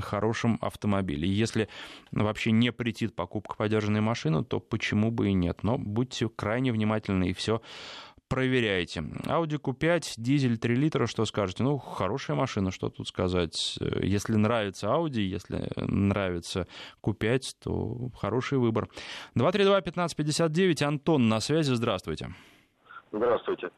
хорошем 0.02 0.60
автомобиле. 0.62 1.28
Если 1.28 1.70
вообще 2.12 2.52
не 2.52 2.72
претит 2.72 3.16
покупка 3.16 3.56
подержанной 3.56 4.02
машины, 4.02 4.44
то 4.44 4.60
почему 4.60 5.10
бы 5.10 5.30
и 5.30 5.34
нет. 5.34 5.64
Но 5.64 5.78
будьте 5.78 6.30
крайне 6.30 6.74
внимательны 6.74 7.30
и 7.30 7.34
все 7.34 7.62
проверяете. 8.30 9.02
Audi 9.26 9.60
Q5, 9.60 10.14
дизель 10.18 10.58
3 10.58 10.76
литра, 10.76 11.08
что 11.08 11.26
скажете? 11.26 11.64
Ну, 11.64 11.78
хорошая 11.78 12.38
машина, 12.38 12.72
что 12.72 12.90
тут 12.90 13.08
сказать. 13.08 13.78
Если 14.02 14.36
нравится 14.36 14.88
Audi, 14.88 15.22
если 15.22 15.70
нравится 15.76 16.68
Q5, 17.04 17.42
то 17.64 18.10
хороший 18.18 18.60
выбор. 18.60 18.88
232-1559, 19.36 20.84
Антон 20.84 21.28
на 21.28 21.40
связи, 21.40 21.74
здравствуйте. 21.74 22.30
Здравствуйте. 23.12 23.72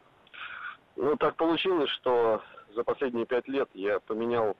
Ну, 0.98 1.16
так 1.16 1.36
получилось, 1.38 1.90
что 1.90 2.44
за 2.76 2.84
последние 2.84 3.26
пять 3.26 3.48
лет 3.48 3.70
я 3.74 4.00
поменял 4.02 4.56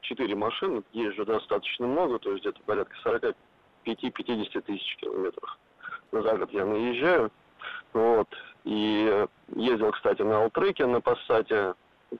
четыре 0.00 0.34
машины, 0.34 0.82
езжу 0.92 1.24
достаточно 1.24 1.86
много, 1.86 2.18
то 2.18 2.30
есть 2.32 2.42
где-то 2.42 2.60
порядка 2.62 2.96
45-50 3.86 4.60
тысяч 4.62 4.96
километров 4.96 5.58
за 6.22 6.36
год 6.36 6.52
я 6.52 6.64
наезжаю. 6.64 7.30
Вот. 7.92 8.28
И 8.64 9.26
ездил, 9.56 9.92
кстати, 9.92 10.22
на 10.22 10.42
Алтреке, 10.42 10.86
на 10.86 11.00
Пассате, 11.00 11.74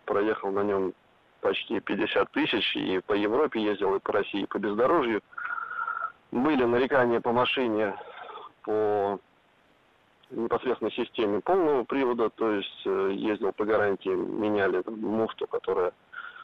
проехал 0.05 0.51
на 0.51 0.63
нем 0.63 0.93
почти 1.41 1.81
50 1.81 2.31
тысяч, 2.33 2.77
и 2.77 3.01
по 3.01 3.15
Европе 3.15 3.63
ездил, 3.63 3.95
и 3.95 4.01
по 4.01 4.13
России, 4.13 4.43
и 4.43 4.47
по 4.47 4.59
бездорожью. 4.59 5.23
Были 6.31 6.65
нарекания 6.65 7.21
по 7.21 7.33
машине, 7.33 7.97
по 8.63 9.19
непосредственно 10.31 10.91
системе 10.91 11.41
полного 11.41 11.85
привода, 11.85 12.29
то 12.31 12.51
есть 12.51 12.83
э, 12.87 13.11
ездил 13.13 13.53
по 13.53 13.65
гарантии, 13.65 14.09
меняли 14.09 14.83
муфту, 14.87 15.47
которая 15.47 15.93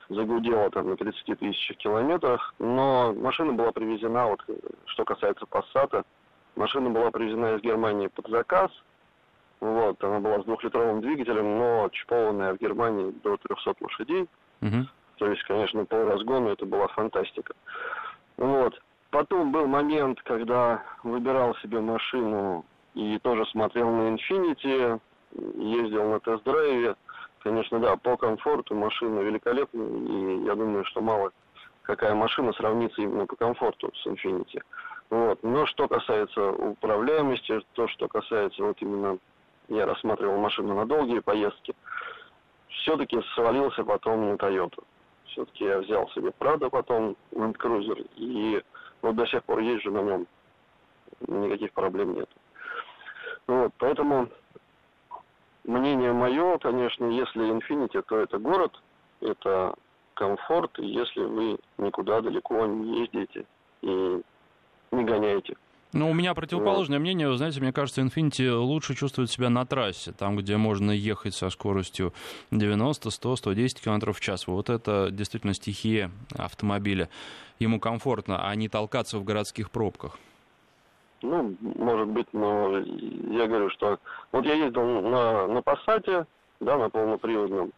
загудела 0.09 0.70
там 0.70 0.90
на 0.90 0.96
30 0.96 1.38
тысячах 1.38 1.76
километрах, 1.78 2.55
но 2.59 3.12
машина 3.14 3.53
была 3.53 3.72
привезена, 3.72 4.28
вот 4.28 4.44
что 4.86 5.05
касается 5.05 5.46
Passat, 5.46 6.05
машина 6.57 6.90
была 6.90 7.11
привезена 7.11 7.57
из 7.57 7.62
Германии 7.62 8.07
под 8.07 8.28
заказ– 8.28 8.70
вот, 9.61 10.02
она 10.02 10.20
была 10.20 10.40
с 10.40 10.44
двухлитровым 10.44 11.00
двигателем, 11.00 11.58
но 11.58 11.88
чипованная 11.92 12.54
в 12.54 12.58
Германии 12.58 13.12
до 13.22 13.36
300 13.36 13.74
лошадей. 13.80 14.26
Угу. 14.62 14.86
То 15.18 15.26
есть, 15.26 15.42
конечно, 15.44 15.84
по 15.84 16.04
разгону 16.04 16.48
это 16.48 16.64
была 16.64 16.88
фантастика. 16.88 17.54
Вот. 18.38 18.80
Потом 19.11 19.52
был 19.52 19.66
момент, 19.66 20.20
когда 20.22 20.82
выбирал 21.02 21.54
себе 21.56 21.80
машину 21.80 22.64
и 22.94 23.18
тоже 23.18 23.44
смотрел 23.46 23.90
на 23.90 24.14
Infiniti, 24.14 25.00
ездил 25.56 26.11
на 26.11 26.20
тест-драйве. 26.20 26.96
Конечно, 27.40 27.80
да, 27.80 27.96
по 27.96 28.16
комфорту 28.16 28.74
машина 28.74 29.20
великолепная, 29.20 29.86
и 29.86 30.44
я 30.44 30.54
думаю, 30.54 30.84
что 30.84 31.00
мало 31.00 31.32
какая 31.82 32.14
машина 32.14 32.52
сравнится 32.52 33.02
именно 33.02 33.26
по 33.26 33.36
комфорту 33.36 33.92
с 33.94 34.06
Infiniti. 34.06 34.62
Вот. 35.11 35.42
Но 35.42 35.66
что 35.66 35.88
касается 35.88 36.50
управляемости, 36.50 37.61
то, 37.72 37.88
что 37.88 38.06
касается 38.08 38.62
вот 38.62 38.76
именно 38.80 39.18
я 39.70 39.86
рассматривал 39.86 40.36
машину 40.38 40.74
на 40.74 40.84
долгие 40.84 41.20
поездки, 41.20 41.74
все-таки 42.68 43.20
свалился 43.34 43.84
потом 43.84 44.28
на 44.28 44.34
Toyota. 44.34 44.82
Все-таки 45.26 45.64
я 45.64 45.78
взял 45.78 46.08
себе 46.10 46.32
Prado 46.38 46.68
потом, 46.68 47.16
Land 47.32 47.56
Cruiser, 47.56 48.08
и 48.16 48.62
вот 49.00 49.14
до 49.14 49.26
сих 49.26 49.44
пор 49.44 49.60
езжу 49.60 49.92
на 49.92 50.02
нем. 50.02 50.26
Никаких 51.20 51.72
проблем 51.72 52.14
нет. 52.14 52.28
Вот, 53.46 53.72
поэтому 53.78 54.28
мнение 55.64 56.12
мое, 56.12 56.58
конечно, 56.58 57.04
если 57.06 57.56
Infinity, 57.56 58.02
то 58.02 58.18
это 58.18 58.38
город, 58.38 58.72
это 59.20 59.74
комфорт, 60.14 60.72
если 60.78 61.22
вы 61.22 61.58
никуда 61.78 62.20
далеко 62.20 62.66
не 62.66 63.00
ездите 63.02 63.46
и 63.82 64.20
не 64.90 65.04
гоняете. 65.04 65.56
Ну, 65.93 66.09
у 66.09 66.14
меня 66.14 66.34
противоположное 66.34 66.99
вот. 66.99 67.03
мнение. 67.03 67.28
Вы 67.28 67.36
знаете, 67.36 67.61
мне 67.61 67.72
кажется, 67.72 68.01
Infinity 68.01 68.49
лучше 68.53 68.95
чувствует 68.95 69.30
себя 69.30 69.51
на 69.51 69.66
трассе, 69.66 70.12
там, 70.12 70.36
где 70.36 70.57
можно 70.57 70.93
ехать 70.93 71.34
со 71.34 71.51
скоростью 71.51 72.12
90, 72.53 73.11
100, 73.11 73.36
110 73.36 73.80
км 73.80 74.12
в 74.12 74.20
час. 74.20 74.47
Вот 74.47 74.70
это 74.70 75.09
действительно 75.11 75.53
стихия 75.53 76.12
автомобиля. 76.36 77.09
Ему 77.59 77.80
комфортно, 77.80 78.49
а 78.49 78.55
не 78.55 78.68
толкаться 78.68 79.18
в 79.18 79.24
городских 79.24 79.70
пробках. 79.70 80.18
Ну, 81.22 81.57
может 81.61 82.09
быть, 82.09 82.28
но 82.32 82.78
я 82.78 83.47
говорю, 83.47 83.68
что... 83.70 83.99
Вот 84.32 84.47
я 84.47 84.55
ездил 84.55 84.84
на, 84.84 85.49
на 85.49 85.59
Passat, 85.59 86.26
да, 86.61 86.78
на 86.78 86.88
полноприводном, 86.88 87.72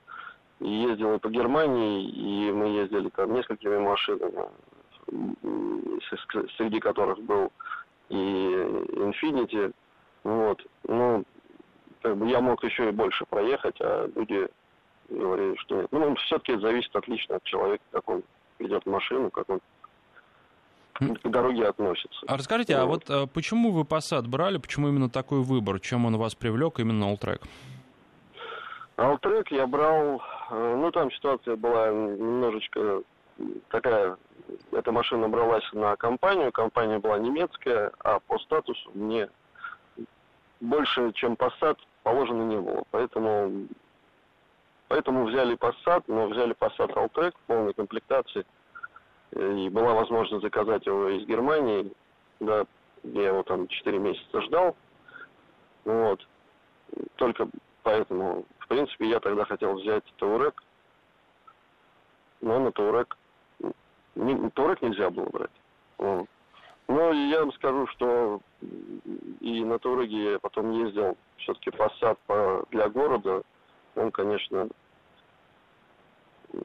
ездил 0.61 1.15
и 1.15 1.19
по 1.19 1.29
Германии, 1.29 2.09
и 2.09 2.53
мы 2.53 2.67
ездили 2.67 3.09
там 3.09 3.35
несколькими 3.35 3.79
машинами, 3.79 4.45
среди 6.57 6.79
которых 6.79 7.19
был 7.21 7.51
и 8.13 8.17
Infinity. 8.97 9.73
Вот. 10.25 10.65
Ну, 10.87 11.25
как 12.03 12.17
бы 12.17 12.29
я 12.29 12.41
мог 12.41 12.63
еще 12.65 12.89
и 12.89 12.93
больше 12.93 13.25
проехать, 13.27 13.77
а 13.81 14.09
люди 14.15 14.49
говорили, 15.09 15.57
что 15.57 15.77
нет. 15.77 15.89
Ну, 15.91 16.15
все-таки 16.17 16.59
зависит 16.59 16.95
отлично 16.95 17.37
от 17.37 17.45
человека, 17.45 17.85
как 17.91 18.09
он 18.09 18.23
ведет 18.59 18.87
машину, 18.87 19.31
как 19.31 19.49
он 19.49 19.61
к 20.95 21.29
дороге 21.29 21.67
относится. 21.67 22.21
А 22.29 22.37
расскажите, 22.37 22.75
вот. 22.77 22.83
а 22.83 22.87
вот 22.87 23.11
а 23.11 23.27
почему 23.27 23.73
вы 23.73 23.83
Passat 23.83 24.29
брали, 24.29 24.59
почему 24.59 24.89
именно 24.89 25.09
такой 25.09 25.43
выбор, 25.43 25.81
чем 25.81 26.07
он 26.07 26.17
вас 26.17 26.35
привлек 26.35 26.79
именно 26.79 27.05
Alltrack? 27.05 27.41
Alltrack 28.97 29.47
я 29.51 29.67
брал, 29.67 30.23
э, 30.51 30.77
ну 30.77 30.91
там 30.93 31.11
ситуация 31.13 31.57
была 31.57 31.91
немножечко 31.91 33.03
такая 33.69 34.17
эта 34.73 34.93
машина 34.93 35.29
бралась 35.29 35.71
на 35.73 35.97
компанию, 35.97 36.53
компания 36.53 36.99
была 36.99 37.19
немецкая, 37.19 37.93
а 38.01 38.21
по 38.21 38.39
статусу 38.39 38.91
мне 38.95 39.29
больше, 40.61 41.13
чем 41.13 41.35
Passat, 41.35 41.79
положено 42.03 42.43
не 42.45 42.61
было. 42.61 42.85
Поэтому, 42.91 43.67
поэтому 44.89 45.25
взяли 45.27 45.57
Passat, 45.57 46.05
но 46.07 46.27
взяли 46.27 46.55
Passat 46.55 46.93
Alltrack 46.95 47.33
в 47.33 47.47
полной 47.47 47.75
комплектации. 47.75 48.47
И 49.33 49.69
была 49.71 49.95
возможность 49.95 50.43
заказать 50.43 50.87
его 50.87 51.09
из 51.09 51.27
Германии. 51.27 51.93
Да, 52.41 52.65
я 53.03 53.29
его 53.29 53.43
там 53.43 53.67
4 53.67 53.99
месяца 53.99 54.41
ждал. 54.43 54.77
Вот. 55.85 56.27
Только 57.17 57.49
поэтому, 57.83 58.45
в 58.59 58.69
принципе, 58.69 59.09
я 59.09 59.21
тогда 59.21 59.45
хотел 59.45 59.75
взять 59.75 60.05
Таурек. 60.19 60.63
Но 62.41 62.59
на 62.59 62.73
Таурек 62.73 63.17
не, 64.15 64.51
турок 64.51 64.83
нельзя 64.83 65.11
было 65.11 65.27
брать. 65.27 65.51
Вот. 65.99 66.27
Но 66.89 67.13
я 67.13 67.41
вам 67.41 67.53
скажу, 67.53 67.87
что 67.89 68.41
и 69.41 69.65
на 69.65 69.79
Туреге 69.79 70.33
я 70.33 70.39
потом 70.39 70.73
ездил 70.73 71.17
все-таки 71.39 71.71
Passat 71.71 72.19
по, 72.27 72.65
для 72.71 72.89
города. 72.89 73.43
он, 73.95 74.11
конечно, 74.11 74.69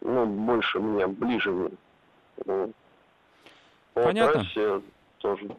ну, 0.02 0.26
больше 0.26 0.80
меня, 0.80 1.08
ближе 1.08 1.52
мне. 1.52 1.70
Ну, 2.45 2.74
по 3.93 4.04
Понятно. 4.04 4.43
трассе 4.43 4.82
тоже. 5.20 5.56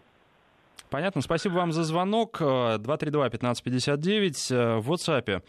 Понятно. 0.90 1.20
Спасибо 1.22 1.54
вам 1.54 1.72
за 1.72 1.82
звонок. 1.84 2.40
232-1559 2.40 4.32
э, 4.50 4.78
в 4.78 4.90
WhatsApp. 4.90 5.42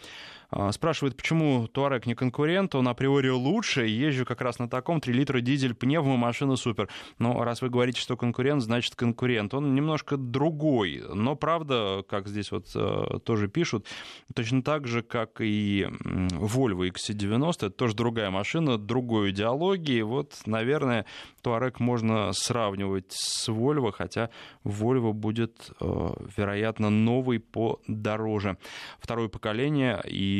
А, 0.52 0.72
спрашивает, 0.72 1.16
почему 1.16 1.68
Туарек 1.68 2.08
не 2.08 2.16
конкурент, 2.16 2.74
он 2.74 2.88
априори 2.88 3.30
лучше, 3.30 3.86
езжу 3.86 4.26
как 4.26 4.42
раз 4.42 4.58
на 4.58 4.68
таком, 4.68 5.00
3 5.00 5.14
литра 5.14 5.42
дизель, 5.42 5.76
пневмо, 5.76 6.18
машина 6.18 6.56
супер. 6.56 6.90
Но 7.20 7.44
раз 7.44 7.62
вы 7.62 7.70
говорите, 7.70 8.02
что 8.02 8.18
конкурент, 8.18 8.64
значит 8.64 8.96
конкурент. 8.96 9.54
Он 9.54 9.76
немножко 9.76 10.18
другой, 10.18 11.04
но 11.14 11.36
правда, 11.36 12.04
как 12.08 12.28
здесь 12.28 12.52
вот 12.52 12.66
э, 12.74 13.20
тоже 13.24 13.48
пишут, 13.48 13.86
точно 14.34 14.64
так 14.64 14.88
же, 14.88 15.04
как 15.04 15.40
и 15.40 15.88
Volvo 15.90 16.90
XC90, 16.90 17.52
это 17.52 17.70
тоже 17.70 17.96
другая 17.96 18.32
машина, 18.32 18.78
другой 18.78 19.30
идеологии. 19.30 20.02
Вот, 20.02 20.36
наверное, 20.48 21.06
Туарек 21.44 21.80
можно 21.80 22.34
сравнивать 22.34 23.12
с 23.12 23.50
Volvo, 23.50 23.92
хотя 23.92 24.32
Volvo 24.64 25.14
будет, 25.14 25.72
э, 25.80 26.10
вероятно, 26.36 26.90
новый 26.90 27.40
подороже. 27.40 28.58
Второе 29.00 29.28
поколение 29.28 30.02
и 30.06 30.39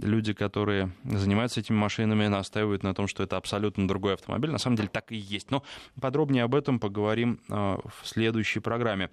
люди, 0.00 0.32
которые 0.32 0.92
занимаются 1.04 1.60
этими 1.60 1.76
машинами, 1.76 2.26
настаивают 2.26 2.82
на 2.82 2.94
том, 2.94 3.06
что 3.08 3.22
это 3.22 3.36
абсолютно 3.36 3.86
другой 3.88 4.14
автомобиль. 4.14 4.50
На 4.50 4.58
самом 4.58 4.76
деле 4.76 4.88
так 4.88 5.12
и 5.12 5.16
есть. 5.16 5.50
Но 5.50 5.62
подробнее 6.00 6.44
об 6.44 6.54
этом 6.54 6.78
поговорим 6.78 7.40
а, 7.48 7.80
в 7.84 8.06
следующей 8.06 8.60
программе. 8.60 9.10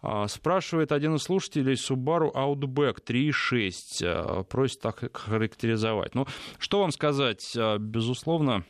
А, 0.00 0.28
спрашивает 0.28 0.92
один 0.92 1.16
из 1.16 1.22
слушателей 1.22 1.74
Subaru 1.74 2.32
Outback 2.32 3.04
3.6. 3.04 4.02
А, 4.04 4.42
просит 4.44 4.80
так 4.80 5.16
характеризовать. 5.16 6.14
Ну, 6.14 6.26
что 6.58 6.80
вам 6.80 6.92
сказать? 6.92 7.56
Безусловно, 7.78 8.64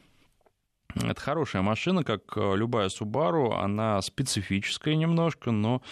это 0.94 1.20
хорошая 1.20 1.62
машина, 1.62 2.04
как 2.04 2.36
любая 2.36 2.88
Subaru. 2.88 3.54
Она 3.54 4.00
специфическая 4.02 4.94
немножко, 4.94 5.50
но 5.50 5.82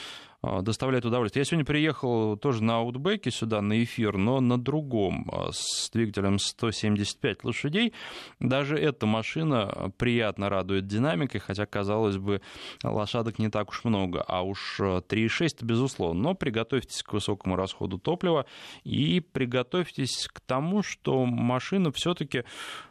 доставляет 0.42 1.04
удовольствие. 1.04 1.42
Я 1.42 1.44
сегодня 1.44 1.64
приехал 1.64 2.36
тоже 2.36 2.62
на 2.62 2.78
аутбеке 2.78 3.30
сюда, 3.30 3.60
на 3.60 3.82
эфир, 3.84 4.16
но 4.16 4.40
на 4.40 4.58
другом, 4.58 5.28
а, 5.30 5.50
с 5.52 5.90
двигателем 5.90 6.38
175 6.38 7.44
лошадей. 7.44 7.92
Даже 8.38 8.76
эта 8.78 9.06
машина 9.06 9.92
приятно 9.98 10.48
радует 10.48 10.86
динамикой, 10.86 11.40
хотя, 11.40 11.66
казалось 11.66 12.16
бы, 12.16 12.40
лошадок 12.82 13.38
не 13.38 13.50
так 13.50 13.68
уж 13.70 13.84
много, 13.84 14.22
а 14.26 14.42
уж 14.42 14.80
3,6 14.80 15.62
безусловно. 15.62 16.20
Но 16.22 16.34
приготовьтесь 16.34 17.02
к 17.02 17.12
высокому 17.12 17.56
расходу 17.56 17.98
топлива 17.98 18.46
и 18.82 19.20
приготовьтесь 19.20 20.26
к 20.28 20.40
тому, 20.40 20.82
что 20.82 21.26
машина 21.26 21.92
все-таки 21.92 22.44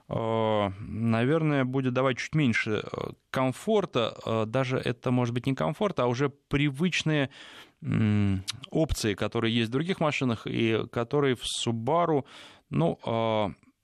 наверное, 0.10 1.66
будет 1.66 1.94
давать 1.94 2.18
чуть 2.18 2.34
меньше 2.34 2.84
э, 2.84 3.12
комфорта. 3.30 4.18
Э, 4.26 4.46
даже 4.48 4.78
это 4.78 5.12
может 5.12 5.34
быть 5.36 5.46
не 5.46 5.54
комфорт, 5.54 6.00
а 6.00 6.08
уже 6.08 6.30
привычные 6.30 7.30
опции, 8.72 9.14
которые 9.14 9.56
есть 9.56 9.70
в 9.70 9.72
других 9.72 10.02
машинах 10.02 10.46
и 10.46 10.86
которые 10.92 11.36
в 11.36 11.44
Subaru, 11.44 12.26
ну, 12.70 13.00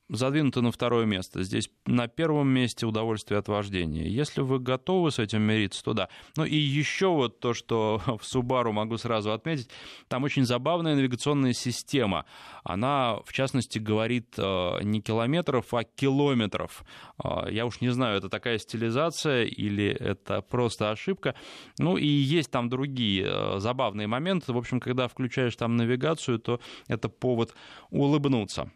задвинуты 0.10 0.62
на 0.62 0.72
второе 0.72 1.06
место. 1.06 1.44
Здесь 1.44 1.70
на 1.86 2.08
первом 2.08 2.48
месте 2.50 2.86
удовольствие 2.86 3.40
от 3.40 3.48
вождения. 3.48 4.08
Если 4.08 4.42
вы 4.42 4.60
готовы 4.60 5.12
с 5.12 5.20
этим 5.20 5.42
мириться, 5.42 5.84
то 5.84 5.94
да. 5.94 6.10
Ну 6.38 6.46
и 6.46 6.56
еще 6.56 7.08
вот 7.08 7.40
то, 7.40 7.54
что 7.54 8.02
в 8.06 8.22
Subaru 8.22 8.72
могу 8.72 8.98
сразу 8.98 9.32
отметить, 9.32 9.70
там 10.08 10.24
очень 10.24 10.46
забавная 10.46 10.96
навигационная 10.96 11.54
система. 11.54 12.26
Она, 12.64 13.18
в 13.26 13.34
частности, 13.34 13.80
говорит 13.80 14.36
э, 14.38 14.84
не 14.84 15.02
километров, 15.02 15.74
а 15.74 15.84
километров. 15.84 16.84
Э, 17.24 17.48
я 17.50 17.66
уж 17.66 17.82
не 17.82 17.90
знаю, 17.90 18.18
это 18.18 18.30
такая 18.30 18.60
стилизация 18.60 19.46
или 19.46 19.88
это 19.88 20.42
просто 20.42 20.92
ошибка. 20.92 21.36
Ну 21.80 21.98
и 21.98 22.08
есть 22.08 22.52
там 22.52 22.70
другие 22.70 23.26
э, 23.28 23.60
забавные 23.60 24.08
моменты. 24.08 24.54
В 24.54 24.58
общем, 24.58 24.80
когда 24.80 25.08
включаешь 25.08 25.56
там 25.56 25.76
навигацию, 25.78 26.40
то 26.40 26.60
это 26.88 27.10
повод 27.10 27.56
улыбнуться. 27.90 28.72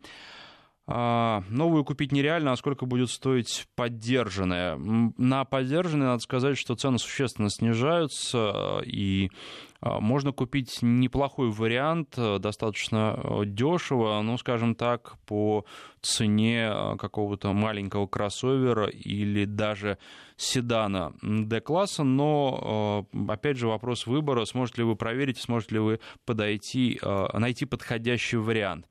А, 0.90 1.42
новую 1.50 1.84
купить 1.84 2.12
нереально, 2.12 2.52
а 2.52 2.56
сколько 2.56 2.86
будет 2.86 3.10
стоить 3.10 3.66
поддержанная? 3.76 4.78
На 4.78 5.44
поддержанные 5.44 6.08
надо 6.08 6.20
сказать, 6.20 6.56
что 6.56 6.76
цены 6.76 6.98
существенно 6.98 7.50
снижаются, 7.50 8.80
и 8.86 9.30
а, 9.77 9.77
можно 9.80 10.32
купить 10.32 10.78
неплохой 10.82 11.50
вариант, 11.50 12.14
э, 12.16 12.38
достаточно 12.40 13.16
э, 13.16 13.42
дешево, 13.46 14.20
ну, 14.22 14.36
скажем 14.36 14.74
так, 14.74 15.16
по 15.24 15.64
цене 16.00 16.70
э, 16.72 16.96
какого-то 16.96 17.52
маленького 17.52 18.08
кроссовера 18.08 18.88
или 18.88 19.44
даже 19.44 19.98
седана 20.36 21.12
D-класса, 21.22 22.04
но, 22.04 23.06
опять 23.28 23.56
же, 23.56 23.66
вопрос 23.66 24.06
выбора, 24.06 24.44
сможете 24.44 24.82
ли 24.82 24.88
вы 24.88 24.94
проверить, 24.94 25.38
сможете 25.38 25.74
ли 25.74 25.80
вы 25.80 26.00
подойти, 26.24 27.00
найти 27.32 27.64
подходящий 27.64 28.36
вариант. 28.36 28.86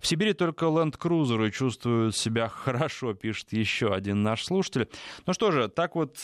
В 0.00 0.06
Сибири 0.06 0.34
только 0.34 0.66
ленд-крузеры 0.66 1.50
чувствуют 1.50 2.14
себя 2.14 2.48
хорошо, 2.54 3.14
пишет 3.14 3.54
еще 3.54 3.94
один 3.94 4.22
наш 4.22 4.44
слушатель. 4.44 4.88
Ну 5.24 5.32
что 5.32 5.50
же, 5.50 5.68
так 5.68 5.94
вот 5.94 6.18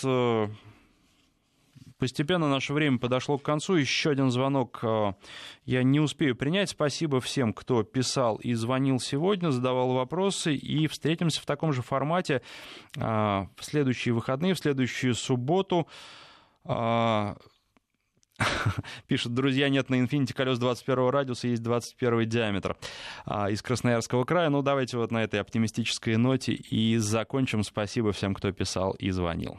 Постепенно 1.98 2.48
наше 2.48 2.72
время 2.72 2.98
подошло 2.98 3.38
к 3.38 3.42
концу. 3.42 3.74
Еще 3.74 4.10
один 4.10 4.30
звонок 4.30 4.78
э, 4.82 5.14
я 5.64 5.82
не 5.82 5.98
успею 5.98 6.36
принять. 6.36 6.70
Спасибо 6.70 7.20
всем, 7.20 7.52
кто 7.52 7.82
писал 7.82 8.36
и 8.36 8.54
звонил 8.54 9.00
сегодня, 9.00 9.50
задавал 9.50 9.92
вопросы. 9.92 10.54
И 10.54 10.86
встретимся 10.86 11.40
в 11.40 11.46
таком 11.46 11.72
же 11.72 11.82
формате 11.82 12.42
э, 12.96 13.00
в 13.00 13.64
следующие 13.64 14.14
выходные, 14.14 14.54
в 14.54 14.60
следующую 14.60 15.16
субботу. 15.16 15.88
Э, 16.64 17.34
пишут, 19.08 19.34
друзья, 19.34 19.68
нет 19.68 19.90
на 19.90 19.96
Infiniti 19.96 20.32
колес 20.32 20.60
21 20.60 21.08
радиуса, 21.08 21.48
есть 21.48 21.64
21 21.64 22.28
диаметр 22.28 22.76
из 23.26 23.60
Красноярского 23.60 24.22
края. 24.22 24.50
Ну, 24.50 24.62
давайте 24.62 24.98
вот 24.98 25.10
на 25.10 25.24
этой 25.24 25.40
оптимистической 25.40 26.16
ноте 26.16 26.52
и 26.52 26.96
закончим. 26.98 27.64
Спасибо 27.64 28.12
всем, 28.12 28.34
кто 28.34 28.52
писал 28.52 28.92
и 28.92 29.10
звонил. 29.10 29.58